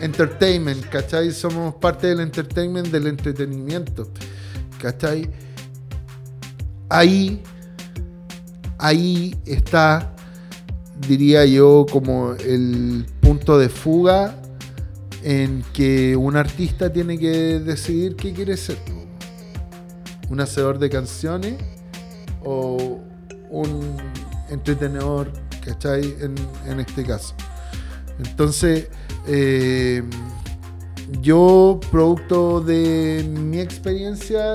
entertainment, 0.00 0.86
¿cachai? 0.90 1.30
Somos 1.32 1.74
parte 1.76 2.08
del 2.08 2.20
entertainment, 2.20 2.88
del 2.88 3.06
entretenimiento, 3.06 4.10
¿cachai? 4.78 5.30
Ahí, 6.90 7.42
ahí 8.76 9.34
está, 9.46 10.14
diría 11.08 11.46
yo, 11.46 11.86
como 11.90 12.34
el 12.34 13.06
punto 13.22 13.58
de 13.58 13.70
fuga 13.70 14.39
en 15.22 15.64
que 15.72 16.16
un 16.16 16.36
artista 16.36 16.92
tiene 16.92 17.18
que 17.18 17.60
decidir 17.60 18.16
qué 18.16 18.32
quiere 18.32 18.56
ser. 18.56 18.78
Un 20.28 20.40
hacedor 20.40 20.78
de 20.78 20.90
canciones 20.90 21.54
o 22.42 23.00
un 23.50 23.96
entretenedor, 24.48 25.32
¿cachai? 25.64 26.14
En, 26.20 26.34
en 26.66 26.80
este 26.80 27.04
caso. 27.04 27.34
Entonces, 28.18 28.88
eh, 29.26 30.02
yo, 31.20 31.80
producto 31.90 32.60
de 32.60 33.28
mi 33.28 33.58
experiencia, 33.60 34.54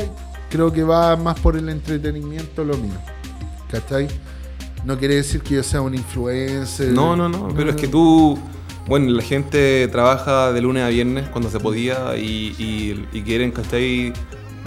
creo 0.50 0.72
que 0.72 0.84
va 0.84 1.16
más 1.16 1.40
por 1.40 1.58
el 1.58 1.70
entretenimiento 1.70 2.64
lo 2.64 2.78
mío. 2.78 2.94
¿Cachai? 3.70 4.08
No 4.86 4.98
quiere 4.98 5.16
decir 5.16 5.42
que 5.42 5.56
yo 5.56 5.64
sea 5.64 5.82
un 5.82 5.96
influencer. 5.96 6.92
No, 6.92 7.16
no, 7.16 7.28
no, 7.28 7.50
pero 7.56 7.72
es 7.72 7.76
que 7.76 7.88
tú, 7.88 8.38
bueno, 8.88 9.12
la 9.12 9.24
gente 9.24 9.88
trabaja 9.88 10.52
de 10.54 10.62
lunes 10.62 10.84
a 10.84 10.90
viernes 10.90 11.28
cuando 11.30 11.50
se 11.50 11.60
podía 11.60 12.16
y, 12.18 13.06
y, 13.12 13.22
quieren, 13.24 13.52
¿cachai? 13.52 14.14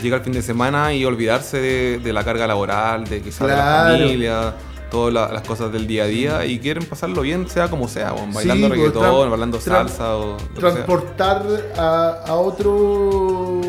Llegar 0.03 0.21
el 0.21 0.25
fin 0.25 0.33
de 0.33 0.43
semana 0.43 0.93
y 0.93 1.05
olvidarse 1.05 1.99
de, 1.99 2.13
la 2.13 2.25
carga 2.25 2.47
laboral, 2.47 3.05
de 3.05 3.21
quizás 3.21 3.49
de 3.49 3.55
la 3.55 3.89
familia 3.93 4.55
todas 4.91 5.13
las 5.13 5.43
cosas 5.43 5.71
del 5.71 5.87
día 5.87 6.05
a 6.05 6.07
día 6.07 6.47
y 6.47 6.59
quieren 6.59 6.85
pasarlo 6.85 7.23
bien, 7.23 7.49
sea 7.49 7.69
como 7.69 7.89
sea, 7.89 8.13
bailando 8.13 8.69
pues, 8.69 8.79
reggaetón, 8.79 9.31
bailando 9.31 9.61
salsa 9.61 10.17
o. 10.17 10.37
Transportar 10.55 11.43
a, 11.77 12.35
otro. 12.35 13.61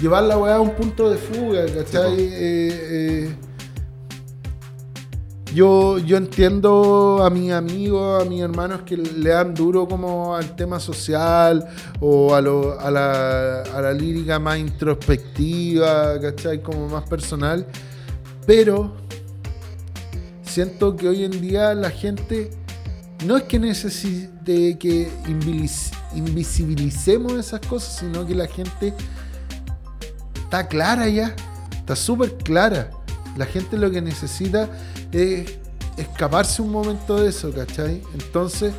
Llevar 0.00 0.24
la 0.24 0.36
weá 0.36 0.56
a 0.56 0.60
un 0.60 0.74
punto 0.74 1.08
de 1.08 1.16
fuga, 1.16 1.64
¿cachai? 1.66 2.14
Pues. 2.14 2.32
Eh, 2.32 3.28
eh, 3.30 3.34
yo, 5.56 5.96
yo 5.96 6.18
entiendo 6.18 7.24
a 7.24 7.30
mis 7.30 7.50
amigos, 7.50 8.22
a 8.22 8.28
mis 8.28 8.42
hermanos 8.42 8.82
que 8.84 8.94
le 8.98 9.30
dan 9.30 9.54
duro 9.54 9.88
como 9.88 10.36
al 10.36 10.54
tema 10.54 10.78
social 10.78 11.66
o 11.98 12.34
a, 12.34 12.42
la, 12.42 13.62
a 13.62 13.80
la 13.80 13.92
lírica 13.94 14.38
más 14.38 14.58
introspectiva, 14.58 16.20
¿cachai? 16.20 16.62
Como 16.62 16.90
más 16.90 17.08
personal. 17.08 17.66
Pero 18.46 18.92
siento 20.42 20.94
que 20.94 21.08
hoy 21.08 21.24
en 21.24 21.40
día 21.40 21.72
la 21.72 21.88
gente 21.88 22.50
no 23.24 23.38
es 23.38 23.44
que 23.44 23.58
necesite 23.58 24.76
que 24.76 25.08
invisibilicemos 26.12 27.32
esas 27.32 27.60
cosas, 27.60 27.96
sino 27.96 28.26
que 28.26 28.34
la 28.34 28.46
gente 28.46 28.92
está 30.34 30.68
clara 30.68 31.08
ya, 31.08 31.34
está 31.70 31.96
súper 31.96 32.36
clara. 32.36 32.90
La 33.38 33.46
gente 33.46 33.78
lo 33.78 33.90
que 33.90 34.02
necesita 34.02 34.68
es 35.12 35.58
escaparse 35.96 36.62
un 36.62 36.70
momento 36.70 37.16
de 37.16 37.28
eso, 37.28 37.52
¿cachai? 37.52 38.02
Entonces, 38.14 38.74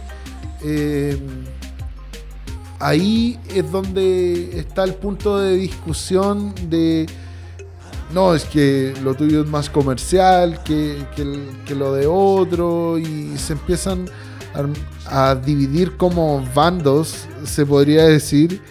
eh, 0.63 1.19
ahí 2.80 3.39
es 3.53 3.69
donde 3.71 4.59
está 4.59 4.84
el 4.84 4.93
punto 4.95 5.38
de 5.38 5.55
discusión 5.55 6.53
de 6.69 7.07
no, 8.13 8.34
es 8.34 8.45
que 8.45 8.93
lo 9.03 9.15
tuyo 9.15 9.41
es 9.41 9.49
más 9.49 9.69
comercial 9.69 10.63
que, 10.63 10.97
lo 11.75 11.93
de 11.93 12.07
otro 12.07 12.97
y 12.97 13.38
se 13.38 13.53
empiezan 13.53 14.05
a, 15.05 15.36
dividir 15.36 15.97
como 15.97 16.43
bandos, 16.55 17.25
se 17.43 17.65
podría 17.65 18.05
decir, 18.05 18.61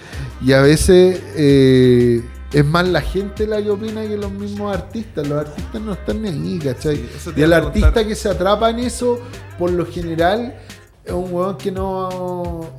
y 0.42 0.52
a 0.52 0.62
veces 0.62 1.20
eh, 1.36 2.24
es 2.52 2.64
más 2.64 2.86
la 2.88 3.00
gente 3.00 3.46
la 3.46 3.62
que 3.62 3.70
opina 3.70 4.02
que 4.02 4.16
los 4.16 4.30
mismos 4.30 4.74
artistas, 4.74 5.26
los 5.26 5.46
artistas 5.46 5.80
no 5.80 5.92
están 5.92 6.22
ni 6.22 6.28
ahí, 6.28 6.58
¿cachai? 6.58 7.04
y 7.36 7.42
el 7.42 7.52
artista 7.52 8.06
que 8.06 8.14
se 8.14 8.28
atrapa 8.28 8.70
en 8.70 8.80
eso, 8.80 9.18
por 9.58 9.70
lo 9.70 9.86
general, 9.86 10.54
es 11.04 11.12
un 11.12 11.32
weón 11.32 11.56
que 11.56 11.70
no, 11.72 12.70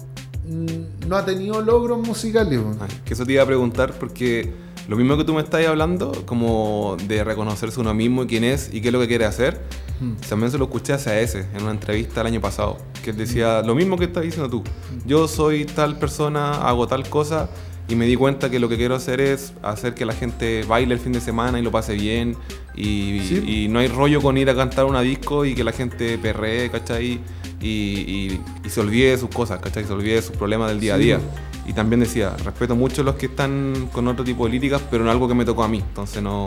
no 1.07 1.15
ha 1.15 1.25
tenido 1.25 1.61
logros 1.61 1.99
musicales. 2.05 2.59
que 3.05 3.13
eso 3.13 3.25
te 3.25 3.33
iba 3.33 3.43
a 3.43 3.45
preguntar 3.45 3.93
porque 3.93 4.53
lo 4.87 4.95
mismo 4.95 5.17
que 5.17 5.25
tú 5.25 5.33
me 5.33 5.41
estás 5.41 5.65
hablando, 5.67 6.13
como 6.25 6.95
de 7.07 7.23
reconocerse 7.23 7.79
uno 7.79 7.93
mismo 7.93 8.23
y 8.23 8.27
quién 8.27 8.45
es 8.45 8.73
y 8.73 8.79
qué 8.79 8.87
es 8.87 8.93
lo 8.93 9.01
que 9.01 9.07
quiere 9.07 9.25
hacer, 9.25 9.61
hmm. 9.99 10.13
también 10.29 10.49
se 10.49 10.57
lo 10.57 10.65
escuché 10.65 10.93
hacia 10.93 11.19
ese 11.19 11.45
en 11.53 11.63
una 11.63 11.71
entrevista 11.71 12.21
el 12.21 12.27
año 12.27 12.39
pasado, 12.39 12.77
que 13.03 13.09
él 13.09 13.17
decía 13.17 13.61
lo 13.63 13.75
mismo 13.75 13.97
que 13.97 14.05
estás 14.05 14.23
diciendo 14.23 14.49
tú. 14.49 14.63
Yo 15.05 15.27
soy 15.27 15.65
tal 15.65 15.99
persona, 15.99 16.53
hago 16.67 16.87
tal 16.87 17.09
cosa 17.09 17.49
y 17.89 17.95
me 17.95 18.05
di 18.05 18.15
cuenta 18.15 18.49
que 18.49 18.59
lo 18.59 18.67
que 18.67 18.75
quiero 18.75 18.95
hacer 18.95 19.21
es 19.21 19.53
hacer 19.63 19.93
que 19.93 20.05
la 20.05 20.13
gente 20.13 20.63
baile 20.67 20.93
el 20.93 20.99
fin 20.99 21.13
de 21.13 21.21
semana 21.21 21.59
y 21.59 21.61
lo 21.61 21.71
pase 21.71 21.93
bien 21.93 22.35
y, 22.75 23.67
no 23.69 23.79
hay 23.79 23.87
rollo 23.87 24.21
con 24.21 24.37
ir 24.37 24.49
a 24.49 24.55
cantar 24.55 24.85
una 24.85 25.01
disco 25.01 25.45
y 25.45 25.55
que 25.55 25.63
la 25.63 25.71
gente 25.71 26.17
perree, 26.17 26.69
¿cachai? 26.69 27.19
Y, 27.59 28.39
y, 28.63 28.69
se 28.69 28.81
olvide 28.81 29.11
de 29.11 29.17
sus 29.17 29.29
cosas, 29.29 29.59
¿cachai? 29.59 29.83
Se 29.83 29.93
olvide 29.93 30.15
de 30.15 30.21
sus 30.21 30.35
problemas 30.35 30.69
del 30.69 30.79
día 30.79 30.95
a 30.95 30.97
día. 30.97 31.19
Y 31.65 31.73
también 31.73 31.99
decía, 31.99 32.35
respeto 32.45 32.75
mucho 32.75 33.01
a 33.01 33.05
los 33.05 33.15
que 33.15 33.25
están 33.25 33.89
con 33.91 34.07
otro 34.07 34.23
tipo 34.23 34.43
de 34.43 34.49
políticas, 34.49 34.81
pero 34.89 35.03
no 35.03 35.11
algo 35.11 35.27
que 35.27 35.33
me 35.33 35.43
tocó 35.43 35.63
a 35.63 35.67
mí. 35.67 35.79
Entonces 35.79 36.21
no 36.21 36.45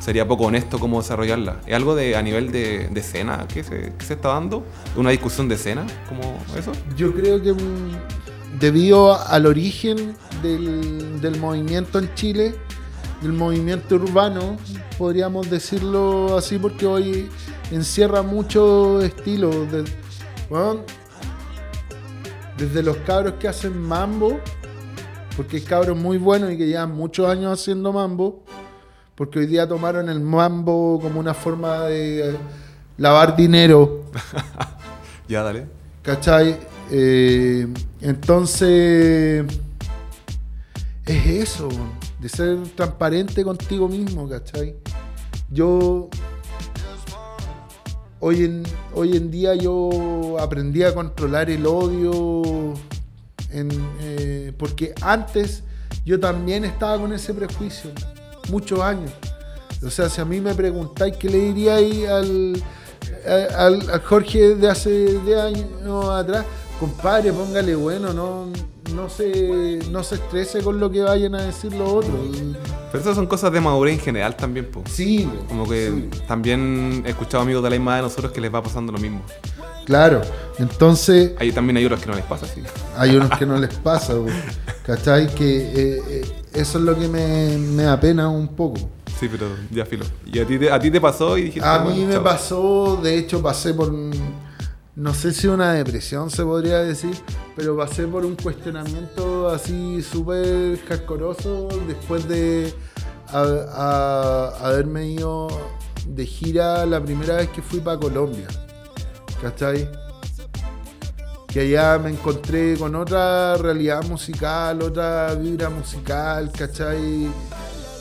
sería 0.00 0.26
poco 0.26 0.44
honesto 0.44 0.78
cómo 0.78 1.00
desarrollarla. 1.00 1.60
¿Es 1.66 1.74
algo 1.74 1.94
de 1.94 2.16
a 2.16 2.22
nivel 2.22 2.50
de, 2.50 2.88
de 2.88 3.00
escena 3.00 3.46
que 3.46 3.62
se, 3.62 3.92
se, 4.04 4.14
está 4.14 4.30
dando? 4.30 4.64
¿Una 4.96 5.10
discusión 5.10 5.48
de 5.48 5.54
escena 5.54 5.86
como 6.08 6.22
eso? 6.58 6.72
Yo 6.96 7.12
creo 7.12 7.40
que 7.40 7.52
mm, 7.52 8.58
debido 8.58 9.18
al 9.18 9.46
origen 9.46 10.16
del, 10.42 11.20
del 11.20 11.38
movimiento 11.38 11.98
en 11.98 12.14
Chile, 12.14 12.54
del 13.22 13.32
movimiento 13.32 13.96
urbano, 13.96 14.56
podríamos 14.98 15.50
decirlo 15.50 16.36
así, 16.36 16.58
porque 16.58 16.86
hoy 16.86 17.28
encierra 17.70 18.22
mucho 18.22 19.00
estilo. 19.00 19.50
De, 19.66 19.84
desde 22.56 22.82
los 22.82 22.96
cabros 22.98 23.34
que 23.34 23.48
hacen 23.48 23.80
mambo, 23.80 24.38
porque 25.36 25.56
hay 25.58 25.62
cabros 25.62 25.96
muy 25.96 26.18
buenos 26.18 26.52
y 26.52 26.58
que 26.58 26.66
llevan 26.66 26.94
muchos 26.94 27.28
años 27.28 27.58
haciendo 27.58 27.92
mambo, 27.92 28.42
porque 29.14 29.38
hoy 29.38 29.46
día 29.46 29.66
tomaron 29.66 30.08
el 30.08 30.20
mambo 30.20 30.98
como 31.00 31.20
una 31.20 31.34
forma 31.34 31.82
de 31.84 32.36
lavar 32.98 33.36
dinero. 33.36 34.04
ya, 35.28 35.42
dale. 35.42 35.66
¿Cachai? 36.02 36.58
Eh, 36.90 37.66
entonces, 38.00 39.44
es 41.10 41.26
eso, 41.26 41.68
de 42.20 42.28
ser 42.28 42.58
transparente 42.76 43.42
contigo 43.42 43.88
mismo, 43.88 44.28
¿cachai? 44.28 44.76
Yo 45.50 46.08
hoy 48.20 48.44
en, 48.44 48.62
hoy 48.94 49.16
en 49.16 49.30
día 49.30 49.54
yo 49.54 50.36
aprendí 50.38 50.84
a 50.84 50.94
controlar 50.94 51.50
el 51.50 51.66
odio, 51.66 52.74
eh, 53.50 54.52
porque 54.56 54.94
antes 55.00 55.64
yo 56.04 56.20
también 56.20 56.64
estaba 56.64 56.98
con 56.98 57.12
ese 57.12 57.34
prejuicio, 57.34 57.90
muchos 58.48 58.80
años. 58.80 59.10
O 59.84 59.90
sea, 59.90 60.08
si 60.08 60.20
a 60.20 60.24
mí 60.24 60.40
me 60.40 60.54
preguntáis 60.54 61.16
qué 61.16 61.28
le 61.28 61.38
diría 61.38 61.76
ahí 61.76 62.04
al, 62.04 62.62
al, 63.56 64.00
Jorge 64.02 64.54
de 64.54 64.68
hace 64.68 65.18
10 65.18 65.38
años 65.38 66.08
atrás, 66.08 66.44
compadre, 66.78 67.32
póngale 67.32 67.74
bueno, 67.74 68.12
no, 68.12 68.52
no 68.94 69.08
se, 69.08 69.78
no 69.90 70.02
se 70.02 70.16
estrese 70.16 70.62
con 70.62 70.80
lo 70.80 70.90
que 70.90 71.02
vayan 71.02 71.34
a 71.34 71.42
decir 71.42 71.72
los 71.72 71.90
otros. 71.90 72.14
Pero 72.90 73.02
esas 73.02 73.14
son 73.14 73.26
cosas 73.26 73.52
de 73.52 73.60
madurez 73.60 73.94
en 73.94 74.00
general 74.00 74.36
también, 74.36 74.68
pues. 74.70 74.90
Sí. 74.90 75.28
Como 75.48 75.68
que 75.68 76.08
también 76.26 77.02
he 77.06 77.10
escuchado 77.10 77.42
amigos 77.42 77.62
de 77.62 77.70
la 77.70 77.76
misma 77.76 77.96
de 77.96 78.02
nosotros 78.02 78.32
que 78.32 78.40
les 78.40 78.52
va 78.52 78.62
pasando 78.62 78.92
lo 78.92 78.98
mismo. 78.98 79.22
Claro, 79.84 80.20
entonces... 80.58 81.32
Ahí 81.38 81.50
también 81.52 81.76
hay 81.76 81.84
otros 81.84 82.00
que 82.00 82.06
no 82.06 82.14
les 82.14 82.24
pasa, 82.24 82.46
sí. 82.46 82.62
Hay 82.96 83.16
unos 83.16 83.30
que 83.38 83.46
no 83.46 83.58
les 83.58 83.74
pasa, 83.74 84.14
¿cachai? 84.86 85.34
Que 85.34 85.58
eh, 85.58 86.02
eh, 86.08 86.32
eso 86.52 86.78
es 86.78 86.84
lo 86.84 86.96
que 86.96 87.08
me, 87.08 87.58
me 87.58 87.86
apena 87.86 88.28
un 88.28 88.48
poco. 88.48 88.78
Sí, 89.18 89.28
pero 89.30 89.46
ya 89.70 89.84
filo. 89.84 90.04
¿Y 90.32 90.38
a 90.38 90.46
ti 90.46 90.58
te, 90.58 90.70
a 90.70 90.78
ti 90.78 90.90
te 90.90 91.00
pasó 91.00 91.36
y 91.36 91.44
dijiste... 91.44 91.68
A 91.68 91.80
mí 91.80 92.04
me 92.04 92.20
pasó, 92.20 93.00
de 93.02 93.18
hecho 93.18 93.42
pasé 93.42 93.74
por... 93.74 93.92
No 94.96 95.14
sé 95.14 95.32
si 95.32 95.46
una 95.46 95.72
depresión 95.72 96.30
se 96.30 96.44
podría 96.44 96.78
decir, 96.78 97.16
pero 97.56 97.76
pasé 97.76 98.06
por 98.06 98.24
un 98.24 98.36
cuestionamiento 98.36 99.48
así 99.48 100.02
súper 100.02 100.78
cascoroso 100.84 101.68
después 101.86 102.28
de 102.28 102.74
haberme 103.32 105.06
ido 105.06 105.48
de 106.06 106.26
gira 106.26 106.84
la 106.86 107.02
primera 107.02 107.36
vez 107.36 107.48
que 107.50 107.62
fui 107.62 107.80
para 107.80 107.98
Colombia. 107.98 108.46
¿cachai? 109.40 109.88
Que 111.48 111.60
allá 111.60 111.98
me 111.98 112.10
encontré 112.10 112.76
con 112.76 112.94
otra 112.94 113.56
realidad 113.56 114.04
musical, 114.04 114.82
otra 114.82 115.34
vibra 115.34 115.68
musical, 115.68 116.50
¿cachai? 116.56 117.28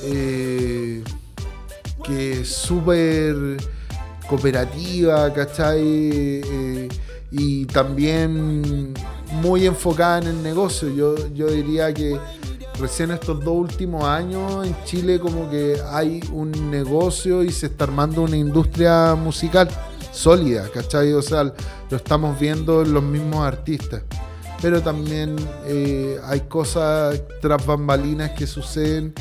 Eh, 0.03 1.03
que 2.03 2.45
súper 2.45 3.57
cooperativa, 4.29 5.33
¿cachai? 5.33 5.81
Eh, 5.81 6.89
y 7.31 7.65
también 7.65 8.93
muy 9.41 9.65
enfocada 9.65 10.19
en 10.19 10.27
el 10.27 10.43
negocio. 10.43 10.89
Yo, 10.89 11.15
yo 11.33 11.47
diría 11.47 11.93
que 11.93 12.17
recién 12.79 13.11
estos 13.11 13.43
dos 13.43 13.55
últimos 13.55 14.05
años 14.05 14.65
en 14.65 14.75
Chile 14.85 15.19
como 15.19 15.49
que 15.49 15.77
hay 15.91 16.21
un 16.31 16.71
negocio 16.71 17.43
y 17.43 17.51
se 17.51 17.67
está 17.67 17.83
armando 17.85 18.21
una 18.21 18.37
industria 18.37 19.15
musical 19.15 19.69
sólida, 20.11 20.69
¿cachai? 20.73 21.13
O 21.13 21.21
sea, 21.21 21.43
lo 21.43 21.97
estamos 21.97 22.39
viendo 22.39 22.83
en 22.83 22.93
los 22.93 23.03
mismos 23.03 23.45
artistas. 23.45 24.03
Pero 24.61 24.81
también 24.81 25.37
eh, 25.65 26.19
hay 26.25 26.41
cosas 26.41 27.21
tras 27.41 27.65
bambalinas 27.65 28.31
que 28.31 28.45
suceden 28.45 29.13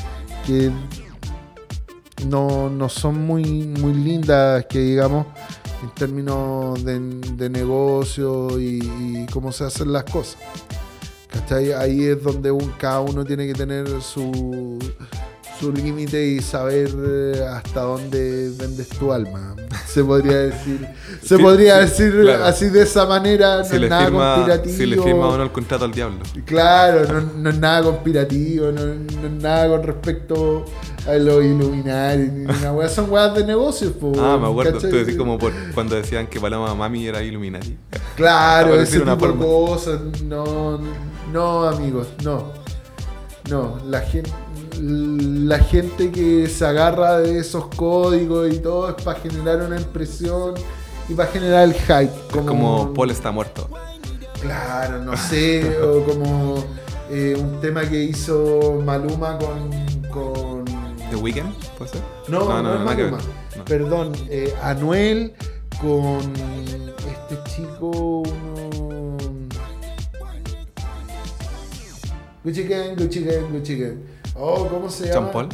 que 0.45 0.69
no, 2.27 2.89
son 2.89 3.25
muy, 3.25 3.43
muy 3.43 3.93
lindas, 3.93 4.65
que 4.65 4.79
digamos, 4.79 5.27
en 5.83 5.89
términos 5.91 6.83
de, 6.83 7.49
negocio 7.49 8.59
y, 8.59 9.25
cómo 9.31 9.51
se 9.51 9.65
hacen 9.65 9.93
las 9.93 10.03
cosas. 10.05 10.37
¿Cachai? 11.29 11.73
Ahí 11.73 12.05
es 12.05 12.23
donde 12.23 12.55
cada 12.79 13.01
uno 13.01 13.23
tiene 13.23 13.45
que 13.47 13.53
tener 13.53 14.01
su, 14.01 14.79
su 15.59 15.71
límite 15.73 16.25
y 16.25 16.41
saber 16.41 16.89
eh, 17.05 17.45
hasta 17.51 17.81
dónde 17.81 18.51
vendes 18.57 18.87
tu 18.89 19.11
alma. 19.11 19.55
Se 19.85 20.03
podría 20.03 20.37
decir. 20.37 20.87
Se 21.21 21.37
podría 21.37 21.77
decir 21.79 22.29
así 22.43 22.69
de 22.69 22.83
esa 22.83 23.05
manera. 23.05 23.57
No 23.57 23.63
es 23.63 23.89
nada 23.89 24.09
conspirativo. 24.09 24.77
Si 24.77 24.85
le 24.85 25.01
firma 25.01 25.29
uno 25.29 25.43
el 25.43 25.51
contrato 25.51 25.85
al 25.85 25.91
diablo. 25.91 26.19
Claro, 26.45 27.21
no, 27.35 27.49
es 27.49 27.57
nada 27.57 27.83
conspirativo, 27.83 28.71
no, 28.71 28.81
es 28.81 29.31
nada 29.41 29.67
con 29.67 29.83
respecto 29.83 30.65
a 31.05 31.13
los 31.15 31.43
Illuminati. 31.43 32.45
son 32.89 33.11
weas 33.11 33.35
de 33.35 33.45
negocios. 33.45 33.93
ah, 34.17 34.37
me 34.39 34.47
acuerdo. 34.47 34.79
Tú 34.79 34.87
decís 34.87 35.15
como 35.15 35.37
por 35.37 35.51
cuando 35.73 35.95
decían 35.95 36.27
que 36.27 36.39
Paloma 36.39 36.73
Mami 36.73 37.07
era 37.07 37.21
Illuminati. 37.21 37.77
Claro, 38.15 38.79
ese 38.79 38.99
tipo 38.99 39.27
de 39.27 39.35
cosas. 39.35 39.99
No, 40.23 40.79
no, 41.33 41.63
amigos, 41.65 42.07
no. 42.23 42.59
No, 43.49 43.79
la 43.87 44.01
gente 44.01 44.29
la 44.81 45.59
gente 45.59 46.11
que 46.11 46.47
se 46.47 46.65
agarra 46.65 47.19
de 47.19 47.39
esos 47.39 47.67
códigos 47.75 48.53
y 48.53 48.59
todo 48.59 48.89
es 48.89 49.03
para 49.03 49.19
generar 49.19 49.61
una 49.61 49.79
impresión 49.79 50.53
y 51.07 51.13
para 51.13 51.31
generar 51.31 51.63
el 51.63 51.73
hype. 51.73 52.11
Como, 52.31 52.93
Paul 52.93 53.11
está 53.11 53.31
muerto. 53.31 53.69
Claro, 54.41 55.03
no 55.03 55.17
sé, 55.17 55.77
o 55.83 56.03
como 56.05 56.63
eh, 57.09 57.35
un 57.37 57.59
tema 57.59 57.81
que 57.81 58.03
hizo 58.03 58.81
Maluma 58.85 59.37
con, 59.37 59.69
con... 60.09 60.65
¿The 61.09 61.15
Weeknd? 61.15 61.53
¿Puede 61.77 61.91
ser? 61.91 62.01
No, 62.27 62.61
no, 62.61 62.77
no, 62.77 62.85
Maluma. 62.85 63.17
Perdón, 63.65 64.13
eh, 64.29 64.53
Anuel 64.61 65.33
con 65.81 66.19
este 67.09 67.37
chico, 67.49 68.23
uno... 68.25 69.17
Gucci 72.43 72.63
Gang, 72.63 72.97
Gucci 72.97 73.23
Gang, 73.25 73.51
Gucci 73.51 73.75
Gang. 73.77 74.18
Oh, 74.35 74.67
¿cómo 74.67 74.89
se 74.89 75.07
llama? 75.07 75.31
Paul? 75.31 75.49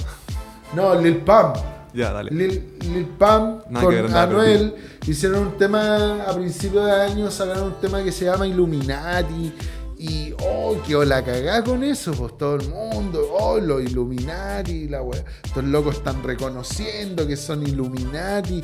No, 0.74 1.00
Lil 1.00 1.18
Pump. 1.18 1.56
Ya, 1.94 2.12
dale. 2.12 2.30
Lil, 2.32 2.78
Lil 2.82 3.06
Pump 3.06 3.64
con 3.74 4.16
Anuel 4.16 4.76
hicieron 5.08 5.48
un 5.48 5.58
tema 5.58 6.24
a 6.24 6.34
principios 6.34 6.86
de 6.86 6.92
año, 6.92 7.32
sacaron 7.32 7.68
un 7.68 7.82
tema 7.82 8.04
que 8.04 8.12
se 8.12 8.26
llama 8.26 8.46
Illuminati. 8.48 9.54
Y, 9.98 10.34
oh, 10.44 10.76
que 10.86 10.94
la 11.06 11.24
cagá 11.24 11.64
con 11.64 11.82
eso, 11.84 12.12
pues 12.12 12.38
todo 12.38 12.56
el 12.56 12.68
mundo, 12.68 13.28
oh, 13.40 13.60
los 13.60 13.82
Illuminati, 13.82 14.90
la 14.90 15.02
weá. 15.02 15.24
Estos 15.44 15.64
locos 15.64 15.96
están 15.96 16.22
reconociendo 16.22 17.26
que 17.26 17.38
son 17.38 17.66
Illuminati, 17.66 18.62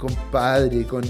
compadre, 0.00 0.84
con 0.84 1.04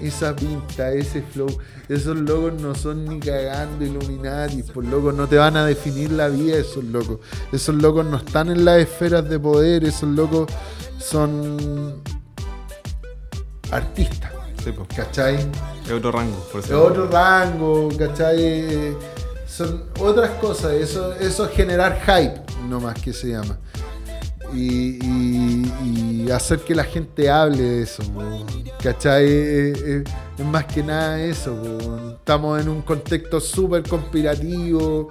esa 0.00 0.34
pinta, 0.34 0.90
ese 0.92 1.22
flow. 1.22 1.48
Esos 1.88 2.16
locos 2.16 2.60
no 2.60 2.74
son 2.74 3.04
ni 3.04 3.20
cagando 3.20 3.84
Illuminati, 3.84 4.62
por 4.62 4.84
locos 4.84 5.14
no 5.14 5.28
te 5.28 5.36
van 5.36 5.56
a 5.56 5.66
definir 5.66 6.10
la 6.10 6.28
vida, 6.28 6.56
esos 6.56 6.84
locos. 6.84 7.18
Esos 7.52 7.74
locos 7.76 8.06
no 8.06 8.16
están 8.16 8.50
en 8.50 8.64
las 8.64 8.78
esferas 8.78 9.28
de 9.28 9.38
poder, 9.38 9.84
esos 9.84 10.08
locos 10.08 10.50
son 10.98 12.02
artistas. 13.70 14.32
¿Cachai? 14.94 15.36
Es 15.86 15.92
otro 15.92 16.12
rango, 16.12 16.36
por 16.52 16.60
Es 16.60 16.70
otro 16.70 17.08
rango, 17.08 17.88
¿cachai? 17.96 18.94
Son 19.46 19.84
otras 19.98 20.30
cosas, 20.32 20.72
eso, 20.72 21.14
eso 21.14 21.46
es 21.46 21.50
generar 21.52 21.98
hype, 22.02 22.40
no 22.68 22.78
más 22.78 23.00
que 23.00 23.12
se 23.12 23.28
llama. 23.28 23.58
Y, 24.54 26.30
hacer 26.30 26.60
que 26.60 26.76
la 26.76 26.84
gente 26.84 27.28
hable 27.28 27.60
de 27.60 27.82
eso, 27.82 28.04
¿cachai? 28.80 29.26
Es, 29.26 30.04
más 30.44 30.64
que 30.66 30.82
nada 30.82 31.20
eso, 31.20 32.14
estamos 32.14 32.60
en 32.60 32.68
un 32.68 32.82
contexto 32.82 33.40
súper 33.40 33.82
conspirativo, 33.82 35.08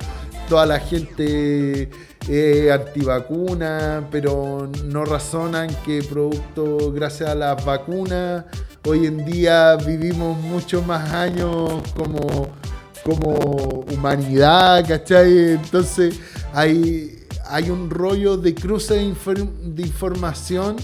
toda 0.48 0.66
la 0.66 0.80
gente 0.80 1.90
es 2.28 2.72
antivacuna, 2.72 4.08
pero 4.10 4.70
no 4.86 5.04
razonan 5.04 5.70
que 5.86 6.02
producto, 6.04 6.92
gracias 6.94 7.30
a 7.30 7.36
las 7.36 7.64
vacunas, 7.66 8.46
hoy 8.88 9.06
en 9.06 9.26
día 9.26 9.76
vivimos 9.76 10.38
muchos 10.40 10.86
más 10.86 11.12
años 11.12 11.84
como, 11.96 12.50
como 13.04 13.86
humanidad, 13.92 14.88
¿cachai? 14.88 15.54
Entonces 15.54 16.20
hay, 16.54 17.19
hay 17.50 17.72
un 17.72 17.90
rollo 17.90 18.38
de 18.38 18.54
cruce 18.54 18.94
de, 18.94 19.82
información 19.82 20.78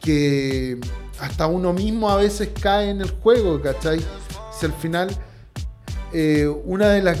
que 0.00 0.78
hasta 1.18 1.46
uno 1.46 1.72
mismo 1.72 2.10
a 2.10 2.16
veces 2.16 2.50
cae 2.60 2.90
en 2.90 3.00
el 3.00 3.10
juego, 3.10 3.60
¿cachai? 3.62 4.00
Si 4.56 4.66
al 4.66 4.74
final 4.74 5.08
eh, 6.12 6.46
una 6.64 6.90
de 6.90 7.02
las 7.02 7.18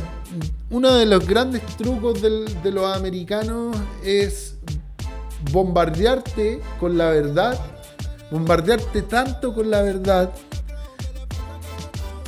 uno 0.70 0.94
de 0.94 1.06
los 1.06 1.26
grandes 1.26 1.62
trucos 1.76 2.20
de 2.20 2.70
los 2.70 2.96
americanos 2.96 3.76
es 4.04 4.56
bombardearte 5.52 6.60
con 6.80 6.98
la 6.98 7.10
verdad 7.10 7.58
bombardearte 8.30 9.02
tanto 9.02 9.54
con 9.54 9.70
la 9.70 9.82
verdad 9.82 10.32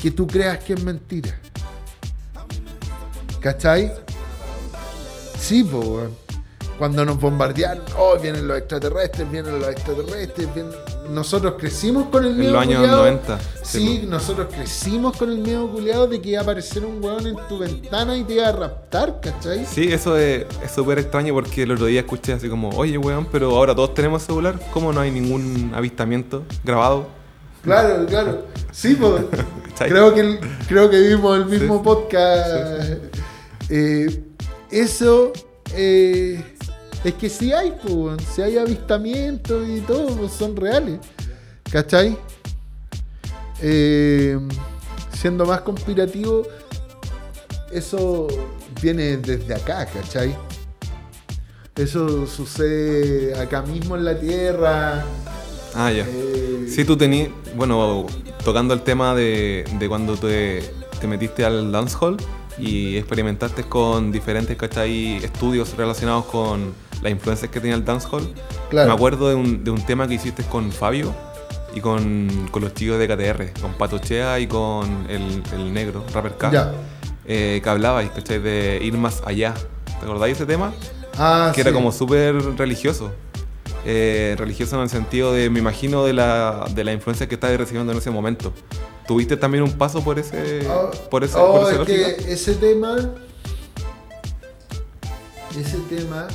que 0.01 0.11
tú 0.11 0.27
creas 0.27 0.59
que 0.59 0.75
es 0.75 0.83
mentira. 0.83 1.41
¿Cachai? 3.41 4.06
Sí, 5.47 5.63
pues, 5.63 6.09
cuando 6.77 7.05
nos 7.05 7.21
bombardearon, 7.21 7.85
oh, 7.97 8.19
vienen 8.21 8.49
los 8.49 8.59
extraterrestres, 8.59 9.31
vienen 9.31 9.61
los 9.61 9.69
extraterrestres, 9.69 10.49
nosotros 11.09 11.55
crecimos 11.57 12.09
con 12.09 12.25
el 12.25 12.35
miedo. 12.35 12.49
En 12.49 12.53
los 12.69 12.81
años 12.81 12.89
90. 12.89 13.39
Sí, 13.63 14.07
nosotros 14.09 14.49
crecimos 14.53 15.17
con 15.17 15.31
el 15.31 15.39
miedo 15.39 15.71
culiado 15.71 16.09
de 16.09 16.21
que 16.21 16.31
iba 16.31 16.41
a 16.41 16.43
aparecer 16.43 16.85
un 16.85 17.01
weón 17.01 17.29
en 17.29 17.37
tu 17.49 17.61
ventana 17.61 18.17
y 18.17 18.25
te 18.25 18.35
iba 18.35 18.49
a 18.49 18.53
raptar, 18.53 19.21
¿cachai? 19.21 19.65
Sí, 19.67 19.93
eso 19.93 20.17
es 20.17 20.47
súper 20.75 20.99
extraño 20.99 21.33
porque 21.33 21.63
el 21.63 21.71
otro 21.71 21.87
día 21.87 22.01
escuché 22.01 22.33
así 22.33 22.49
como, 22.49 22.71
oye 22.71 22.99
weón, 22.99 23.29
pero 23.31 23.51
ahora 23.55 23.73
todos 23.73 23.95
tenemos 23.95 24.25
celular, 24.25 24.59
¿cómo 24.73 24.93
no 24.93 25.01
hay 25.01 25.13
ningún 25.13 25.71
avistamiento 25.77 26.43
grabado? 26.65 27.07
Claro, 27.63 28.05
claro. 28.07 28.47
Sí, 28.73 28.97
pues. 28.97 29.23
creo 29.79 30.13
que 30.13 30.41
creo 30.67 30.91
que 30.91 31.01
vimos 31.03 31.39
el 31.39 31.47
mismo 31.47 31.85
podcast. 31.85 32.95
Eh, 33.69 34.26
eso 34.71 35.33
eh, 35.75 36.43
es 37.05 37.15
que 37.15 37.29
si 37.29 37.53
hay, 37.53 37.73
pues, 37.87 38.23
si 38.35 38.43
hay 38.43 38.59
avistamientos 38.59 39.69
y 39.69 39.81
todo, 39.81 40.09
pues, 40.17 40.33
son 40.33 40.57
reales. 40.57 40.99
¿Cachai? 41.71 42.17
Eh, 43.63 44.39
siendo 45.13 45.47
más 45.47 45.63
conspirativo, 45.63 46.43
eso 47.73 48.29
viene 48.81 49.17
desde 49.17 49.55
acá, 49.55 49.87
¿cachai? 49.87 50.35
Eso 51.75 52.27
sucede 52.27 53.39
acá 53.39 53.63
mismo 53.63 53.97
en 53.97 54.05
la 54.05 54.19
tierra. 54.19 55.05
Ah, 55.75 55.93
ya. 55.93 56.07
Eh, 56.09 56.67
sí, 56.69 56.85
tú 56.85 56.97
tenías, 56.97 57.29
bueno, 57.55 58.07
tocando 58.45 58.73
el 58.73 58.83
tema 58.83 59.15
de, 59.15 59.65
de 59.79 59.89
cuando 59.89 60.17
te, 60.17 60.63
te 61.01 61.07
metiste 61.07 61.45
al 61.45 61.71
dancehall 61.73 62.17
y 62.59 62.97
experimentaste 62.97 63.65
con 63.65 64.13
diferentes 64.13 64.57
¿cachai? 64.57 65.17
estudios 65.17 65.77
relacionados 65.77 66.27
con 66.27 66.75
las 67.03 67.13
influencias 67.13 67.51
que 67.51 67.61
tenía 67.61 67.77
el 67.77 67.85
dancehall. 67.85 68.33
Claro. 68.71 68.89
Me 68.89 68.95
acuerdo 68.95 69.29
de 69.29 69.35
un, 69.35 69.65
de 69.65 69.71
un 69.71 69.83
tema 69.85 70.09
que 70.09 70.15
hiciste 70.15 70.43
con 70.45 70.73
Fabio 70.73 71.15
y 71.75 71.81
con, 71.81 72.49
con 72.51 72.63
los 72.63 72.73
chicos 72.75 72.99
de 72.99 73.07
KTR, 73.07 73.61
con 73.61 73.75
Patochea 73.75 74.41
y 74.41 74.47
con 74.47 75.07
el, 75.11 75.43
el 75.53 75.75
negro, 75.75 76.05
Rapper 76.13 76.37
K, 76.37 76.73
eh, 77.27 77.61
que 77.63 77.69
hablabais, 77.69 78.11
¿cachai? 78.11 78.39
De 78.39 78.81
ir 78.83 78.97
más 78.97 79.23
allá. 79.27 79.53
¿Te 79.85 80.07
acordáis 80.07 80.39
de 80.39 80.45
ese 80.45 80.47
tema? 80.47 80.73
Ah, 81.19 81.53
que 81.55 81.61
era 81.61 81.73
como 81.73 81.93
súper 81.93 82.35
religioso. 82.57 83.13
Eh, 83.85 84.35
religioso 84.39 84.77
en 84.77 84.83
el 84.83 84.89
sentido 84.89 85.33
de, 85.33 85.49
me 85.49 85.61
imagino, 85.61 86.05
de 86.05 86.13
la, 86.13 86.67
de 86.75 86.83
la 86.83 86.93
influencia 86.93 87.29
que 87.29 87.35
estabas 87.35 87.57
recibiendo 87.57 87.93
en 87.93 87.99
ese 87.99 88.11
momento. 88.11 88.53
¿Tuviste 89.07 89.37
también 89.37 89.63
un 89.63 89.73
paso 89.73 90.03
por 90.03 90.19
ese, 90.19 90.67
oh, 90.69 90.91
por 91.11 91.23
ese, 91.23 91.39
oh, 91.39 91.61
por 91.61 91.73
es 91.73 91.79
que 91.87 92.33
ese 92.33 92.55
tema, 92.55 92.97
ese 95.57 95.79
tema 95.89 96.27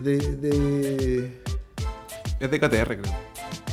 de, 0.00 0.18
de, 0.18 1.42
es 2.40 2.50
de 2.50 2.60
KTR, 2.60 3.00
creo. 3.00 3.14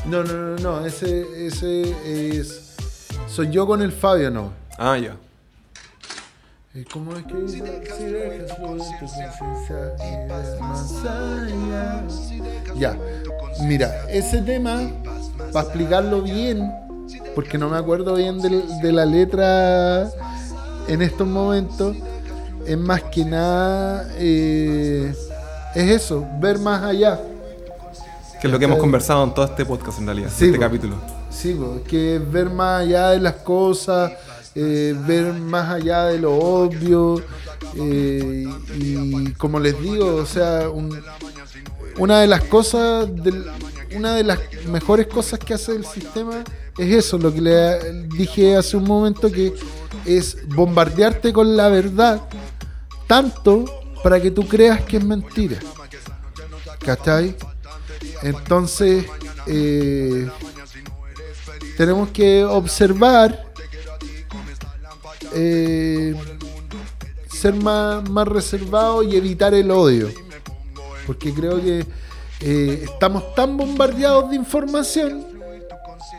No, 0.06 0.24
no, 0.24 0.34
no, 0.34 0.56
no, 0.58 0.86
ese, 0.86 1.48
ese 1.48 2.38
es, 2.38 2.76
soy 3.28 3.50
yo 3.50 3.66
con 3.66 3.82
el 3.82 3.92
Fabio, 3.92 4.30
no. 4.30 4.54
Ah, 4.78 4.98
ya. 4.98 5.18
¿Cómo 6.94 7.16
es 7.16 7.26
que 7.26 7.34
dice? 7.34 7.64
Ya, 12.78 12.98
mira, 13.64 14.06
ese 14.10 14.42
tema, 14.44 14.80
para 15.52 15.66
explicarlo 15.66 16.22
bien, 16.22 16.72
porque 17.36 17.58
no 17.58 17.70
me 17.70 17.78
acuerdo 17.78 18.16
bien 18.16 18.40
de, 18.42 18.92
la 18.92 19.06
letra 19.06 20.10
en 20.88 21.02
estos 21.02 21.28
momentos, 21.28 21.96
es 22.66 22.78
más 22.78 23.04
que 23.04 23.26
nada, 23.26 24.08
eh, 24.18 25.14
es 25.76 25.90
eso, 25.92 26.26
ver 26.40 26.60
más 26.60 26.84
allá. 26.84 27.20
Que 28.42 28.48
es 28.48 28.52
lo 28.52 28.58
que 28.58 28.66
hemos 28.66 28.80
conversado 28.80 29.24
en 29.24 29.34
todo 29.34 29.46
este 29.46 29.66
podcast 29.66 30.00
en 30.00 30.06
realidad, 30.06 30.30
sí, 30.34 30.46
este 30.46 30.60
capítulo. 30.60 30.96
Sí, 31.30 31.58
que 31.88 32.16
es 32.16 32.32
ver 32.32 32.50
más 32.50 32.82
allá 32.82 33.10
de 33.10 33.20
las 33.20 33.36
cosas 33.36 34.12
eh, 34.56 34.96
ver 35.08 35.34
más 35.34 35.70
allá 35.70 36.06
de 36.06 36.20
lo 36.20 36.36
obvio. 36.36 37.22
Eh, 37.76 38.46
y 38.78 39.32
como 39.34 39.60
les 39.60 39.80
digo, 39.80 40.16
o 40.16 40.26
sea, 40.26 40.70
una 41.98 42.20
de 42.20 42.28
las 42.28 42.44
cosas, 42.46 43.10
una 43.96 44.16
de 44.16 44.24
las 44.24 44.40
mejores 44.68 45.08
cosas 45.08 45.40
que 45.40 45.54
hace 45.54 45.74
el 45.74 45.86
sistema 45.86 46.44
es 46.80 47.06
eso, 47.06 47.18
lo 47.18 47.34
que 47.34 47.42
le 47.42 48.04
dije 48.08 48.56
hace 48.56 48.78
un 48.78 48.86
momento, 48.86 49.30
que 49.30 49.54
es 50.06 50.38
bombardearte 50.48 51.34
con 51.34 51.58
la 51.58 51.68
verdad, 51.68 52.22
tanto 53.06 53.66
para 54.02 54.22
que 54.22 54.32
tú 54.32 54.48
creas 54.48 54.82
que 54.82 54.98
es 54.98 55.04
mentira. 55.04 55.60
¿Cachai? 56.80 57.36
Entonces, 58.24 59.06
eh, 59.46 60.30
tenemos 61.76 62.10
que 62.10 62.46
observar 62.46 63.52
eh, 65.34 66.16
ser 67.30 67.56
más, 67.56 68.10
más 68.10 68.28
reservado 68.28 69.04
y 69.04 69.18
evitar 69.18 69.54
el 69.54 69.70
odio. 69.70 70.10
Porque 71.06 71.34
creo 71.34 71.62
que 71.62 71.86
eh, 72.40 72.86
estamos 72.86 73.36
tan 73.36 73.58
bombardeados 73.58 74.30
de 74.30 74.38
información 74.38 75.29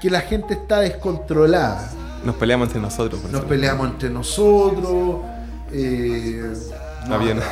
que 0.01 0.11
la 0.11 0.21
gente 0.21 0.55
está 0.55 0.81
descontrolada. 0.81 1.91
Nos 2.25 2.37
peleamos 2.37 2.69
entre 2.69 2.81
nosotros. 2.81 3.21
Nos 3.31 3.45
peleamos 3.45 3.89
entre 3.89 4.11
nosotros. 4.11 5.19
Eh, 5.73 6.53
había, 7.11 7.33
una, 7.33 7.45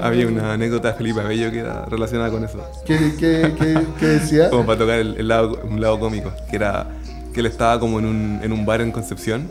había, 0.02 0.26
una, 0.26 0.52
anécdota 0.54 0.88
de 0.88 0.94
Felipe 0.94 1.20
Abello 1.20 1.50
que 1.50 1.60
era 1.60 1.84
relacionada 1.84 2.30
con 2.30 2.44
eso. 2.44 2.58
¿Qué, 2.84 3.14
qué, 3.18 3.54
qué, 3.98 4.06
decía? 4.06 4.50
como 4.50 4.66
para 4.66 4.78
tocar 4.78 4.98
el, 4.98 5.28
lado, 5.28 5.60
un 5.64 5.80
lado 5.80 6.00
cómico. 6.00 6.32
Que 6.50 6.56
era 6.56 6.86
que 7.32 7.40
él 7.40 7.46
estaba 7.46 7.78
como 7.78 7.98
en 7.98 8.06
un, 8.06 8.40
en 8.42 8.52
un 8.52 8.64
bar 8.64 8.80
en 8.80 8.90
Concepción 8.90 9.48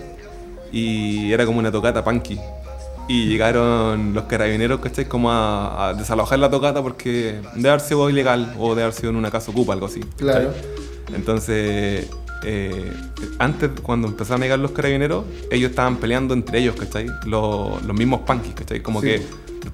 y 0.72 1.32
era 1.32 1.46
como 1.46 1.60
una 1.60 1.72
tocata 1.72 2.04
punky. 2.04 2.40
Y 3.08 3.28
llegaron 3.28 4.16
los 4.16 4.24
carabineros, 4.24 4.80
¿cachai? 4.80 5.06
Como 5.06 5.32
a, 5.32 5.94
desalojar 5.96 6.40
la 6.40 6.50
tocata 6.50 6.82
porque 6.82 7.40
de 7.56 7.70
haber 7.70 7.82
sido 7.82 8.10
ilegal 8.10 8.56
o 8.60 8.74
de 8.74 8.82
haber 8.82 8.94
sido 8.94 9.12
en 9.12 9.16
una 9.16 9.30
casa 9.30 9.52
ocupa, 9.52 9.74
algo 9.74 9.86
así. 9.86 10.02
Claro. 10.18 10.52
Entonces, 11.14 12.08
eh, 12.44 12.94
antes, 13.40 13.72
cuando 13.82 14.08
empezaron 14.08 14.42
a 14.42 14.46
llegar 14.46 14.60
los 14.60 14.72
carabineros, 14.72 15.26
ellos 15.52 15.72
estaban 15.72 15.98
peleando 15.98 16.34
entre 16.34 16.60
ellos, 16.60 16.76
¿cachai? 16.76 17.08
Los, 17.26 17.84
los 17.84 17.98
mismos 17.98 18.22
punkies, 18.22 18.56
¿cachai? 18.56 18.82
Como 18.82 19.02
que 19.02 19.22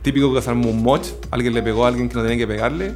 típico 0.02 0.34
que 0.34 0.42
se 0.42 0.50
armó 0.50 0.70
un 0.70 0.84
moch, 0.84 1.06
alguien 1.32 1.54
le 1.54 1.62
pegó 1.62 1.86
a 1.86 1.90
alguien 1.90 2.10
que 2.10 2.16
no 2.16 2.24
tenía 2.24 2.38
que 2.38 2.48
pegarle 2.48 2.96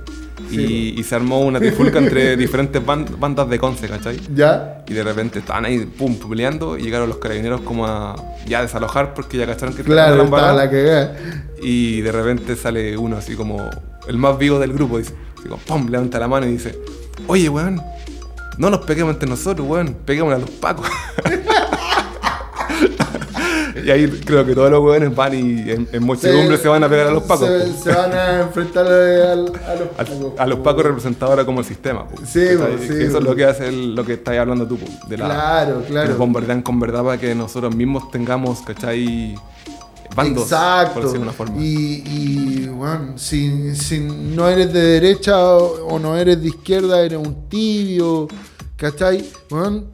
y, 0.51 1.03
se 1.03 1.15
armó 1.15 1.41
una 1.41 1.59
trifulca 1.59 1.99
entre 1.99 2.36
diferentes 2.38 2.81
bandas 2.86 3.49
de 3.49 3.59
Conce, 3.59 3.88
¿cachai? 3.88 4.19
Ya. 4.33 4.83
Y 4.88 4.93
de 4.93 5.03
repente 5.03 5.39
estaban 5.39 5.65
ahí, 5.65 5.86
pum, 5.86 6.17
peleando 6.17 6.77
y 6.77 6.83
llegaron 6.83 7.09
los 7.09 7.17
carabineros 7.17 7.61
como 7.61 7.86
a 7.86 8.15
ya 8.47 8.61
desalojar 8.61 9.13
porque 9.13 9.38
ya 9.38 9.45
cacharon 9.45 9.75
que 9.75 9.83
claro, 9.83 10.23
estaba 10.23 10.53
la 10.53 10.69
que 10.69 11.09
Y 11.61 12.01
de 12.01 12.11
repente 12.11 12.55
sale 12.55 12.97
uno 12.97 13.17
así 13.17 13.36
como 13.36 13.69
el 14.07 14.17
más 14.17 14.38
vivo 14.38 14.59
del 14.59 14.73
grupo, 14.73 14.97
dice, 14.97 15.13
así 15.38 15.47
como, 15.47 15.61
pum, 15.61 15.89
levanta 15.89 16.19
la 16.19 16.27
mano 16.27 16.47
y 16.47 16.51
dice, 16.51 16.77
oye, 17.27 17.49
weón, 17.49 17.81
no 18.58 18.70
nos 18.70 18.86
peguemos 18.86 19.14
entre 19.14 19.30
nosotros, 19.30 19.68
weón, 19.68 19.95
peguemos 20.06 20.34
a 20.34 20.38
los 20.38 20.49
pacos. 20.49 20.88
y 23.86 23.91
ahí 23.91 24.08
creo 24.26 24.45
que 24.45 24.56
todos 24.56 24.72
los 24.72 24.82
hueones 24.82 25.14
van 25.14 25.34
y 25.34 25.70
en, 25.70 25.88
en 25.91 26.03
muchedumbre 26.03 26.58
se, 26.58 26.68
van 26.68 26.84
a 26.84 26.89
pegar 26.89 27.08
a 27.08 27.12
los 27.12 27.24
pacos. 27.24 27.49
Se, 27.84 27.93
van 27.93 28.14
a 28.14 28.41
enfrentar 28.41 28.88
a, 28.88 29.36
los 29.36 29.51
pacos. 29.51 30.39
A, 30.39 30.45
los 30.45 30.60
pacos 30.60 30.84
representados 30.84 31.32
ahora 31.32 31.45
como 31.45 31.60
el 31.60 31.66
sistema. 31.66 32.06
Sí, 32.26 32.47
sí, 32.80 33.03
Eso 33.03 33.18
es 33.18 33.24
lo 33.24 33.36
que 33.36 33.45
hace 33.45 33.72
lo 33.72 34.06
que 34.06 34.14
estás 34.14 34.38
hablando 34.38 34.66
tú. 34.66 34.80
De 35.08 35.18
la, 35.18 35.26
claro, 35.26 35.84
claro. 35.88 36.10
Que 36.10 36.16
bombardean 36.16 36.62
con 36.62 36.80
verdad 36.80 37.03
para 37.03 37.20
que 37.20 37.36
nosotros 37.36 37.76
mismos 37.76 38.10
tengamos, 38.12 38.62
¿cachai? 38.62 39.36
Bandos, 40.16 40.43
Exacto. 40.43 41.01
Por 41.01 41.18
una 41.18 41.34
forma. 41.34 41.61
Y, 41.61 42.03
y 42.05 42.68
bueno, 42.68 43.18
si, 43.18 43.76
si, 43.76 43.99
no 43.99 44.47
eres 44.47 44.72
de 44.72 44.82
derecha 44.82 45.38
o, 45.38 45.99
no 45.99 46.16
eres 46.16 46.41
de 46.41 46.47
izquierda, 46.47 47.01
eres 47.01 47.20
un 47.20 47.49
tibio, 47.49 48.28
¿cachai? 48.78 49.30
Bueno, 49.49 49.86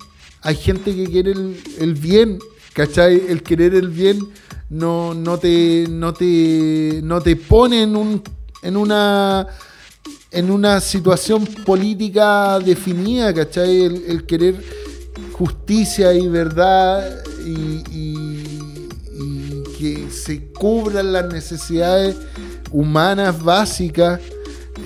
hay 0.41 0.55
gente 0.55 0.95
que 0.95 1.05
quiere 1.05 1.32
el, 1.32 1.61
el 1.80 1.95
bien 1.95 2.39
¿Cachai? 2.74 3.24
El 3.28 3.43
querer 3.43 3.76
el 3.76 3.89
bien 3.89 4.19
no, 4.69 5.13
no, 5.13 5.38
te, 5.38 5.86
no, 5.89 6.13
te, 6.13 7.01
no 7.03 7.22
te 7.22 7.36
pone 7.36 7.84
en, 7.84 7.97
un, 7.97 8.24
en, 8.61 8.78
una, 8.78 9.45
en 10.32 10.49
una 10.49 10.80
situación 10.80 11.45
política 11.45 12.57
definida, 12.59 13.34
¿cachai? 13.34 13.82
El, 13.82 14.26
querer 14.26 14.55
justicia 15.34 16.13
y 16.13 16.30
verdad 16.30 17.22
y, 17.45 18.11
que 19.82 20.11
se 20.11 20.43
cubran 20.53 21.11
las 21.11 21.34
necesidades 21.34 22.15
humanas 22.71 23.43
básicas. 23.43 24.21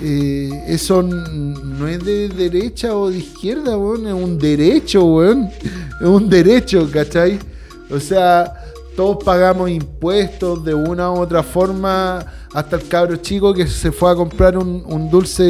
Eh, 0.02 0.64
eso 0.68 1.02
no 1.02 1.86
es 1.86 2.02
de 2.02 2.30
derecha 2.30 2.96
o 2.96 3.10
de 3.10 3.18
izquierda, 3.18 3.76
weón, 3.76 4.06
es 4.06 4.14
un 4.14 4.38
derecho. 4.38 5.04
Es 5.98 6.06
un 6.06 6.28
derecho, 6.28 6.86
¿cachai? 6.92 7.38
O 7.90 7.98
sea, 7.98 8.52
todos 8.94 9.24
pagamos 9.24 9.70
impuestos 9.70 10.62
de 10.62 10.74
una 10.74 11.10
u 11.10 11.20
otra 11.20 11.42
forma, 11.42 12.22
hasta 12.52 12.76
el 12.76 12.86
cabro 12.86 13.16
chico 13.16 13.54
que 13.54 13.66
se 13.66 13.90
fue 13.92 14.10
a 14.10 14.14
comprar 14.14 14.58
un, 14.58 15.10
dulce 15.10 15.42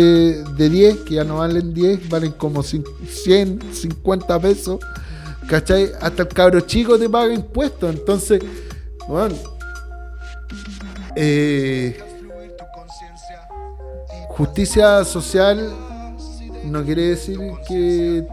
de 0.56 0.70
10, 0.70 0.98
que 0.98 1.14
ya 1.14 1.24
no 1.24 1.38
valen 1.38 1.74
10, 1.74 2.08
valen 2.08 2.30
como 2.30 2.62
100, 2.62 3.58
50 3.72 4.38
pesos. 4.38 4.78
¿Cachai? 5.48 5.90
Hasta 6.00 6.22
el 6.22 6.28
cabro 6.28 6.60
chico 6.60 6.96
te 6.96 7.08
paga 7.08 7.34
impuestos. 7.34 7.92
Entonces, 7.92 8.40
bueno, 9.08 9.36
eh, 11.14 11.98
justicia 14.28 15.04
social 15.04 15.72
no 16.64 16.84
quiere 16.84 17.08
decir 17.08 17.38
que 17.66 18.26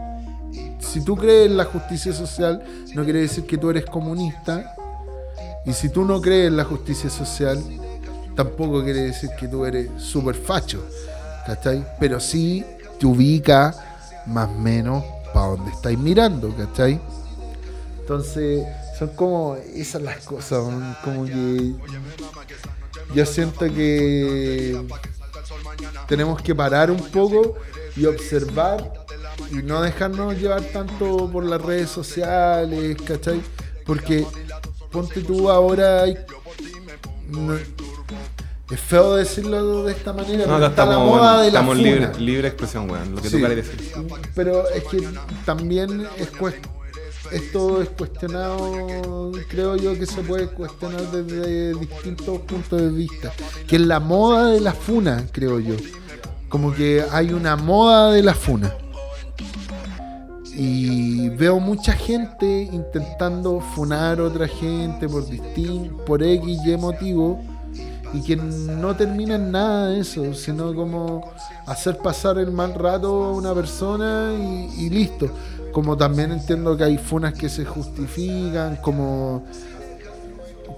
si 0.80 1.04
tú 1.04 1.16
crees 1.16 1.46
en 1.46 1.56
la 1.56 1.64
justicia 1.64 2.12
social, 2.12 2.62
no 2.94 3.04
quiere 3.04 3.20
decir 3.20 3.46
que 3.46 3.58
tú 3.58 3.70
eres 3.70 3.84
comunista. 3.86 4.76
Y 5.66 5.72
si 5.72 5.88
tú 5.88 6.04
no 6.04 6.20
crees 6.20 6.48
en 6.48 6.56
la 6.56 6.64
justicia 6.64 7.10
social, 7.10 7.62
tampoco 8.36 8.84
quiere 8.84 9.00
decir 9.02 9.30
que 9.38 9.48
tú 9.48 9.64
eres 9.64 9.90
súper 9.96 10.34
facho. 10.34 10.84
¿Cachai? 11.46 11.84
Pero 11.98 12.20
sí 12.20 12.64
te 12.98 13.06
ubica 13.06 13.74
más 14.26 14.48
o 14.48 14.52
menos 14.52 15.04
para 15.32 15.48
donde 15.48 15.72
estáis 15.72 15.98
mirando, 15.98 16.54
¿cachai? 16.54 17.00
Entonces, 18.00 18.64
son 18.98 19.08
como 19.10 19.56
esas 19.74 20.02
las 20.02 20.24
cosas, 20.24 20.62
como 21.02 21.24
que 21.26 21.72
yo 23.14 23.26
siento 23.26 23.66
que 23.66 24.80
tenemos 26.06 26.40
que 26.42 26.54
parar 26.54 26.90
un 26.90 27.02
poco 27.10 27.56
y 27.96 28.06
observar 28.06 28.92
y 29.50 29.56
no 29.56 29.82
dejarnos 29.82 30.36
llevar 30.38 30.62
tanto 30.62 31.28
por 31.30 31.44
las 31.44 31.60
redes 31.60 31.90
sociales, 31.90 32.96
¿cachai? 33.06 33.40
Porque 33.84 34.26
ponte 34.90 35.20
tú 35.22 35.50
ahora 35.50 36.02
hay, 36.04 36.16
es 38.70 38.80
feo 38.80 39.16
decirlo 39.16 39.84
de 39.84 39.92
esta 39.92 40.12
manera, 40.12 40.46
no, 40.46 40.54
pero 40.54 40.66
está 40.66 40.86
la 40.86 40.98
moda 40.98 41.36
de 41.42 41.50
la 41.50 41.58
estamos 41.60 41.76
libre, 41.76 42.10
libre 42.18 42.48
expresión, 42.48 42.90
weón, 42.90 43.14
lo 43.14 43.20
que 43.20 43.28
Sí. 43.28 43.36
tú 43.40 43.46
quieres 43.46 43.66
decir. 43.68 43.92
Pero 44.34 44.68
es 44.70 44.84
que 44.84 45.06
también 45.44 46.06
es 46.16 46.32
cues- 46.32 46.54
esto 47.32 47.82
es 47.82 47.88
cuestionado, 47.90 49.32
creo 49.48 49.76
yo 49.76 49.98
que 49.98 50.06
se 50.06 50.22
puede 50.22 50.48
cuestionar 50.48 51.00
desde 51.10 51.74
distintos 51.74 52.38
puntos 52.40 52.80
de 52.80 52.88
vista. 52.90 53.32
Que 53.66 53.76
es 53.76 53.82
la 53.82 54.00
moda 54.00 54.50
de 54.50 54.60
la 54.60 54.72
funa, 54.72 55.26
creo 55.32 55.58
yo. 55.58 55.74
Como 56.48 56.72
que 56.72 57.04
hay 57.10 57.32
una 57.32 57.56
moda 57.56 58.12
de 58.12 58.22
la 58.22 58.34
funa. 58.34 58.72
Y 60.56 61.30
veo 61.30 61.58
mucha 61.58 61.92
gente 61.92 62.68
intentando 62.70 63.60
funar 63.60 64.20
a 64.20 64.24
otra 64.24 64.46
gente 64.46 65.08
por 65.08 65.28
distin 65.28 65.90
por 66.06 66.22
X 66.22 66.60
y 66.64 66.76
motivo 66.76 67.42
y 68.12 68.22
que 68.22 68.36
no 68.36 68.94
termina 68.94 69.34
en 69.34 69.50
nada 69.50 69.88
de 69.88 70.00
eso, 70.00 70.32
sino 70.34 70.72
como 70.72 71.32
hacer 71.66 71.98
pasar 71.98 72.38
el 72.38 72.52
mal 72.52 72.72
rato 72.74 73.24
a 73.24 73.32
una 73.32 73.52
persona 73.52 74.32
y 74.32 74.88
listo. 74.88 75.30
Como 75.74 75.96
también 75.96 76.30
entiendo 76.30 76.76
que 76.76 76.84
hay 76.84 76.96
funas 76.96 77.34
que 77.34 77.48
se 77.48 77.64
justifican, 77.64 78.76
como 78.76 79.44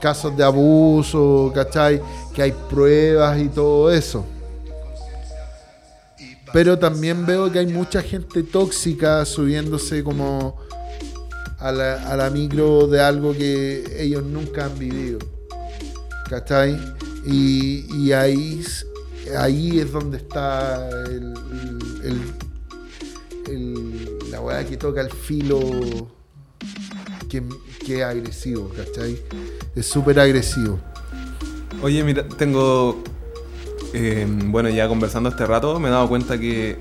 casos 0.00 0.34
de 0.34 0.42
abuso, 0.42 1.52
¿cachai? 1.54 2.00
Que 2.34 2.42
hay 2.42 2.54
pruebas 2.70 3.38
y 3.38 3.48
todo 3.48 3.92
eso. 3.92 4.24
Pero 6.50 6.78
también 6.78 7.26
veo 7.26 7.52
que 7.52 7.58
hay 7.58 7.66
mucha 7.66 8.00
gente 8.00 8.42
tóxica 8.42 9.22
subiéndose 9.26 10.02
como 10.02 10.56
a 11.58 11.70
la, 11.72 12.26
a 12.26 12.30
micro 12.30 12.86
de 12.86 12.98
algo 13.00 13.32
que 13.34 13.84
ellos 14.02 14.22
nunca 14.24 14.64
han 14.64 14.78
vivido. 14.78 15.18
¿Cachai? 16.30 16.80
Y, 17.26 17.84
y 17.94 18.12
ahí, 18.12 18.64
ahí 19.36 19.78
es 19.78 19.92
donde 19.92 20.16
está 20.16 20.88
el- 21.04 21.34
la 24.30 24.40
weá 24.40 24.64
que 24.66 24.76
toca 24.76 25.00
el 25.00 25.10
filo 25.10 25.60
que, 27.28 27.42
que 27.84 27.98
es 27.98 28.02
agresivo, 28.04 28.70
¿cachai? 28.76 29.18
Es 29.74 29.86
súper 29.86 30.18
agresivo. 30.20 30.78
Oye, 31.82 32.02
mira, 32.04 32.26
tengo. 32.28 33.02
eh, 33.92 34.26
bueno, 34.46 34.68
ya 34.68 34.88
conversando 34.88 35.28
este 35.28 35.46
rato, 35.46 35.78
me 35.80 35.88
he 35.88 35.90
dado 35.90 36.08
cuenta 36.08 36.38
que 36.38 36.76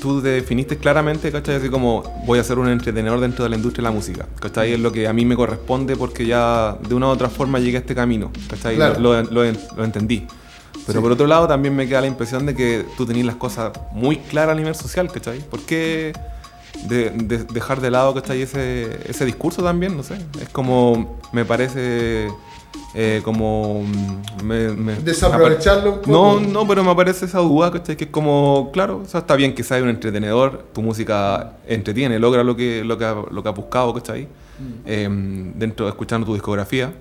tú 0.00 0.22
te 0.22 0.28
definiste 0.28 0.78
claramente, 0.78 1.30
¿cachai? 1.32 1.56
Así 1.56 1.68
como 1.68 2.02
voy 2.26 2.38
a 2.38 2.44
ser 2.44 2.58
un 2.58 2.68
entretenedor 2.68 3.20
dentro 3.20 3.44
de 3.44 3.50
la 3.50 3.56
industria 3.56 3.82
de 3.82 3.88
la 3.90 3.94
música, 3.94 4.26
¿cachai? 4.40 4.72
Es 4.72 4.80
lo 4.80 4.92
que 4.92 5.06
a 5.08 5.12
mí 5.12 5.24
me 5.24 5.36
corresponde 5.36 5.96
porque 5.96 6.24
ya 6.26 6.78
de 6.88 6.94
una 6.94 7.06
u 7.08 7.10
otra 7.10 7.28
forma 7.28 7.58
llegué 7.58 7.76
a 7.78 7.80
este 7.80 7.94
camino, 7.94 8.30
¿cachai? 8.48 8.76
Claro. 8.76 8.98
Lo, 9.00 9.22
lo- 9.22 9.30
lo- 9.44 9.58
lo 9.76 9.84
entendí. 9.84 10.26
Pero 10.86 10.98
Sí. 10.98 11.02
por 11.02 11.12
otro 11.12 11.26
lado 11.26 11.46
también 11.46 11.74
me 11.76 11.86
queda 11.88 12.00
la 12.00 12.06
impresión 12.06 12.46
de 12.46 12.54
que 12.54 12.84
tú 12.96 13.06
tenías 13.06 13.26
las 13.26 13.36
cosas 13.36 13.72
muy 13.92 14.16
claras 14.16 14.54
a 14.54 14.58
nivel 14.58 14.74
social, 14.74 15.10
¿cachai? 15.12 15.40
¿Por 15.40 15.60
qué 15.60 16.12
de- 16.88 17.10
de- 17.10 17.44
dejar 17.44 17.80
de 17.80 17.90
lado, 17.90 18.14
¿cachai? 18.14 18.42
Ese, 18.42 18.98
ese 19.08 19.24
discurso 19.24 19.62
también, 19.62 19.96
no 19.96 20.02
sé. 20.02 20.14
Es 20.40 20.48
como, 20.48 21.18
me 21.32 21.44
parece... 21.44 22.28
eh, 22.94 23.20
como 23.24 23.82
mm, 23.84 24.44
me- 24.44 24.68
me- 24.70 24.94
Desaprovecharlo 24.96 25.92
un 25.92 25.98
poco. 26.00 26.10
no, 26.10 26.40
no, 26.40 26.66
pero 26.66 26.82
me 26.82 26.90
aparece 26.90 27.24
esa 27.26 27.38
duda, 27.38 27.70
¿cachai? 27.70 27.96
Que 27.96 28.04
es 28.04 28.10
como, 28.10 28.70
claro, 28.72 29.02
o 29.04 29.08
sea, 29.08 29.20
está 29.20 29.36
bien 29.36 29.54
que 29.54 29.62
seas 29.62 29.82
un 29.82 29.88
entretenedor, 29.90 30.66
tu 30.72 30.82
música 30.82 31.52
entretiene, 31.68 32.18
logra 32.18 32.42
lo 32.42 32.56
que, 32.56 32.82
lo 32.84 32.96
que, 32.98 33.04
lo 33.30 33.42
que 33.42 33.48
has 33.48 33.54
buscado, 33.54 33.92
¿cachai? 33.94 34.26
Eh, 34.86 35.08
dentro 35.54 35.86
de 35.86 35.90
escuchando 35.90 36.26
tu 36.26 36.32
discografía. 36.34 36.92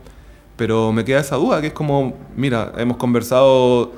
Pero 0.59 0.91
me 0.91 1.03
queda 1.05 1.21
esa 1.21 1.37
duda, 1.37 1.61
que 1.61 1.67
es 1.67 1.73
como, 1.73 2.17
mira, 2.35 2.73
hemos 2.77 2.97
conversado 2.97 3.93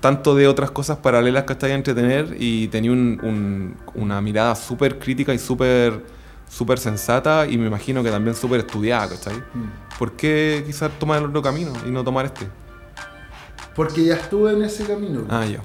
tanto 0.00 0.34
de 0.36 0.46
otras 0.46 0.70
cosas 0.70 0.98
paralelas, 0.98 1.42
¿cachai? 1.42 1.72
A 1.72 1.74
entretener 1.74 2.36
y 2.38 2.68
tenía 2.68 2.92
un- 2.92 3.18
un- 3.22 3.76
una 4.00 4.20
mirada 4.20 4.54
súper 4.54 4.98
crítica 5.00 5.34
y 5.34 5.38
súper 5.38 6.04
súper 6.48 6.78
sensata 6.78 7.46
y 7.48 7.58
me 7.58 7.66
imagino 7.66 8.02
que 8.04 8.10
también 8.10 8.36
súper 8.36 8.60
estudiada, 8.60 9.08
¿cachai? 9.08 9.34
¿Por 9.98 10.12
qué 10.12 10.62
quizás 10.64 10.88
tomar 11.00 11.18
el 11.20 11.28
otro 11.30 11.42
camino 11.42 11.72
y 11.84 11.90
no 11.90 12.04
tomar 12.04 12.26
este? 12.26 12.46
Porque 13.74 14.04
ya 14.04 14.14
estuve 14.14 14.52
en 14.52 14.62
ese 14.62 14.84
camino. 14.84 15.24
Ah, 15.28 15.44
ya. 15.46 15.60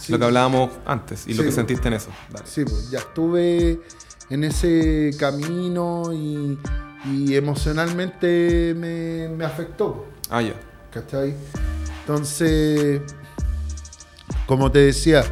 Sí. 0.00 0.10
Lo 0.10 0.18
que 0.18 0.24
hablábamos 0.24 0.70
antes 0.84 1.28
y 1.28 1.34
lo 1.34 1.44
que 1.44 1.52
sentiste 1.52 1.86
en 1.86 1.94
eso. 1.94 2.08
Dale. 2.32 2.44
Sí, 2.46 2.64
pues 2.64 2.90
ya 2.90 2.98
estuve 2.98 3.80
en 4.30 4.42
ese 4.44 5.10
camino 5.20 6.12
y, 6.12 6.58
y 7.04 7.34
emocionalmente 7.34 8.74
me, 8.76 9.28
me 9.28 9.44
afectó, 9.44 10.06
Ah, 10.30 10.40
ya. 10.42 10.54
¿cachai? 10.92 11.34
Entonces, 12.00 13.00
como 14.46 14.70
te 14.70 14.80
decía, 14.80 15.24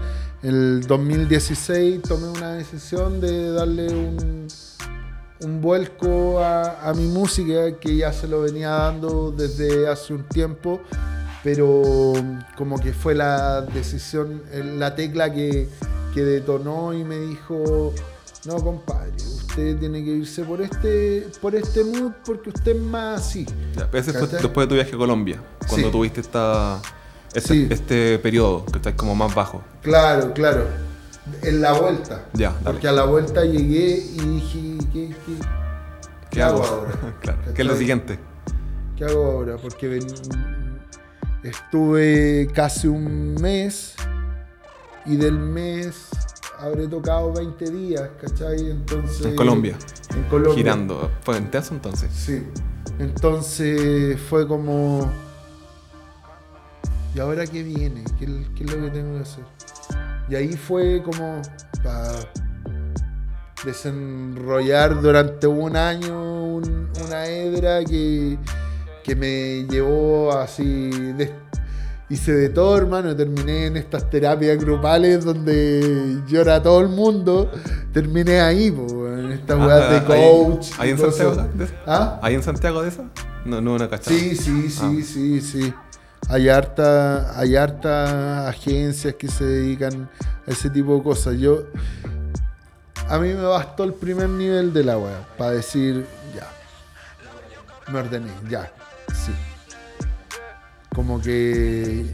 el 0.42 0.82
2016 0.86 2.02
tomé 2.02 2.28
una 2.28 2.54
decisión 2.54 3.20
de 3.20 3.52
darle 3.52 3.88
un, 3.88 4.46
un 5.42 5.60
vuelco 5.60 6.40
a, 6.40 6.88
a 6.88 6.94
mi 6.94 7.06
música 7.06 7.78
que 7.78 7.96
ya 7.96 8.12
se 8.12 8.26
lo 8.28 8.42
venía 8.42 8.70
dando 8.70 9.30
desde 9.32 9.88
hace 9.88 10.12
un 10.14 10.24
tiempo, 10.24 10.80
pero 11.42 12.12
como 12.56 12.78
que 12.78 12.92
fue 12.92 13.14
la 13.14 13.62
decisión, 13.62 14.42
la 14.78 14.94
tecla 14.94 15.32
que, 15.32 15.68
que 16.14 16.22
detonó 16.22 16.92
y 16.92 17.04
me 17.04 17.16
dijo, 17.18 17.92
no 18.44 18.56
compadre, 18.56 19.12
usted 19.16 19.78
tiene 19.78 20.02
que 20.04 20.10
irse 20.10 20.42
por 20.44 20.60
este, 20.62 21.28
por 21.40 21.54
este 21.54 21.84
mood 21.84 22.12
porque 22.24 22.50
usted 22.50 22.74
es 22.76 22.82
más 22.82 23.20
así. 23.20 23.44
Ya, 23.76 23.86
después 23.86 24.06
de 24.06 24.66
tu 24.66 24.74
viaje 24.74 24.94
a 24.94 24.98
Colombia, 24.98 25.40
cuando 25.68 25.88
Sí. 25.88 25.92
tuviste 25.92 26.20
esta, 26.22 26.80
este, 27.34 27.54
Sí. 27.54 27.66
este 27.70 28.18
periodo 28.18 28.64
que 28.66 28.78
está 28.78 28.96
como 28.96 29.14
más 29.14 29.34
bajo. 29.34 29.62
Claro, 29.82 30.32
claro. 30.32 30.64
En 31.42 31.60
la 31.60 31.72
vuelta. 31.74 32.24
Ya, 32.32 32.50
dale. 32.50 32.64
Porque 32.64 32.88
a 32.88 32.92
la 32.92 33.04
vuelta 33.04 33.44
llegué 33.44 33.98
y 34.14 34.18
dije, 34.18 34.78
¿qué, 34.92 35.08
qué, 35.26 35.34
¿Qué, 36.30 36.42
hago 36.42 36.64
ahora? 36.64 36.92
claro. 37.20 37.38
¿Qué 37.54 37.62
es 37.62 37.68
lo 37.68 37.76
siguiente? 37.76 38.18
¿Qué 38.96 39.04
hago 39.04 39.24
ahora? 39.24 39.56
Porque 39.58 39.86
ven- 39.88 40.06
estuve 41.42 42.48
casi 42.54 42.86
un 42.88 43.34
mes 43.34 43.94
y 45.06 45.16
del 45.16 45.38
mes 45.38 46.08
habré 46.60 46.86
tocado 46.88 47.32
20 47.32 47.70
días, 47.70 48.08
¿cachai? 48.20 48.70
Entonces... 48.70 49.26
En 49.26 49.36
Colombia. 49.36 49.76
En 50.14 50.22
Colombia. 50.24 50.54
Girando. 50.54 51.10
Fue 51.22 51.38
intenso 51.38 51.74
entonces. 51.74 52.10
Sí. 52.12 52.46
Entonces 52.98 54.20
fue 54.20 54.46
como... 54.46 55.10
¿Y 57.14 57.20
ahora 57.20 57.46
qué 57.46 57.62
viene? 57.62 58.04
¿Qué, 58.18 58.26
qué 58.54 58.64
es 58.64 58.74
lo 58.74 58.84
que 58.84 58.90
tengo 58.90 59.16
que 59.16 59.22
hacer? 59.22 59.44
Y 60.28 60.34
ahí 60.36 60.52
fue 60.52 61.02
como 61.02 61.42
para 61.82 62.12
desenrollar 63.64 65.00
durante 65.00 65.46
un 65.46 65.76
año 65.76 66.44
un- 66.56 66.88
una 67.04 67.26
hebra 67.26 67.84
que, 67.84 68.38
que 69.02 69.16
me 69.16 69.66
llevó 69.68 70.32
así... 70.32 70.90
de- 71.14 71.32
hice 72.10 72.32
de 72.32 72.48
todo, 72.50 72.76
hermano. 72.76 73.14
Terminé 73.16 73.66
en 73.66 73.76
estas 73.76 74.10
terapias 74.10 74.58
grupales 74.58 75.24
donde 75.24 76.18
llora 76.26 76.62
todo 76.62 76.80
el 76.80 76.88
mundo. 76.88 77.50
Terminé 77.92 78.40
ahí, 78.40 78.70
po, 78.70 79.06
en 79.08 79.32
estas 79.32 79.58
weas 79.58 79.90
de 79.90 79.96
Ah, 79.96 80.04
coach. 80.06 80.66
¿Ahí, 80.78 80.80
ahí 80.80 80.88
y 80.88 80.92
en 80.92 80.98
Santiago? 80.98 81.32
eso. 81.32 81.48
de 81.54 81.64
esa? 81.64 81.74
¿Ah? 81.86 82.20
¿Ahí 82.22 82.34
en 82.34 82.42
Santiago 82.42 82.82
de 82.82 82.88
esa? 82.88 83.04
No, 83.44 83.60
no, 83.60 83.74
una 83.74 83.88
cachada. 83.88 84.16
Sí, 84.16 84.36
sí, 84.36 84.68
sí, 84.70 84.80
Ah. 84.82 85.04
sí, 85.04 85.40
sí. 85.40 85.74
Hay 86.28 86.48
harta, 86.48 87.38
hay 87.40 87.56
harta 87.56 88.48
agencias 88.48 89.14
que 89.14 89.26
se 89.28 89.44
dedican 89.44 90.08
a 90.46 90.50
ese 90.50 90.68
tipo 90.70 90.94
de 90.96 91.02
cosas. 91.02 91.36
Yo, 91.38 91.64
a 93.08 93.18
mí 93.18 93.28
me 93.28 93.42
bastó 93.42 93.84
el 93.84 93.94
primer 93.94 94.28
nivel 94.28 94.72
de 94.72 94.84
la 94.84 94.98
web 94.98 95.16
para 95.38 95.52
decir, 95.52 96.06
ya, 96.34 96.46
me 97.90 97.98
ordené, 98.00 98.30
ya, 98.48 98.64
sí. 98.64 98.70
Como 100.94 101.20
que, 101.20 102.10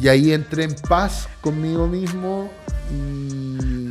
y 0.00 0.08
ahí 0.08 0.32
entré 0.32 0.64
en 0.64 0.74
paz 0.88 1.28
conmigo 1.40 1.86
mismo 1.86 2.50
y 2.90 3.88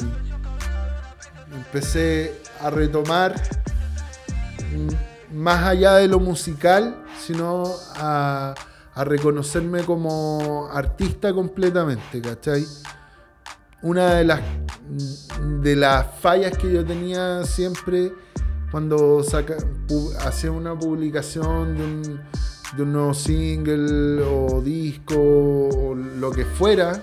empecé 1.54 2.42
a 2.62 2.70
retomar 2.70 3.36
mm, 4.74 5.38
más 5.38 5.64
allá 5.64 5.96
de 5.96 6.08
lo 6.08 6.20
musical, 6.20 7.04
sino 7.20 7.64
a, 7.96 8.56
a 8.96 9.04
reconocerme 9.04 9.84
como 9.84 10.70
artista 10.72 11.34
completamente, 11.34 12.22
¿cachai? 12.22 12.66
Una 13.82 14.16
de 14.16 14.24
las, 14.24 14.40
de 15.62 15.76
las 15.76 16.08
fallas 16.22 16.58
que 16.58 16.72
yo 16.72 16.84
tenía 16.86 17.44
siempre 17.44 18.14
cuando 18.72 19.22
saca, 19.22 19.58
hacía 20.26 20.52
una 20.52 20.78
publicación 20.78 21.78
de 21.78 21.84
un, 21.84 22.22
de 22.76 22.84
un 22.84 22.94
nuevo 22.94 23.14
single 23.14 24.22
o 24.24 24.62
disco 24.62 25.16
o 25.16 25.96
lo 25.96 26.32
que 26.32 26.46
fuera, 26.46 27.02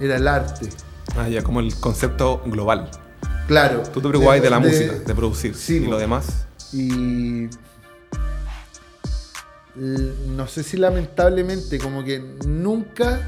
era 0.00 0.16
el 0.16 0.28
arte. 0.28 0.68
Ah, 1.16 1.28
ya, 1.28 1.42
como 1.42 1.60
el 1.60 1.74
concepto 1.76 2.42
global. 2.46 2.90
Claro. 3.46 3.82
Tú 3.92 4.00
te 4.00 4.08
preocupabas 4.08 4.42
de, 4.42 4.50
la 4.50 4.58
música, 4.58 4.92
de 4.94 5.14
producir. 5.14 5.54
Sí, 5.54 5.76
y 5.76 5.86
lo 5.86 5.98
demás. 5.98 6.46
Y. 6.72 7.48
No 9.76 10.46
sé 10.48 10.62
si 10.62 10.76
lamentablemente, 10.78 11.78
como 11.78 12.02
que 12.02 12.18
nunca 12.46 13.20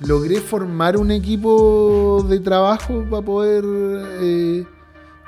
logré 0.00 0.40
formar 0.40 0.96
un 0.96 1.10
equipo 1.10 2.24
de 2.28 2.40
trabajo 2.40 3.04
para 3.08 3.24
poder 3.24 3.64
eh, 4.20 4.66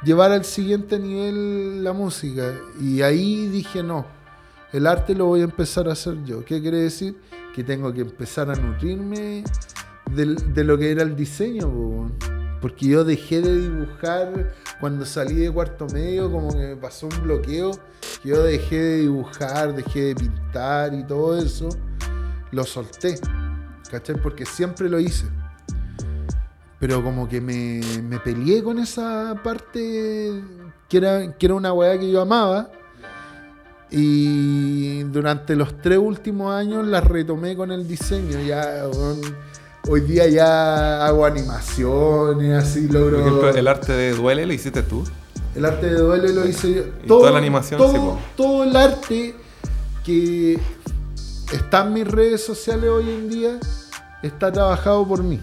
llevar 0.05 0.33
al 0.33 0.45
siguiente 0.45 0.99
nivel 0.99 1.83
la 1.85 1.93
música. 1.93 2.53
Y 2.81 3.03
ahí 3.03 3.47
dije, 3.47 3.83
no, 3.83 4.05
el 4.73 4.87
arte 4.87 5.15
lo 5.15 5.27
voy 5.27 5.41
a 5.41 5.45
empezar 5.45 5.89
a 5.89 5.93
hacer 5.93 6.23
yo. 6.25 6.45
¿Qué 6.45 6.61
quiere 6.61 6.79
decir? 6.79 7.17
Que 7.55 7.65
tengo 7.65 7.93
que 7.93 8.03
empezar 8.03 8.51
a 8.51 8.55
nutrirme 8.55 9.43
de, 10.11 10.65
lo 10.65 10.77
que 10.77 10.91
era 10.91 11.03
el 11.03 11.17
diseño. 11.17 12.11
Porque 12.61 12.87
yo 12.87 13.05
dejé 13.05 13.41
de 13.41 13.61
dibujar 13.61 14.53
cuando 14.81 15.07
salí 15.07 15.37
de 15.37 15.51
cuarto 15.51 15.87
medio, 15.87 16.31
como 16.31 16.53
que 16.53 16.59
me 16.59 16.77
pasó 16.77 17.07
un 17.07 17.23
bloqueo. 17.23 17.71
Yo 18.25 18.43
dejé 18.43 18.79
de 18.79 18.97
dibujar, 18.99 19.75
dejé 19.75 20.07
de 20.07 20.15
pintar 20.17 20.93
y 20.93 21.05
todo 21.05 21.39
eso. 21.39 21.69
Lo 22.51 22.65
solté. 22.65 23.19
¿Cachai? 23.91 24.21
Porque 24.21 24.45
siempre 24.45 24.89
lo 24.89 24.99
hice. 24.99 25.27
Pero 26.79 27.03
como 27.03 27.29
que 27.29 27.41
me, 27.41 27.81
me 28.03 28.19
peleé 28.19 28.63
con 28.63 28.79
esa 28.79 29.41
parte 29.43 30.43
que 30.89 30.97
era, 30.97 31.37
que 31.37 31.47
era 31.47 31.55
una 31.55 31.73
weá 31.73 31.99
que 31.99 32.11
yo 32.11 32.21
amaba. 32.21 32.71
Y 33.91 35.03
durante 35.05 35.57
los 35.57 35.81
tres 35.81 35.99
últimos 35.99 36.55
años 36.55 36.87
la 36.87 37.01
retomé 37.01 37.57
con 37.57 37.73
el 37.73 37.89
diseño. 37.89 38.41
Ya, 38.41 38.85
hoy 39.89 40.01
día 40.03 40.29
ya 40.29 41.07
hago 41.07 41.25
animaciones, 41.25 42.65
así 42.65 42.89
logro. 42.89 43.19
Por 43.19 43.27
ejemplo, 43.27 43.51
el 43.51 43.69
arte 43.69 43.93
de 43.93 44.13
duele 44.13 44.47
lo 44.47 44.53
hiciste 44.53 44.83
tú. 44.83 45.05
El 45.55 45.65
arte 45.65 45.87
de 45.87 45.95
duele 45.95 46.33
lo 46.33 46.47
hice 46.47 46.75
yo. 46.75 46.83
Todo, 47.07 47.21
toda 47.21 47.33
la 47.33 47.39
animación, 47.39 47.79
todo, 47.79 48.19
todo 48.37 48.65
el 48.65 48.77
arte 48.77 49.35
que 50.05 50.59
está 51.53 51.85
en 51.87 51.95
mis 51.95 52.07
redes 52.07 52.45
sociales 52.45 52.89
hoy 52.89 53.11
en 53.11 53.29
día 53.29 53.59
está 54.23 54.53
trabajado 54.53 55.07
por 55.07 55.23
mí. 55.23 55.41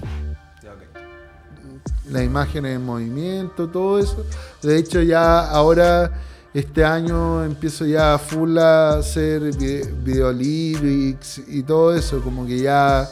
Las 2.09 2.23
imágenes 2.23 2.75
en 2.75 2.85
movimiento, 2.85 3.67
todo 3.67 3.97
eso. 3.99 4.25
De 4.61 4.77
hecho, 4.77 5.01
ya 5.01 5.39
ahora, 5.49 6.11
este 6.55 6.85
año, 6.85 7.43
empiezo 7.43 7.85
ya 7.85 8.13
a 8.13 8.17
full 8.17 8.57
a 8.57 8.99
hacer 8.99 9.53
video 9.57 10.31
lyrics 10.31 11.41
y 11.49 11.61
todo 11.63 11.93
eso. 11.93 12.21
Como 12.21 12.47
que 12.47 12.59
ya. 12.59 13.09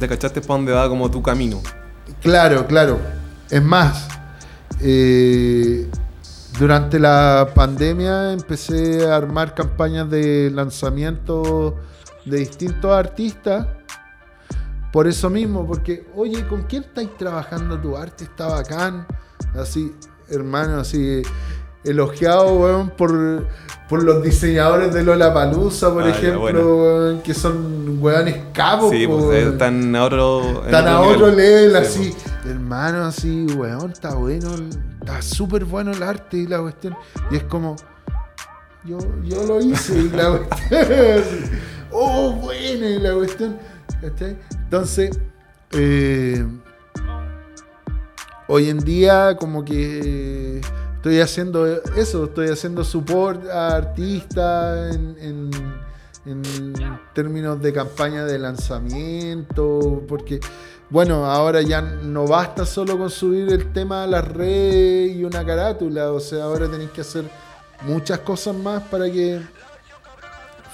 ¿Te 0.00 0.08
cachaste 0.08 0.40
para 0.40 0.54
dónde 0.54 0.72
va 0.72 0.88
como 0.88 1.10
tu 1.10 1.22
camino? 1.22 1.62
Claro, 2.22 2.66
claro. 2.66 2.98
Es 3.50 3.62
más, 3.62 4.08
eh, 4.80 5.86
durante 6.58 6.98
la 6.98 7.50
pandemia 7.54 8.32
empecé 8.32 9.06
a 9.06 9.16
armar 9.16 9.54
campañas 9.54 10.08
de 10.08 10.50
lanzamiento 10.50 11.76
de 12.24 12.38
distintos 12.38 12.90
artistas 12.90 13.66
por 14.92 15.06
eso 15.06 15.28
mismo, 15.28 15.66
porque, 15.66 16.06
oye, 16.14 16.48
¿con 16.48 16.62
quién 16.62 16.84
estáis 16.84 17.14
trabajando 17.18 17.78
tu 17.78 17.98
arte? 17.98 18.24
Está 18.24 18.46
bacán. 18.46 19.06
Así, 19.54 19.94
hermano, 20.30 20.80
así, 20.80 21.22
elogiado, 21.86 22.54
weón, 22.54 22.90
por, 22.90 23.46
por 23.88 24.02
los 24.02 24.22
diseñadores 24.22 24.92
de 24.92 25.02
Lola 25.02 25.32
Palusa, 25.32 25.92
por 25.92 26.02
ah, 26.02 26.10
ejemplo, 26.10 27.20
que 27.22 27.32
son 27.32 27.98
weones 28.00 28.36
capos. 28.52 28.90
Sí, 28.90 29.06
pues 29.06 29.46
están 29.46 29.94
a 29.94 30.04
otro. 30.04 30.64
Están 30.64 30.88
a 30.88 31.00
otro 31.00 31.28
level, 31.28 31.76
así. 31.76 32.14
Hermano, 32.44 33.04
así, 33.04 33.46
weón, 33.56 33.92
está 33.92 34.14
bueno, 34.14 34.48
está 35.00 35.22
súper 35.22 35.64
bueno 35.64 35.92
el 35.92 36.02
arte 36.02 36.38
y 36.38 36.46
la 36.46 36.60
cuestión. 36.60 36.94
Y 37.30 37.36
es 37.36 37.44
como, 37.44 37.76
yo, 38.84 38.98
yo 39.22 39.44
lo 39.44 39.60
hice 39.60 39.98
y 39.98 40.08
la 40.10 40.38
cuestión. 40.38 41.22
oh, 41.92 42.32
bueno, 42.32 42.88
y 42.88 42.98
la 42.98 43.14
cuestión. 43.14 43.58
Entonces, 44.50 45.18
eh, 45.72 46.44
hoy 48.48 48.70
en 48.70 48.78
día 48.78 49.36
como 49.36 49.64
que 49.64 50.60
estoy 51.06 51.20
haciendo 51.20 51.64
eso, 51.96 52.24
estoy 52.24 52.48
haciendo 52.48 52.82
support 52.82 53.48
a 53.48 53.76
artistas 53.76 54.96
en, 54.96 55.52
términos 57.14 57.62
de 57.62 57.72
campaña 57.72 58.24
de 58.24 58.36
lanzamiento, 58.40 60.02
porque 60.08 60.40
bueno, 60.90 61.24
ahora 61.26 61.62
ya 61.62 61.80
no 61.80 62.26
basta 62.26 62.66
solo 62.66 62.98
con 62.98 63.08
subir 63.08 63.52
el 63.52 63.72
tema 63.72 64.02
a 64.02 64.06
la 64.08 64.20
red 64.20 65.06
y 65.06 65.22
una 65.22 65.46
carátula, 65.46 66.10
o 66.10 66.18
sea, 66.18 66.42
ahora 66.42 66.68
tenéis 66.68 66.90
que 66.90 67.02
hacer 67.02 67.24
muchas 67.82 68.18
cosas 68.18 68.56
más 68.56 68.82
para 68.82 69.08
que 69.08 69.40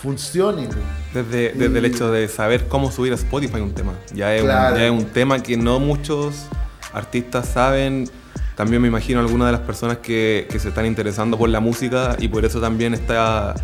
funcione. 0.00 0.66
Desde, 1.12 1.52
desde 1.52 1.78
el 1.78 1.84
hecho 1.84 2.10
de 2.10 2.26
saber 2.28 2.68
cómo 2.68 2.90
subir 2.90 3.12
a 3.12 3.16
Spotify 3.16 3.60
un 3.60 3.74
tema. 3.74 3.92
Ya 4.14 4.34
es, 4.34 4.40
un, 4.40 4.48
ya 4.48 4.86
es 4.86 4.90
un 4.90 5.04
tema 5.04 5.42
que 5.42 5.58
no 5.58 5.78
muchos 5.78 6.46
artistas 6.94 7.48
saben. 7.50 8.08
También 8.56 8.82
me 8.82 8.88
imagino 8.88 9.20
algunas 9.20 9.48
de 9.48 9.52
las 9.52 9.62
personas 9.62 9.98
que, 9.98 10.46
que, 10.50 10.58
se 10.58 10.68
están 10.68 10.86
interesando 10.86 11.38
por 11.38 11.48
la 11.48 11.60
música 11.60 12.16
y 12.18 12.28
por 12.28 12.44
eso 12.44 12.60
también 12.60 12.92
está, 12.94 13.54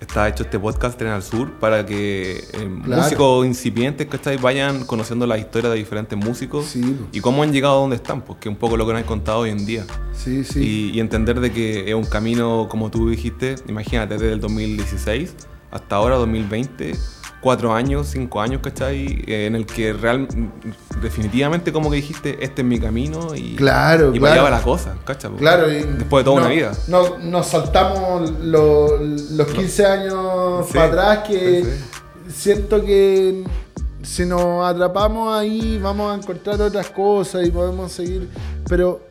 está 0.00 0.28
hecho 0.28 0.42
este 0.44 0.58
podcast 0.58 0.98
Tren 0.98 1.12
al 1.12 1.22
Sur 1.22 1.52
para 1.58 1.86
que 1.86 2.44
eh, 2.52 2.66
músicos 2.66 3.46
incipientes 3.46 4.06
que 4.06 4.36
vayan 4.36 4.84
conociendo 4.84 5.26
la 5.26 5.38
historia 5.38 5.70
de 5.70 5.76
diferentes 5.76 6.18
músicos 6.18 6.76
y 7.12 7.20
cómo 7.20 7.42
han 7.42 7.52
llegado 7.52 7.78
a 7.78 7.80
donde 7.80 7.96
están, 7.96 8.20
porque 8.20 8.42
pues, 8.42 8.46
es 8.46 8.50
un 8.50 8.56
poco 8.56 8.76
lo 8.76 8.86
que 8.86 8.92
nos 8.92 9.00
han 9.02 9.08
contado 9.08 9.40
hoy 9.40 9.50
en 9.50 9.64
día. 9.64 9.86
Sí, 10.12 10.44
sí. 10.44 10.90
Y, 10.92 10.96
y 10.96 11.00
entender 11.00 11.40
de 11.40 11.50
que 11.52 11.88
es 11.88 11.94
un 11.94 12.04
camino, 12.04 12.68
como 12.68 12.90
tú 12.90 13.08
dijiste, 13.08 13.56
imagínate, 13.68 14.14
desde 14.14 14.32
el 14.32 14.40
2016 14.40 15.34
hasta 15.74 15.96
ahora, 15.96 16.16
2020, 16.16 16.94
cuatro 17.44 17.74
años, 17.74 18.08
cinco 18.10 18.40
años, 18.40 18.62
¿cachai? 18.62 19.22
Eh, 19.26 19.46
en 19.46 19.54
el 19.54 19.66
que 19.66 19.92
real, 19.92 20.26
definitivamente, 21.02 21.74
como 21.74 21.90
que 21.90 21.96
dijiste, 21.96 22.42
este 22.42 22.62
es 22.62 22.66
mi 22.66 22.80
camino 22.80 23.34
y, 23.36 23.54
claro, 23.54 24.14
y 24.14 24.18
claro. 24.18 24.48
la 24.48 24.62
cosa, 24.62 24.96
¿cachai? 25.04 25.30
Claro, 25.36 25.68
después 25.68 26.24
de 26.24 26.30
toda 26.30 26.40
una 26.40 26.48
vida. 26.48 26.72
No, 26.88 27.18
nos 27.18 27.46
saltamos 27.48 28.30
los 28.40 29.46
15 29.52 29.86
años 29.86 30.66
para 30.72 30.86
atrás 30.86 31.18
que 31.28 31.66
siento 32.28 32.82
que 32.82 33.44
si 34.02 34.24
nos 34.24 34.66
atrapamos 34.66 35.38
ahí 35.38 35.78
vamos 35.78 36.12
a 36.12 36.16
encontrar 36.16 36.60
otras 36.62 36.88
cosas 36.88 37.46
y 37.46 37.50
podemos 37.50 37.92
seguir, 37.92 38.26
pero 38.66 39.02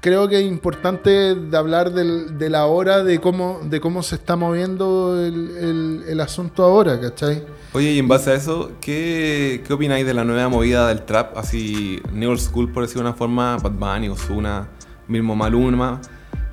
creo 0.00 0.28
que 0.28 0.38
es 0.38 0.46
importante 0.46 1.34
de 1.34 1.56
hablar 1.56 1.90
de 1.90 2.48
la 2.48 2.66
hora, 2.66 3.02
de 3.02 3.20
cómo, 3.20 3.58
de 3.64 3.80
cómo 3.80 4.04
se 4.04 4.14
está 4.14 4.36
moviendo 4.36 5.20
el, 5.20 6.20
asunto 6.20 6.62
ahora, 6.62 7.00
¿cachai? 7.00 7.44
Oye, 7.76 7.92
y 7.92 7.98
en 7.98 8.08
base 8.08 8.30
a 8.30 8.34
eso, 8.34 8.72
¿qué, 8.80 9.62
qué 9.66 9.74
opináis 9.74 10.06
de 10.06 10.14
la 10.14 10.24
nueva 10.24 10.48
movida 10.48 10.88
del 10.88 11.02
trap? 11.02 11.36
Así, 11.36 12.00
New 12.10 12.34
School, 12.38 12.72
por 12.72 12.84
decir 12.84 13.02
una 13.02 13.12
forma, 13.12 13.58
Bad 13.58 13.72
Bunny, 13.72 14.08
Ozuna, 14.08 14.66
mismo 15.08 15.36
Maluma. 15.36 16.00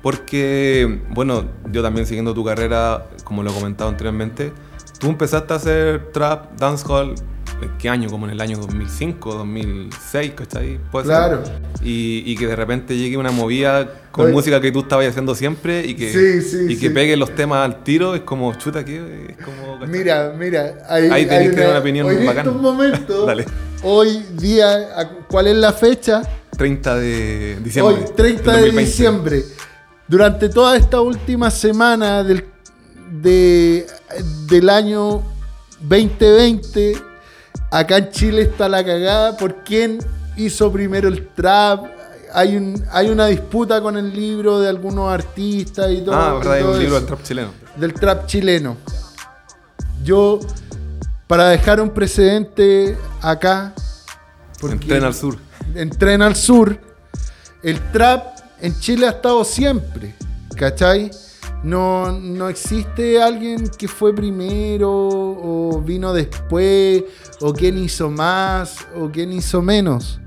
Porque, 0.02 1.00
bueno, 1.14 1.46
yo 1.72 1.82
también 1.82 2.06
siguiendo 2.06 2.34
tu 2.34 2.44
carrera, 2.44 3.06
como 3.24 3.42
lo 3.42 3.50
he 3.50 3.54
comentado 3.54 3.88
anteriormente, 3.88 4.52
tú 5.00 5.06
empezaste 5.08 5.54
a 5.54 5.56
hacer 5.56 6.12
trap, 6.12 6.58
dancehall 6.58 7.14
¿qué 7.78 7.88
año? 7.88 8.08
Como 8.08 8.26
en 8.26 8.32
el 8.32 8.40
año 8.40 8.58
2005, 8.58 9.34
2006, 9.34 10.32
¿cachai? 10.34 10.78
¿Puede 10.90 11.06
claro. 11.06 11.42
Y, 11.82 12.22
y, 12.26 12.36
que 12.36 12.46
de 12.46 12.56
repente 12.56 12.96
llegue 12.96 13.16
una 13.16 13.30
movida 13.30 13.88
con 14.10 14.32
música 14.32 14.60
que 14.60 14.72
tú 14.72 14.80
estabas 14.80 15.06
haciendo 15.06 15.34
siempre 15.34 15.84
y 15.86 15.94
que, 15.94 16.42
y 16.68 16.76
que 16.76 16.90
pegue 16.90 17.16
los 17.16 17.34
temas 17.34 17.64
al 17.64 17.82
tiro, 17.82 18.14
es 18.14 18.22
como, 18.22 18.54
chuta, 18.54 18.84
¿qué? 18.84 19.36
Es 19.36 19.44
como, 19.44 19.78
mira, 19.86 20.34
mira, 20.38 20.78
ahí, 20.88 21.08
ahí 21.10 21.26
tenés 21.26 21.54
que 21.54 21.60
dar 21.60 21.70
una 21.70 21.80
opinión 21.80 22.06
hoy 22.06 22.24
bacana. 22.24 22.50
En 22.50 22.60
momento, 22.60 23.26
hoy 23.82 24.24
día, 24.32 25.10
¿cuál 25.28 25.48
es 25.48 25.56
la 25.56 25.72
fecha? 25.72 26.22
30 26.56 26.96
de 26.96 27.58
diciembre. 27.62 27.94
Hoy, 27.94 28.10
30 28.16 28.56
de 28.56 28.70
diciembre. 28.70 29.42
Durante 30.06 30.48
toda 30.48 30.76
esta 30.76 31.00
última 31.00 31.50
semana 31.50 32.22
del, 32.22 32.44
de, 33.20 33.86
del 34.48 34.68
año 34.68 35.22
2020 35.80 37.13
Acá 37.70 37.98
en 37.98 38.10
Chile 38.10 38.42
está 38.42 38.68
la 38.68 38.84
cagada 38.84 39.36
por 39.36 39.64
quién 39.64 39.98
hizo 40.36 40.70
primero 40.72 41.08
el 41.08 41.28
trap. 41.28 41.86
Hay, 42.32 42.56
un, 42.56 42.84
hay 42.90 43.10
una 43.10 43.26
disputa 43.26 43.80
con 43.80 43.96
el 43.96 44.12
libro 44.12 44.60
de 44.60 44.68
algunos 44.68 45.12
artistas 45.12 45.90
y 45.90 46.00
todo. 46.00 46.14
Ah, 46.14 46.34
verdad, 46.34 46.52
hay 46.54 46.62
un 46.62 46.78
libro 46.78 46.94
del 46.96 47.06
trap 47.06 47.22
chileno. 47.22 47.50
Del 47.76 47.94
trap 47.94 48.26
chileno. 48.26 48.76
Yo, 50.02 50.40
para 51.26 51.48
dejar 51.48 51.80
un 51.80 51.90
precedente 51.90 52.96
acá. 53.20 53.72
En 54.62 55.04
al 55.04 55.14
sur. 55.14 55.38
En 55.74 56.22
al 56.22 56.36
sur. 56.36 56.78
El 57.62 57.80
trap 57.92 58.38
en 58.60 58.78
Chile 58.80 59.06
ha 59.06 59.10
estado 59.10 59.44
siempre. 59.44 60.14
¿Cachai? 60.56 61.10
No, 61.64 62.12
no 62.12 62.50
existe 62.50 63.22
alguien 63.22 63.68
que 63.70 63.88
fue 63.88 64.14
primero 64.14 64.90
o 64.92 65.80
vino 65.80 66.12
después 66.12 67.04
o 67.40 67.54
quién 67.54 67.78
hizo 67.78 68.10
más 68.10 68.86
o 68.94 69.10
quién 69.10 69.32
hizo 69.32 69.62
menos. 69.62 70.20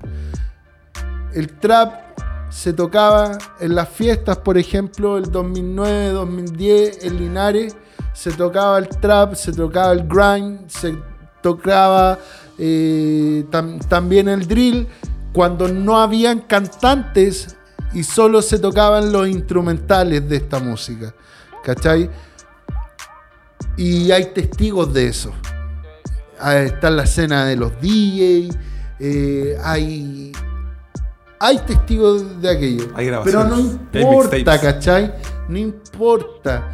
El 1.35 1.51
trap 1.59 2.07
se 2.49 2.73
tocaba 2.73 3.37
en 3.59 3.75
las 3.75 3.87
fiestas, 3.87 4.37
por 4.37 4.57
ejemplo, 4.57 5.19
el 5.19 5.31
2009, 5.31 6.09
2010 6.09 7.03
en 7.03 7.17
Linares, 7.19 7.77
se 8.13 8.31
tocaba 8.31 8.79
el 8.79 8.87
trap, 8.87 9.35
se 9.35 9.51
tocaba 9.51 9.91
el 9.91 10.07
grind, 10.07 10.67
se 10.67 10.97
tocaba 11.43 12.17
eh, 12.57 13.45
también 13.87 14.27
el 14.27 14.47
drill, 14.47 14.87
cuando 15.33 15.67
no 15.67 15.99
habían 15.99 16.39
cantantes 16.39 17.55
y 17.93 18.03
solo 18.03 18.41
se 18.41 18.57
tocaban 18.57 19.11
los 19.11 19.27
instrumentales 19.27 20.27
de 20.27 20.37
esta 20.37 20.57
música. 20.57 21.13
¿Cachai? 21.67 22.09
Y 23.75 24.09
hay 24.11 24.27
testigos 24.27 24.93
de 24.93 25.07
eso. 25.07 25.33
Está 26.41 26.89
la 26.89 27.03
escena 27.03 27.43
de 27.43 27.57
los 27.57 27.73
DJs, 27.81 28.57
eh, 29.01 29.57
hay 29.61 30.31
hay 31.41 31.57
testigos 31.59 32.41
de 32.41 32.49
aquello. 32.49 32.85
pero 33.21 33.43
no 33.43 33.59
importa, 33.59 34.61
¿cachai? 34.61 35.13
No 35.49 35.57
importa. 35.57 36.73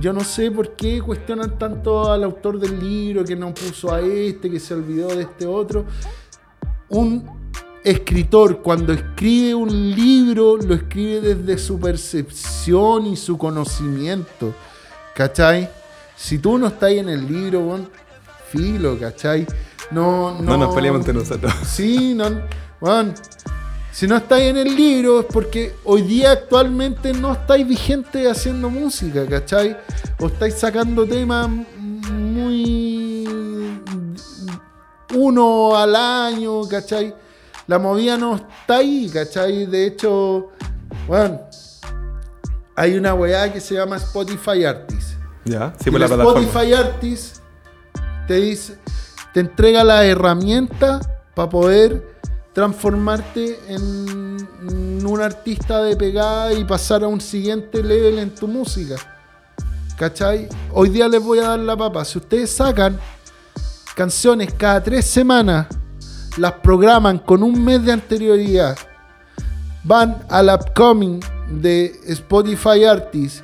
Yo 0.00 0.12
no 0.12 0.24
sé 0.24 0.50
por 0.50 0.74
qué 0.74 1.00
cuestionan 1.00 1.56
tanto 1.56 2.10
al 2.10 2.24
autor 2.24 2.58
del 2.58 2.80
libro, 2.80 3.24
que 3.24 3.36
no 3.36 3.54
puso 3.54 3.94
a 3.94 4.00
este, 4.00 4.50
que 4.50 4.58
se 4.58 4.74
olvidó 4.74 5.14
de 5.14 5.22
este 5.22 5.46
otro. 5.46 5.84
Un 6.88 7.37
escritor 7.84 8.62
cuando 8.62 8.92
escribe 8.92 9.54
un 9.54 9.90
libro 9.94 10.56
lo 10.56 10.74
escribe 10.74 11.20
desde 11.20 11.58
su 11.58 11.78
percepción 11.78 13.06
y 13.06 13.16
su 13.16 13.38
conocimiento. 13.38 14.54
¿Cachai? 15.14 15.68
Si 16.16 16.38
tú 16.38 16.58
no 16.58 16.68
estás 16.68 16.92
en 16.92 17.08
el 17.08 17.26
libro, 17.26 17.60
bueno, 17.60 17.86
filo, 18.50 18.98
¿cachai? 18.98 19.46
No, 19.90 20.34
no, 20.34 20.42
no 20.42 20.56
nos 20.56 20.74
peleamos 20.74 21.00
entre 21.00 21.14
nosotros. 21.14 21.52
Sí, 21.64 22.14
no, 22.14 22.42
bueno, 22.80 23.14
si 23.92 24.06
no 24.06 24.16
estáis 24.16 24.50
en 24.50 24.56
el 24.58 24.76
libro 24.76 25.20
es 25.20 25.26
porque 25.26 25.74
hoy 25.84 26.02
día 26.02 26.32
actualmente 26.32 27.12
no 27.12 27.32
estáis 27.32 27.66
vigentes 27.66 28.26
haciendo 28.28 28.70
música, 28.70 29.26
¿cachai? 29.26 29.76
O 30.20 30.26
estáis 30.26 30.54
sacando 30.54 31.06
temas 31.06 31.48
muy... 31.48 33.26
uno 35.14 35.76
al 35.76 35.96
año, 35.96 36.62
¿cachai? 36.68 37.12
La 37.68 37.78
movida 37.78 38.16
no 38.16 38.36
está 38.36 38.76
ahí, 38.78 39.10
¿cachai? 39.12 39.66
De 39.66 39.86
hecho, 39.86 40.48
bueno, 41.06 41.38
hay 42.74 42.96
una 42.96 43.12
weá 43.12 43.52
que 43.52 43.60
se 43.60 43.74
llama 43.74 43.96
Spotify 43.98 44.64
Artist. 44.64 45.18
Ya, 45.44 45.74
sí, 45.78 45.90
la 45.90 46.06
Spotify 46.06 46.72
Artist 46.72 47.42
te 48.26 48.36
dice, 48.36 48.78
te 49.34 49.40
entrega 49.40 49.84
la 49.84 50.02
herramienta 50.06 50.98
para 51.34 51.50
poder 51.50 52.16
transformarte 52.54 53.60
en 53.68 55.06
un 55.06 55.20
artista 55.20 55.82
de 55.82 55.94
pegada 55.94 56.54
y 56.54 56.64
pasar 56.64 57.04
a 57.04 57.06
un 57.06 57.20
siguiente 57.20 57.82
level 57.82 58.18
en 58.18 58.34
tu 58.34 58.48
música. 58.48 58.96
¿Cachai? 59.98 60.48
Hoy 60.72 60.88
día 60.88 61.06
les 61.06 61.22
voy 61.22 61.40
a 61.40 61.48
dar 61.48 61.58
la 61.58 61.76
papa. 61.76 62.02
Si 62.06 62.16
ustedes 62.16 62.50
sacan 62.50 62.98
canciones 63.94 64.54
cada 64.54 64.82
tres 64.82 65.04
semanas, 65.04 65.66
las 66.38 66.52
programan 66.52 67.18
con 67.18 67.42
un 67.42 67.64
mes 67.64 67.84
de 67.84 67.92
anterioridad, 67.92 68.76
van 69.84 70.18
al 70.28 70.48
upcoming 70.48 71.20
de 71.50 71.98
Spotify 72.06 72.84
Artists 72.84 73.42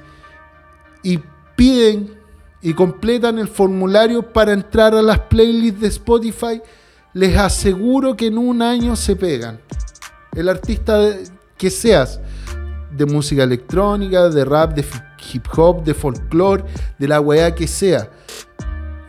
y 1.03 1.19
piden 1.57 2.15
y 2.63 2.73
completan 2.73 3.39
el 3.39 3.49
formulario 3.49 4.33
para 4.33 4.53
entrar 4.53 4.95
a 4.95 5.03
las 5.03 5.19
playlists 5.21 5.81
de 5.81 5.89
Spotify 5.89 6.63
les 7.15 7.37
aseguro 7.37 8.17
que 8.17 8.27
en 8.27 8.37
un 8.37 8.61
año 8.61 8.97
se 8.97 9.17
pegan. 9.17 9.61
El 10.35 10.49
artista 10.49 11.01
que 11.57 11.71
seas, 11.71 12.21
de 12.91 13.07
música 13.07 13.45
electrónica, 13.45 14.29
de 14.29 14.45
rap, 14.45 14.75
de 14.75 14.85
hip 15.33 15.47
hop, 15.57 15.85
de 15.85 15.95
folclore, 15.95 16.65
de 16.99 17.09
la 17.09 17.21
weá 17.21 17.55
que 17.55 17.67
sea. 17.67 18.11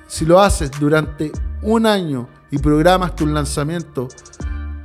Si 0.08 0.26
lo 0.26 0.40
haces 0.40 0.72
durante 0.80 1.32
un 1.62 1.86
año 1.86 2.28
y 2.52 2.58
programas 2.58 3.16
tu 3.16 3.26
lanzamiento 3.26 4.08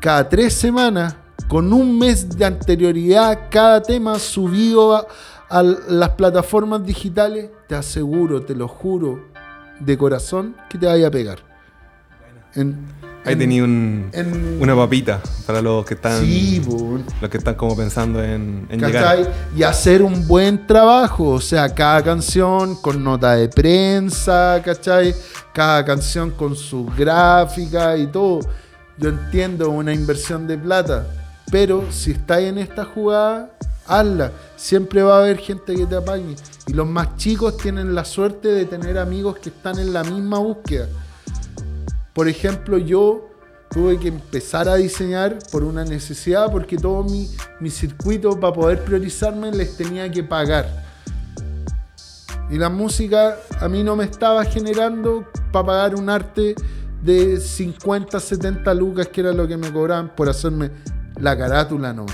cada 0.01 0.29
tres 0.29 0.55
semanas, 0.55 1.15
con 1.47 1.73
un 1.73 1.99
mes 1.99 2.37
de 2.37 2.45
anterioridad 2.45 3.49
cada 3.51 3.83
tema 3.83 4.19
subido 4.19 4.97
a, 4.97 5.07
las 5.63 6.11
plataformas 6.11 6.85
digitales, 6.85 7.51
te 7.67 7.75
aseguro, 7.75 8.43
te 8.43 8.55
lo 8.55 8.69
juro, 8.69 9.29
de 9.81 9.99
corazón, 9.99 10.57
que 10.69 10.79
te 10.79 10.87
vaya 10.87 11.09
a 11.09 11.11
pegar. 11.11 11.41
En, 12.55 12.79
Ahí 13.25 13.37
tenía 13.37 13.63
un, 13.63 14.11
una 14.61 14.75
papita 14.75 15.21
para 15.47 15.61
los 15.61 15.85
que 15.85 15.95
están 15.95 16.25
los 17.21 17.31
que 17.31 17.37
están 17.37 17.55
como 17.55 17.77
pensando 17.77 18.23
en, 18.25 18.67
llegar. 18.71 19.31
Y 19.55 19.63
hacer 19.63 20.03
un 20.03 20.27
buen 20.27 20.67
trabajo, 20.67 21.29
o 21.29 21.41
sea, 21.41 21.75
cada 21.75 22.03
canción 22.03 22.77
con 22.77 23.05
nota 23.05 23.35
de 23.35 23.49
prensa, 23.49 24.61
¿cachai? 24.65 25.15
Cada 25.53 25.85
canción 25.85 26.31
con 26.31 26.57
su 26.57 26.87
gráfica 26.97 27.97
y 27.97 28.07
todo. 28.07 28.41
Yo 28.97 29.11
entiendo 29.11 29.71
una 29.71 29.93
inversión 29.93 30.47
de 30.47 30.57
plata, 30.57 31.07
pero 31.51 31.85
si 31.91 32.13
estáis 32.13 32.49
en 32.49 32.59
esta 32.59 32.85
jugada, 32.85 33.51
hazla. 33.87 34.33
Siempre 34.57 35.03
va 35.03 35.17
a 35.17 35.21
haber 35.21 35.39
gente 35.39 35.75
que 35.75 35.87
te 35.87 35.97
apañe. 35.97 36.37
Y 36.67 36.73
los 36.73 36.87
más 36.87 37.17
chicos 37.17 37.57
tienen 37.59 37.95
la 37.95 38.05
suerte 38.05 38.49
de 38.49 38.65
tener 38.65 38.99
amigos 38.99 39.39
que 39.39 39.51
están 39.51 39.79
en 39.79 39.93
la 39.93 40.05
misma 40.05 40.39
búsqueda. 40.39 40.89
Por 42.21 42.29
ejemplo, 42.29 42.77
yo 42.77 43.31
tuve 43.71 43.99
que 43.99 44.09
empezar 44.09 44.69
a 44.69 44.75
diseñar 44.75 45.39
por 45.51 45.65
una 45.65 45.87
necesidad 45.87 46.53
porque 46.53 46.77
todo 46.77 47.03
mi, 47.03 47.31
mi 47.61 47.71
circuito 47.71 48.39
para 48.39 48.53
poder 48.53 48.85
priorizarme 48.85 49.51
les 49.53 49.75
tenía 49.75 50.11
que 50.11 50.23
pagar. 50.23 50.85
Y 52.51 52.59
la 52.59 52.69
música 52.69 53.39
a 53.59 53.71
mí 53.71 53.83
no 53.83 53.97
me 53.97 54.05
estaba 54.05 54.45
generando 54.45 55.27
para 55.51 55.65
pagar 55.65 55.95
un 55.95 56.11
arte 56.11 56.55
de 57.03 57.41
50, 57.41 58.21
70 58.21 58.75
lucas, 58.75 59.09
que 59.09 59.23
era 59.23 59.33
lo 59.33 59.49
que 59.49 59.57
me 59.57 59.73
cobraban 59.73 60.15
por 60.15 60.29
hacerme 60.29 60.71
la 61.19 61.39
carátula, 61.39 61.95
no. 61.95 62.05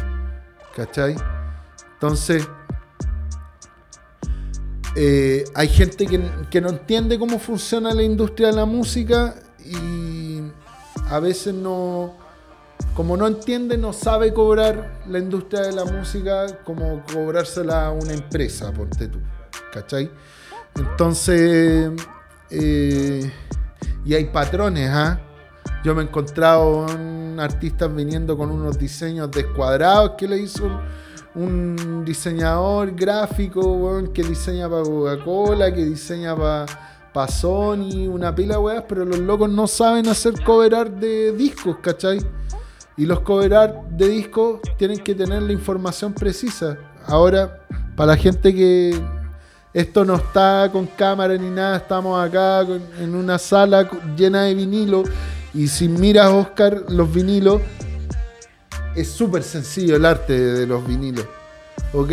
¿Cachai? 0.77 1.17
Entonces, 1.95 2.49
eh, 4.95 5.43
hay 5.53 5.67
gente 5.67 6.07
que, 6.07 6.23
que 6.49 6.61
no 6.61 6.69
entiende 6.69 7.19
cómo 7.19 7.41
funciona 7.41 7.93
la 7.93 8.05
industria 8.05 8.51
de 8.51 8.55
la 8.55 8.67
música 8.67 9.35
y 9.71 10.53
a 11.11 11.21
veces 11.21 11.55
no, 11.55 12.15
como 12.95 13.17
no 13.17 13.27
entiende, 13.27 13.77
no 13.77 13.93
sabe 13.93 14.33
cobrar 14.33 15.01
la 15.07 15.19
industria 15.19 15.63
de 15.63 15.73
la 15.73 15.85
música 15.85 16.47
como 16.65 17.03
cobrársela 17.13 17.87
a 17.87 17.91
una 17.91 18.13
empresa, 18.13 18.73
ponte 18.73 19.09
tú, 19.09 19.19
¿cachai? 19.73 20.11
Entonces, 20.75 21.91
eh, 22.51 23.33
y 24.05 24.15
hay 24.15 24.25
patrones, 24.27 24.91
¿ah? 24.91 25.21
Yo 25.85 25.95
me 25.95 26.03
he 26.03 26.05
encontrado 26.07 26.87
artistas 27.39 27.95
viniendo 27.95 28.37
con 28.37 28.51
unos 28.51 28.79
diseños 28.79 29.31
descuadrados 29.31 30.13
que 30.17 30.27
le 30.27 30.39
hizo 30.39 30.81
un, 31.35 32.03
diseñador 32.05 32.93
gráfico 32.95 34.03
que 34.13 34.23
diseña 34.23 34.69
para 34.69 34.83
Coca-Cola, 34.83 35.73
que 35.73 35.85
diseña 35.85 36.35
para 36.35 36.67
pa 37.17 37.29
Sony, 37.29 38.07
una 38.07 38.35
pila 38.35 38.59
weas, 38.59 38.85
pero 38.87 39.07
los 39.07 39.19
locos 39.21 39.49
no 39.49 39.67
saben 39.67 40.07
hacer 40.07 40.35
cover 40.45 40.75
art 40.75 40.93
de 40.93 41.33
discos, 41.33 41.79
¿cachai? 41.81 42.19
Y 42.99 43.07
los 43.07 43.21
cover 43.21 43.55
art 43.55 43.75
de 43.89 44.07
discos 44.07 44.61
tienen 44.77 44.99
que 44.99 45.15
tener 45.15 45.41
la 45.41 45.55
información 45.55 46.13
precisa. 46.13 46.77
Ahora, 47.07 47.63
para 47.97 48.09
la 48.09 48.17
gente 48.19 48.55
que 48.55 49.03
esto 49.73 50.05
no 50.05 50.17
está 50.17 50.69
con 50.71 50.85
cámara 50.89 51.39
ni 51.39 51.49
nada, 51.49 51.79
estamos 51.79 52.23
acá 52.23 52.67
en 53.01 53.15
una 53.15 53.39
sala 53.39 53.89
llena 54.15 54.43
de 54.43 54.55
vinilo 54.55 55.03
y 55.55 55.69
si 55.69 55.89
miras, 55.89 56.31
Oscar, 56.31 56.83
los 56.91 57.11
vinilos, 57.11 57.63
es 58.95 59.09
súper 59.09 59.43
sencillo 59.43 59.97
el 59.97 60.05
arte 60.05 60.39
de 60.39 60.67
los 60.67 60.87
vinilos, 60.87 61.25
¿ok? 61.95 62.13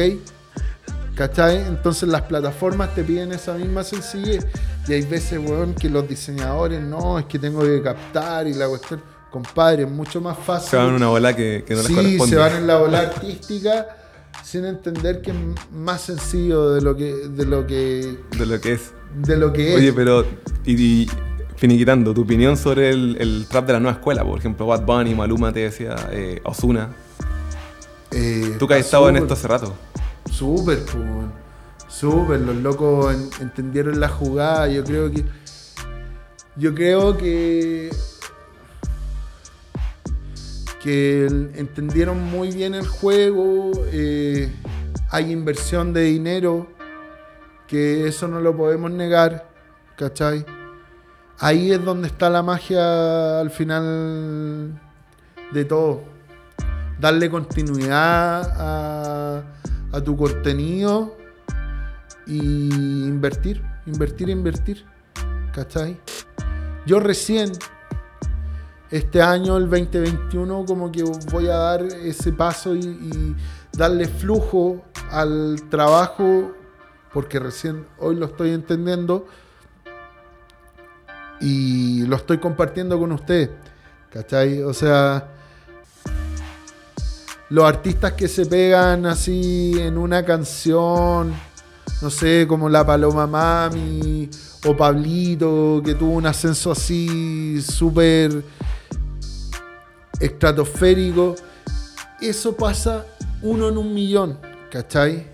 ¿Cachai? 1.13 1.57
Entonces 1.67 2.07
las 2.07 2.21
plataformas 2.21 2.95
te 2.95 3.03
piden 3.03 3.33
esa 3.33 3.53
misma 3.55 3.83
sencillez. 3.83 4.47
Y 4.87 4.93
hay 4.93 5.01
veces, 5.03 5.39
weón, 5.39 5.73
que 5.73 5.89
los 5.89 6.07
diseñadores, 6.07 6.81
no, 6.81 7.19
es 7.19 7.25
que 7.25 7.39
tengo 7.39 7.61
que 7.61 7.81
captar 7.81 8.47
y 8.47 8.53
la 8.53 8.67
cuestión. 8.67 9.01
Compadre, 9.31 9.83
es 9.83 9.89
mucho 9.89 10.21
más 10.21 10.37
fácil. 10.37 10.69
Se 10.69 10.77
van 10.77 10.89
en 10.89 10.93
una 10.93 11.07
bola 11.07 11.35
que, 11.35 11.65
no 11.67 11.75
les 11.77 11.85
sí, 11.87 12.19
se 12.19 12.35
van 12.35 12.55
en 12.55 12.67
la 12.67 12.77
bola 12.77 12.99
artística 12.99 13.87
sin 14.43 14.65
entender 14.65 15.21
que 15.21 15.31
es 15.31 15.37
más 15.71 16.01
sencillo 16.01 16.71
de 16.71 16.81
lo 16.81 16.95
que 16.95 17.13
de 17.13 17.45
lo 17.45 17.65
que 17.65 18.17
de 18.37 18.45
lo 18.45 18.59
que 18.59 18.73
es 18.73 18.91
de 19.15 19.37
lo 19.37 19.53
que 19.53 19.73
es 19.73 19.77
oye 19.77 19.93
pero 19.93 20.25
y, 20.65 21.07
finiquitando 21.55 22.13
tu 22.13 22.23
opinión 22.23 22.57
sobre 22.57 22.89
el, 22.89 23.45
trap 23.49 23.67
de 23.67 23.73
la 23.73 23.79
nueva 23.79 23.97
escuela 23.97 24.23
por 24.23 24.37
ejemplo 24.37 24.65
Bad 24.65 24.85
Bunny 24.85 25.15
Maluma 25.15 25.53
te 25.53 25.61
decía 25.61 25.95
eh, 26.11 26.41
Osuna 26.43 26.93
eh, 28.11 28.55
tú 28.59 28.67
que 28.67 28.73
has 28.73 28.81
estado 28.81 29.07
en 29.09 29.17
esto 29.17 29.33
hace 29.33 29.47
rato 29.47 29.73
Súper, 30.31 30.79
pues. 30.85 31.42
Súper, 31.93 32.39
los 32.41 32.55
locos 32.55 33.15
entendieron 33.39 33.99
la 33.99 34.09
jugada. 34.09 34.67
Yo 34.67 34.83
creo 34.83 35.11
que. 35.11 35.23
Yo 36.55 36.73
creo 36.73 37.15
que. 37.15 37.91
Que 40.81 41.27
entendieron 41.53 42.21
muy 42.23 42.49
bien 42.49 42.73
el 42.73 42.87
juego. 42.87 43.71
Eh, 43.91 44.51
hay 45.11 45.31
inversión 45.31 45.93
de 45.93 46.01
dinero. 46.01 46.67
Que 47.67 48.07
eso 48.07 48.27
no 48.27 48.41
lo 48.41 48.57
podemos 48.57 48.89
negar. 48.89 49.47
¿Cachai? 49.95 50.43
Ahí 51.37 51.71
es 51.71 51.85
donde 51.85 52.07
está 52.07 52.27
la 52.31 52.41
magia 52.41 53.39
al 53.39 53.51
final 53.51 54.81
de 55.51 55.65
todo. 55.65 56.01
Darle 56.99 57.29
continuidad 57.29 58.51
a, 58.57 59.43
a 59.91 60.01
tu 60.01 60.17
contenido 60.17 61.22
y 62.25 62.39
invertir, 62.39 63.61
invertir, 63.85 64.29
invertir. 64.29 64.85
¿Cachai? 65.53 65.99
Yo 66.85 66.99
recién, 66.99 67.51
este 68.91 69.21
año, 69.21 69.57
el 69.57 69.69
2021, 69.69 70.65
como 70.65 70.91
que 70.91 71.03
voy 71.31 71.47
a 71.47 71.55
dar 71.55 71.83
ese 71.83 72.31
paso 72.33 72.75
y, 72.75 73.35
darle 73.71 74.07
flujo 74.07 74.83
al 75.09 75.55
trabajo, 75.69 76.51
porque 77.11 77.39
recién 77.39 77.87
hoy 77.97 78.15
lo 78.15 78.27
estoy 78.27 78.51
entendiendo 78.51 79.25
y 81.41 82.05
lo 82.05 82.17
estoy 82.17 82.37
compartiendo 82.37 82.99
con 82.99 83.11
ustedes. 83.11 83.49
¿Cachai? 84.11 84.61
O 84.61 84.73
sea, 84.73 85.27
los 87.49 87.65
artistas 87.65 88.13
que 88.13 88.27
se 88.27 88.45
pegan 88.45 89.07
así 89.07 89.73
en 89.79 89.97
una 89.97 90.23
canción 90.23 91.33
no 92.03 92.09
sé, 92.09 92.45
como 92.47 92.67
la 92.67 92.85
Paloma 92.85 93.25
Mami 93.25 94.29
o 94.65 94.75
Pablito, 94.75 95.81
que 95.83 95.95
tuvo 95.95 96.11
un 96.11 96.25
ascenso 96.25 96.73
así 96.73 97.61
súper 97.61 98.43
estratosférico. 100.19 101.35
Eso 102.19 102.55
pasa 102.57 103.05
uno 103.41 103.69
en 103.69 103.77
un 103.77 103.93
millón, 103.93 104.37
¿cachai? 104.69 105.27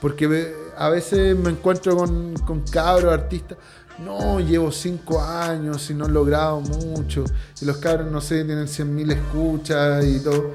Porque 0.00 0.54
a 0.76 0.88
veces 0.88 1.36
me 1.36 1.50
encuentro 1.50 1.96
con, 1.96 2.34
con 2.46 2.60
cabros 2.62 3.12
artistas. 3.12 3.58
No, 4.02 4.40
llevo 4.40 4.72
cinco 4.72 5.20
años 5.20 5.90
y 5.90 5.94
no 5.94 6.06
he 6.06 6.10
logrado 6.10 6.60
mucho. 6.60 7.24
Y 7.60 7.66
los 7.66 7.76
cabros, 7.76 8.10
no 8.10 8.22
sé, 8.22 8.44
tienen 8.44 8.68
100.000 8.68 9.12
escuchas 9.12 10.04
y 10.06 10.20
todo. 10.20 10.52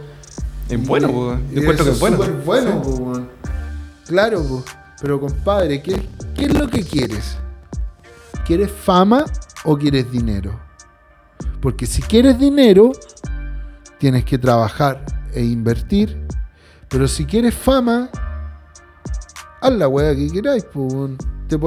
Es 0.70 0.88
bueno, 0.88 1.12
pues. 1.12 1.40
Yo 1.52 1.62
encuentro 1.62 1.86
que 1.86 1.92
es 1.92 2.00
bueno. 2.00 2.18
bueno, 2.46 2.82
pues. 2.82 3.20
Claro, 4.08 4.44
pues. 4.44 4.64
Pero 5.04 5.20
compadre, 5.20 5.82
¿qué, 5.82 6.02
¿qué 6.34 6.46
es 6.46 6.58
lo 6.58 6.70
que 6.70 6.82
quieres? 6.82 7.38
¿Quieres 8.46 8.72
fama 8.72 9.26
o 9.66 9.78
quieres 9.78 10.10
dinero? 10.10 10.58
Porque 11.62 11.86
si 11.86 12.02
quieres 12.02 12.40
dinero, 12.40 12.94
tienes 13.98 14.24
que 14.24 14.38
trabajar 14.38 15.06
e 15.34 15.44
invertir. 15.44 16.26
Pero 16.88 17.06
si 17.10 17.26
quieres 17.26 17.54
fama, 17.54 18.10
haz 19.60 19.74
la 19.74 19.90
weá 19.90 20.16
que 20.16 20.32
queráis. 20.32 20.66
Te 21.50 21.60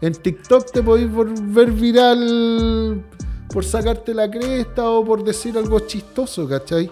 en 0.00 0.12
TikTok 0.12 0.72
te 0.72 0.82
podéis 0.82 1.10
ver 1.54 1.70
viral 1.70 3.04
por 3.50 3.64
sacarte 3.64 4.12
la 4.12 4.28
cresta 4.28 4.90
o 4.90 5.04
por 5.04 5.22
decir 5.22 5.56
algo 5.56 5.78
chistoso, 5.78 6.48
¿cachai? 6.48 6.90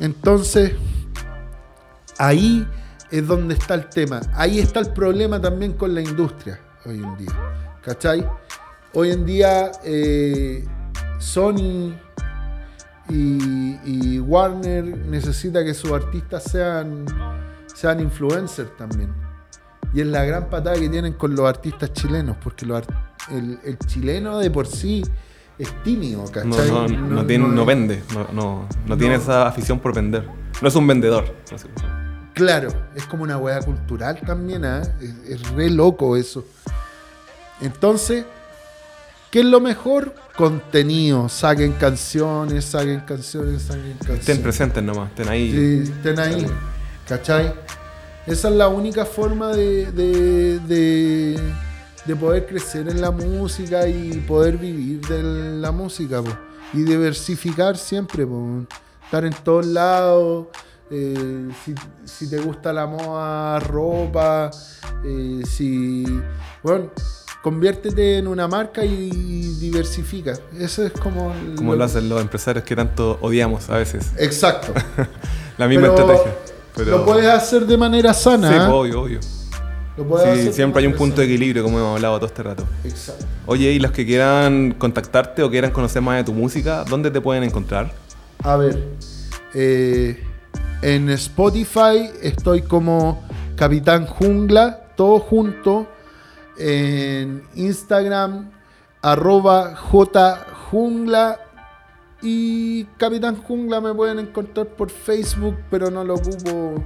Entonces, 0.00 0.72
ahí 2.18 2.66
es 3.10 3.26
donde 3.26 3.54
está 3.54 3.74
el 3.74 3.86
tema. 3.88 4.20
Ahí 4.34 4.58
está 4.58 4.80
el 4.80 4.90
problema 4.92 5.40
también 5.40 5.72
con 5.74 5.94
la 5.94 6.00
industria 6.00 6.60
hoy 6.84 7.02
en 7.02 7.16
día. 7.16 7.32
¿Cachai? 7.82 8.26
Hoy 8.94 9.10
en 9.10 9.24
día 9.24 9.70
eh, 9.84 10.64
Sony 11.18 11.94
y, 13.10 14.18
Warner 14.20 14.84
necesita 14.84 15.64
que 15.64 15.72
sus 15.72 15.92
artistas 15.92 16.44
sean, 16.44 17.06
sean 17.74 18.00
influencers 18.00 18.76
también. 18.76 19.12
Y 19.94 20.00
es 20.02 20.06
la 20.06 20.24
gran 20.24 20.50
patada 20.50 20.76
que 20.76 20.88
tienen 20.88 21.14
con 21.14 21.34
los 21.34 21.48
artistas 21.48 21.92
chilenos, 21.94 22.36
porque 22.42 22.66
el, 23.30 23.78
chileno 23.86 24.38
de 24.38 24.50
por 24.50 24.66
sí 24.66 25.02
es 25.58 25.82
tímido, 25.82 26.24
¿cachai? 26.26 26.70
No, 26.70 26.86
no, 26.86 27.64
vende, 27.64 28.02
no, 28.34 28.68
tiene 28.98 29.14
esa 29.14 29.46
afición 29.46 29.78
por 29.78 29.94
vender. 29.94 30.28
No 30.60 30.68
es 30.68 30.74
un 30.74 30.86
vendedor. 30.86 31.34
Claro, 32.38 32.68
es 32.94 33.04
como 33.04 33.24
una 33.24 33.36
hueá 33.36 33.60
cultural 33.62 34.20
también, 34.24 34.64
¿ah? 34.64 34.80
es, 35.28 35.42
re 35.50 35.68
loco 35.70 36.16
eso. 36.16 36.44
Entonces, 37.60 38.26
¿qué 39.32 39.40
es 39.40 39.44
lo 39.44 39.60
mejor? 39.60 40.14
Contenido, 40.36 41.28
saquen 41.28 41.72
canciones, 41.72 42.64
saquen 42.64 43.00
canciones, 43.00 43.62
saquen 43.62 43.94
canciones. 43.94 44.20
Estén 44.20 44.40
presentes 44.40 44.84
nomás, 44.84 45.08
estén 45.08 45.28
ahí. 45.28 45.50
Sí, 45.50 45.90
estén 45.90 46.20
ahí, 46.20 46.46
¿cachai? 47.08 47.52
Esa 48.24 48.50
es 48.50 48.54
la 48.54 48.68
única 48.68 49.04
forma 49.04 49.48
de, 49.48 49.90
de, 49.90 51.40
poder 52.20 52.46
crecer 52.46 52.88
en 52.88 53.00
la 53.00 53.10
música 53.10 53.88
y 53.88 54.12
poder 54.28 54.58
vivir 54.58 55.00
de 55.08 55.58
la 55.60 55.72
música, 55.72 56.22
y 56.72 56.82
diversificar 56.82 57.76
siempre, 57.76 58.24
estar 59.02 59.24
en 59.24 59.34
todos 59.42 59.66
lados 59.66 60.46
eh, 60.90 61.48
si, 62.04 62.30
te 62.30 62.38
gusta 62.38 62.72
la 62.72 62.86
moda, 62.86 63.58
ropa, 63.60 64.50
eh, 65.04 65.42
si, 65.46 66.04
bueno, 66.62 66.90
conviértete 67.42 68.18
en 68.18 68.26
una 68.26 68.48
marca 68.48 68.84
y 68.84 69.10
diversifica. 69.60 70.34
Eso 70.58 70.84
es 70.84 70.92
como... 70.92 71.34
Como 71.56 71.74
lo, 71.74 71.84
hacen 71.84 72.08
los 72.08 72.20
empresarios 72.20 72.64
que 72.64 72.74
tanto 72.74 73.18
odiamos 73.20 73.68
a 73.70 73.76
veces. 73.78 74.12
Exacto. 74.18 74.72
la 75.58 75.68
misma 75.68 75.88
estrategia. 75.88 76.34
Lo 76.86 77.04
puedes 77.04 77.28
hacer 77.28 77.66
de 77.66 77.76
manera 77.76 78.14
sana. 78.14 78.48
Sí, 78.48 78.54
¿eh? 78.54 78.72
obvio, 78.72 79.02
obvio. 79.02 79.20
Sí, 80.34 80.52
siempre 80.52 80.80
hay 80.80 80.86
un 80.86 80.94
punto 80.94 81.20
de 81.20 81.26
equilibrio, 81.26 81.64
como 81.64 81.78
hemos 81.78 81.96
hablado 81.96 82.16
todo 82.18 82.26
este 82.26 82.42
rato. 82.42 82.64
Exacto. 82.84 83.26
Oye, 83.46 83.72
y 83.72 83.80
los 83.80 83.90
que 83.90 84.06
quieran 84.06 84.72
contactarte 84.78 85.42
o 85.42 85.50
quieran 85.50 85.72
conocer 85.72 86.02
más 86.02 86.18
de 86.18 86.24
tu 86.24 86.32
música, 86.32 86.84
¿dónde 86.88 87.10
te 87.10 87.20
pueden 87.20 87.42
encontrar? 87.42 87.90
A 88.44 88.56
ver, 88.56 88.78
eh, 89.54 90.22
en 90.82 91.08
Spotify 91.10 92.10
estoy 92.22 92.62
como 92.62 93.22
Capitán 93.56 94.06
Jungla, 94.06 94.92
todo 94.96 95.18
junto. 95.18 95.86
En 96.56 97.42
Instagram, 97.54 98.50
arroba 99.02 99.74
jjungla. 99.76 101.40
Y 102.20 102.84
Capitán 102.96 103.36
Jungla 103.36 103.80
me 103.80 103.94
pueden 103.94 104.18
encontrar 104.18 104.66
por 104.66 104.90
Facebook, 104.90 105.56
pero 105.70 105.90
no 105.90 106.02
lo 106.02 106.14
ocupo 106.14 106.84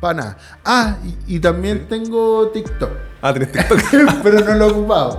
para 0.00 0.14
nada. 0.14 0.38
Ah, 0.64 0.96
y, 1.26 1.38
también 1.38 1.86
tengo 1.88 2.48
TikTok. 2.48 2.90
Ah, 3.20 3.32
tienes 3.32 3.52
TikTok. 3.52 3.80
pero 4.22 4.40
no 4.40 4.54
lo 4.54 4.66
he 4.66 4.70
ocupado. 4.70 5.18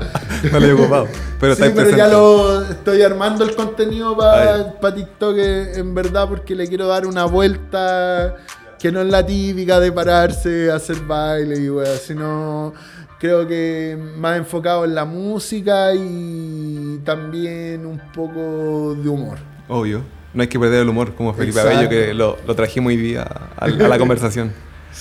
no 0.51 0.59
lo 0.59 0.65
he 0.65 0.73
ocupado. 0.73 1.07
Pero, 1.39 1.55
sí, 1.55 1.63
pero 1.73 1.89
ya 1.95 2.07
lo 2.07 2.63
estoy 2.63 3.01
armando 3.03 3.43
el 3.43 3.55
contenido 3.55 4.17
para 4.17 4.79
TikTok 4.93 5.35
en 5.37 5.93
verdad 5.93 6.27
porque 6.27 6.55
le 6.55 6.67
quiero 6.67 6.87
dar 6.87 7.05
una 7.05 7.25
vuelta 7.25 8.35
que 8.79 8.91
no 8.91 9.01
es 9.01 9.07
la 9.07 9.23
típica 9.23 9.79
de 9.79 9.91
pararse, 9.91 10.71
hacer 10.71 11.01
baile 11.01 11.59
y 11.59 11.69
weá, 11.69 11.95
sino 11.97 12.73
creo 13.19 13.47
que 13.47 13.95
más 14.17 14.37
enfocado 14.37 14.83
en 14.85 14.95
la 14.95 15.05
música 15.05 15.93
y 15.93 16.99
también 17.05 17.85
un 17.85 18.01
poco 18.11 18.95
de 18.95 19.07
humor. 19.07 19.37
Obvio. 19.67 20.01
No 20.33 20.41
hay 20.41 20.47
que 20.47 20.57
perder 20.57 20.81
el 20.81 20.89
humor 20.89 21.13
como 21.13 21.33
Felipe 21.33 21.59
Abello, 21.59 21.89
que 21.89 22.13
lo, 22.13 22.37
lo 22.47 22.55
trajimos 22.55 22.89
hoy 22.89 22.97
día 22.97 23.27
a 23.57 23.67
la 23.67 23.97
conversación. 23.99 24.51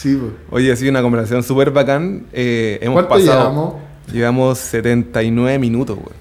Sí, 0.01 0.19
Oye, 0.51 0.73
ha 0.73 0.77
sido 0.77 0.91
una 0.91 1.03
conversación 1.03 1.43
súper 1.43 1.71
bacán. 1.73 2.25
Eh, 2.33 2.79
hemos 2.81 2.95
¿Cuánto 2.95 3.11
pasado, 3.11 3.39
llevamos? 3.39 3.75
Llevamos 4.11 4.59
79 4.59 5.59
minutos, 5.59 5.99
güey. 5.99 6.15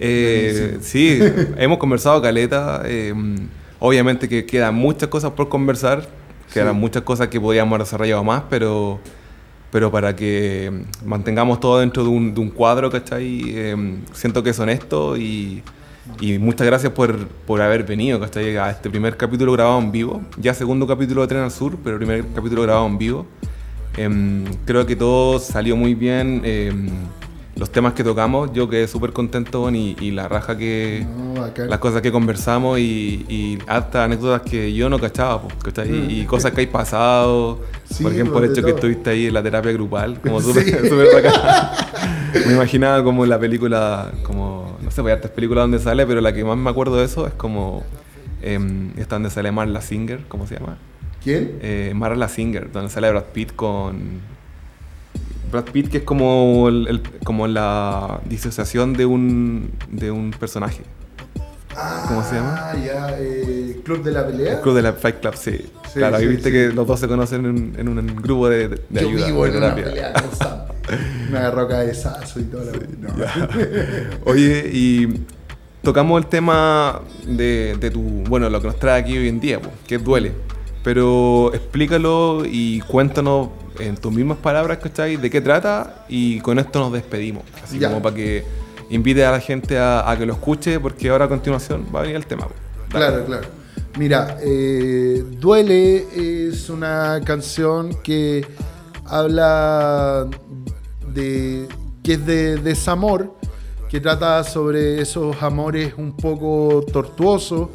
Eh, 0.00 0.78
sí, 0.80 1.20
hemos 1.56 1.78
conversado 1.78 2.20
caleta. 2.20 2.82
Eh, 2.84 3.14
obviamente 3.78 4.28
que 4.28 4.44
quedan 4.44 4.74
muchas 4.74 5.08
cosas 5.10 5.30
por 5.30 5.48
conversar. 5.48 6.08
Quedan 6.52 6.74
muchas 6.74 7.04
cosas 7.04 7.28
que 7.28 7.40
podríamos 7.40 7.78
desarrollar 7.78 8.24
más, 8.24 8.42
pero, 8.50 8.98
pero 9.70 9.92
para 9.92 10.16
que 10.16 10.72
mantengamos 11.04 11.60
todo 11.60 11.78
dentro 11.78 12.02
de 12.02 12.08
un, 12.08 12.34
de 12.34 12.40
un 12.40 12.50
cuadro, 12.50 12.90
¿cachai? 12.90 13.94
siento 14.12 14.42
que 14.42 14.50
es 14.50 14.58
honesto 14.58 15.16
y 15.16 15.62
y 16.20 16.38
muchas 16.38 16.66
gracias 16.66 16.92
por, 16.92 17.28
por 17.28 17.62
haber 17.62 17.84
venido 17.84 18.22
a 18.22 18.70
este 18.70 18.90
primer 18.90 19.16
capítulo 19.16 19.52
grabado 19.52 19.78
en 19.78 19.90
vivo. 19.90 20.22
Ya 20.38 20.54
segundo 20.54 20.86
capítulo 20.86 21.22
de 21.22 21.28
Tren 21.28 21.42
al 21.42 21.50
Sur, 21.50 21.78
pero 21.82 21.96
primer 21.96 22.24
capítulo 22.34 22.62
grabado 22.62 22.86
en 22.86 22.98
vivo. 22.98 23.26
Em, 23.96 24.44
creo 24.64 24.86
que 24.86 24.96
todo 24.96 25.38
salió 25.38 25.76
muy 25.76 25.94
bien. 25.94 26.42
Em, 26.44 26.88
los 27.56 27.70
temas 27.70 27.92
que 27.92 28.02
tocamos, 28.02 28.52
yo 28.52 28.68
quedé 28.68 28.88
súper 28.88 29.12
contento 29.12 29.70
y, 29.70 29.96
y, 30.00 30.10
la 30.10 30.26
raja 30.28 30.58
que. 30.58 31.06
las 31.56 31.78
cosas 31.78 32.02
que 32.02 32.10
conversamos 32.10 32.78
y, 32.80 33.24
y 33.28 33.58
hasta 33.68 34.04
anécdotas 34.04 34.42
que 34.42 34.72
yo 34.74 34.88
no 34.88 34.98
cachaba, 34.98 35.42
y, 35.86 36.22
mm. 36.22 36.26
cosas 36.26 36.52
que 36.52 36.62
hay 36.62 36.66
pasado. 36.66 37.60
por 38.02 38.12
ejemplo, 38.12 38.42
el 38.42 38.50
hecho 38.50 38.62
que 38.62 38.72
estuviste 38.72 39.10
ahí 39.10 39.26
en 39.26 39.34
la 39.34 39.42
terapia 39.42 39.72
grupal, 39.72 40.20
como 40.20 40.40
súper 40.42 40.64
Me 42.46 42.52
imaginaba 42.52 43.04
como 43.04 43.22
en 43.24 43.30
la 43.30 43.38
película, 43.38 44.10
como. 44.24 44.76
No 44.82 44.90
sé, 44.90 45.00
hay 45.02 45.12
artes 45.12 45.30
películas 45.30 45.62
donde 45.62 45.78
sale, 45.78 46.06
pero 46.06 46.20
la 46.20 46.32
que 46.32 46.44
más 46.44 46.56
me 46.56 46.70
acuerdo 46.70 46.96
de 46.96 47.04
eso 47.04 47.26
es 47.26 47.34
como. 47.34 47.84
Eh, 48.42 48.58
esta 48.98 49.14
donde 49.14 49.30
sale 49.30 49.52
Marla 49.52 49.80
Singer, 49.80 50.24
¿cómo 50.28 50.46
se 50.46 50.58
llama? 50.58 50.76
¿Quién? 51.22 51.58
Eh, 51.62 51.92
Marla 51.94 52.28
Singer, 52.28 52.70
donde 52.72 52.90
sale 52.90 53.08
Brad 53.10 53.24
Pitt 53.32 53.54
con 53.54 54.20
Brad 55.54 55.66
Pitt, 55.66 55.88
que 55.88 55.98
es 55.98 56.02
como, 56.02 56.68
el, 56.68 57.00
como 57.22 57.46
la 57.46 58.20
disociación 58.24 58.92
de 58.92 59.06
un, 59.06 59.70
de 59.88 60.10
un 60.10 60.32
personaje. 60.32 60.82
¿Cómo 62.08 62.24
se 62.24 62.34
llama? 62.34 62.56
Ah, 62.58 62.74
ya, 62.74 63.16
eh, 63.20 63.80
Club 63.84 64.02
de 64.02 64.10
la 64.10 64.26
Pelea. 64.26 64.54
El 64.54 64.60
Club 64.62 64.74
de 64.74 64.82
la 64.82 64.94
Fight 64.94 65.20
Club, 65.20 65.34
sí. 65.36 65.64
claro, 65.92 66.16
ahí 66.16 66.26
viste 66.26 66.50
que 66.50 66.70
los 66.70 66.88
dos 66.88 66.98
se 66.98 67.06
conocen 67.06 67.74
en, 67.78 67.88
un 67.88 68.16
grupo 68.16 68.48
de, 68.48 68.68
de, 68.68 68.80
Yo 68.90 69.08
ayuda. 69.08 69.26
Vivo 69.26 69.46
en 69.46 69.56
una 69.56 69.74
pelea 69.76 70.12
constante. 70.12 70.72
Me 71.30 71.38
agarró 71.38 71.68
cabezazo 71.68 72.40
y 72.40 72.44
toda 72.44 72.64
la 72.64 73.32
Oye, 74.24 74.70
y 74.72 75.24
tocamos 75.82 76.20
el 76.20 76.26
tema 76.26 77.00
de, 77.28 77.76
de, 77.78 77.90
tu, 77.92 78.00
bueno, 78.00 78.50
lo 78.50 78.60
que 78.60 78.66
nos 78.66 78.78
trae 78.80 79.00
aquí 79.00 79.16
hoy 79.16 79.28
en 79.28 79.38
día, 79.38 79.60
que 79.86 79.98
duele. 79.98 80.32
Pero 80.82 81.54
explícalo 81.54 82.42
y 82.44 82.80
cuéntanos 82.80 83.50
en 83.78 83.96
tus 83.96 84.12
mismas 84.12 84.38
palabras, 84.38 84.78
¿cachai? 84.78 85.16
¿De 85.16 85.30
qué 85.30 85.40
trata? 85.40 86.04
Y 86.08 86.40
con 86.40 86.58
esto 86.58 86.78
nos 86.80 86.92
despedimos. 86.92 87.44
Así 87.62 87.78
como 87.78 88.00
para 88.02 88.14
que 88.14 88.44
invite 88.90 89.24
a 89.24 89.32
la 89.32 89.40
gente 89.40 89.78
a, 89.78 90.14
que 90.18 90.26
lo 90.26 90.34
escuche, 90.34 90.78
porque 90.80 91.08
ahora 91.10 91.26
a 91.26 91.28
continuación 91.28 91.86
va 91.94 92.00
a 92.00 92.02
venir 92.02 92.16
el 92.16 92.26
tema. 92.26 92.46
Claro, 92.88 93.24
claro. 93.24 93.46
Mira, 93.98 94.38
eh, 94.42 95.24
Duele 95.38 96.06
es 96.48 96.68
una 96.68 97.20
canción 97.24 97.96
que 98.02 98.44
habla 99.04 100.26
de 101.12 101.68
que 102.02 102.14
es 102.14 102.26
de 102.26 102.56
desamor, 102.56 103.34
que 103.88 104.00
trata 104.00 104.42
sobre 104.44 105.00
esos 105.00 105.40
amores 105.42 105.94
un 105.96 106.16
poco 106.16 106.84
tortuosos, 106.92 107.68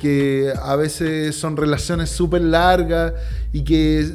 que 0.00 0.52
a 0.60 0.76
veces 0.76 1.36
son 1.36 1.56
relaciones 1.56 2.10
súper 2.10 2.42
largas 2.42 3.14
y 3.52 3.62
que 3.62 4.06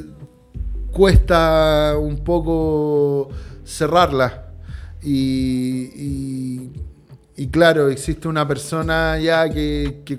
cuesta 0.92 1.96
un 1.98 2.18
poco 2.24 3.30
cerrarla. 3.64 4.46
Y, 5.02 6.70
claro, 7.50 7.88
existe 7.88 8.28
una 8.28 8.46
persona 8.46 9.18
ya 9.18 9.48
que, 9.48 10.02
que 10.04 10.16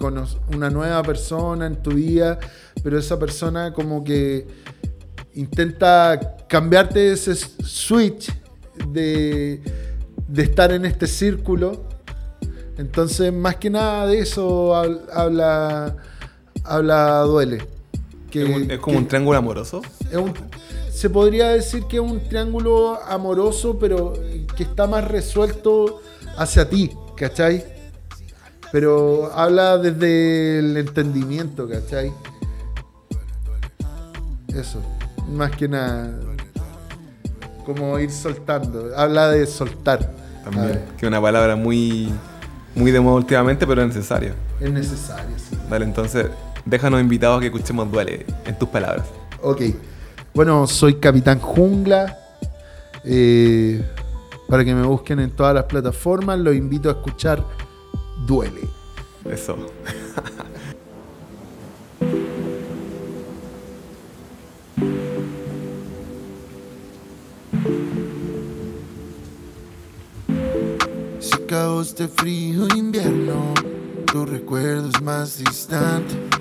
una 0.54 0.70
nueva 0.70 1.04
persona 1.04 1.68
en 1.68 1.82
tu 1.82 1.92
vida, 1.92 2.40
pero 2.84 2.98
esa 2.98 3.20
persona 3.20 3.74
como 3.74 4.04
que 4.04 4.48
intenta 5.36 6.38
cambiarte 6.48 7.12
ese 7.12 7.36
switch 7.36 8.34
de, 8.88 9.62
de 10.28 10.44
estar 10.44 10.72
en 10.72 10.86
este 10.86 11.08
círculo. 11.08 11.84
Entonces, 12.78 13.32
más 13.32 13.58
que 13.58 13.70
nada 13.70 14.08
de 14.08 14.20
eso 14.20 14.76
habla, 14.76 15.96
habla 16.64 17.20
Duele. 17.22 17.81
¿Es, 18.34 18.80
como 18.80 18.98
un 18.98 19.08
triángulo 19.08 19.38
amoroso? 19.38 19.82
se 20.92 21.10
podría 21.10 21.50
decir 21.50 21.86
que 21.86 21.98
es 21.98 22.02
un 22.02 22.22
triángulo 22.28 23.00
amoroso, 23.08 23.80
pero 23.80 24.14
que 24.56 24.64
está 24.64 24.88
más 24.88 25.08
resuelto 25.08 26.02
hacia 26.38 26.70
ti, 26.70 26.92
¿cachai? 27.16 27.64
Pero 28.72 29.32
habla 29.34 29.78
desde 29.78 30.60
el 30.60 30.78
entendimiento, 30.78 31.68
¿cachai? 31.68 32.12
Eso, 34.56 34.82
más 35.30 35.52
que 35.52 35.68
nada. 35.68 36.12
Como 37.66 37.98
ir 38.00 38.12
soltando. 38.12 38.92
Habla 38.96 39.30
de 39.30 39.46
soltar. 39.46 40.14
También, 40.44 40.82
que 40.98 41.06
es 41.06 41.08
una 41.08 41.22
palabra 41.22 41.56
muy, 41.56 42.12
muy 42.76 42.92
de 42.92 43.00
moda 43.00 43.16
últimamente, 43.16 43.68
pero 43.68 43.82
es 43.82 43.88
necesaria. 43.90 44.34
Es 44.60 44.72
necesaria, 44.72 45.38
sí. 45.38 45.58
Dale, 45.70 45.86
entonces, 45.86 46.28
déjanos 46.66 47.02
invitados 47.02 47.38
a 47.38 47.40
que 47.42 47.48
escuchemos 47.48 47.92
Duele, 47.92 48.26
en 48.46 48.58
tus 48.58 48.70
palabras. 48.70 49.06
Ok. 49.42 49.62
Bueno, 50.34 50.68
soy 50.68 50.96
Capitán 50.96 51.40
Jungla. 51.40 52.18
Eh, 53.04 53.84
para 54.48 54.66
que 54.66 54.76
me 54.76 54.86
busquen 54.86 55.20
en 55.20 55.32
todas 55.32 55.56
las 55.56 55.64
plataformas, 55.64 56.38
los 56.40 56.56
invito 56.56 56.90
a 56.90 56.94
escuchar 56.94 57.44
Duele. 58.26 58.62
Eso. 59.26 59.58
Se 71.20 71.36
acabó 71.36 71.82
este 71.82 72.08
frío 72.08 72.68
invierno, 72.76 73.54
tu 74.12 74.26
recuerdo 74.26 74.90
es 74.90 75.02
más 75.02 75.38
distante 75.38 76.41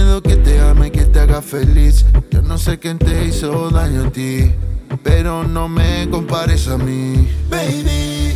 Yo 2.29 2.41
no 2.41 2.57
sé 2.57 2.79
quién 2.79 2.97
te 2.97 3.25
hizo 3.25 3.69
daño 3.69 4.07
a 4.07 4.11
ti 4.11 4.51
pero 5.03 5.43
no 5.43 5.67
me 5.67 6.07
compares 6.09 6.67
a 6.67 6.77
mí. 6.77 7.27
Baby, 7.49 8.30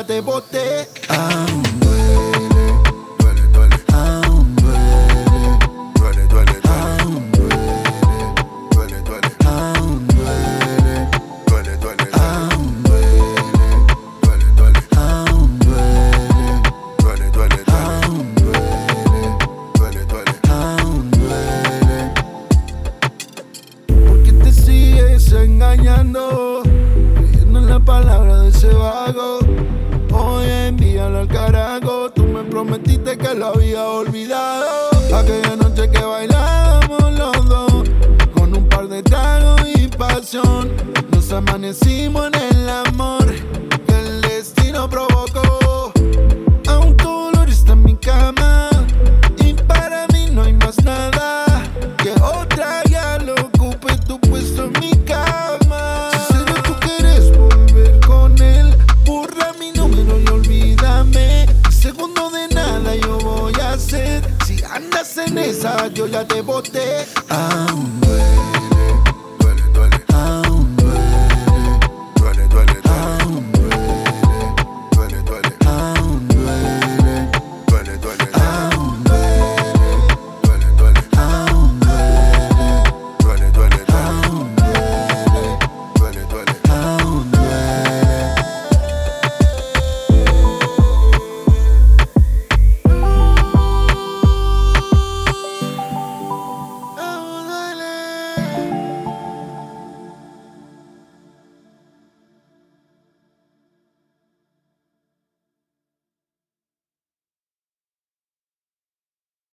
ya 0.00 0.22
te. 0.22 0.39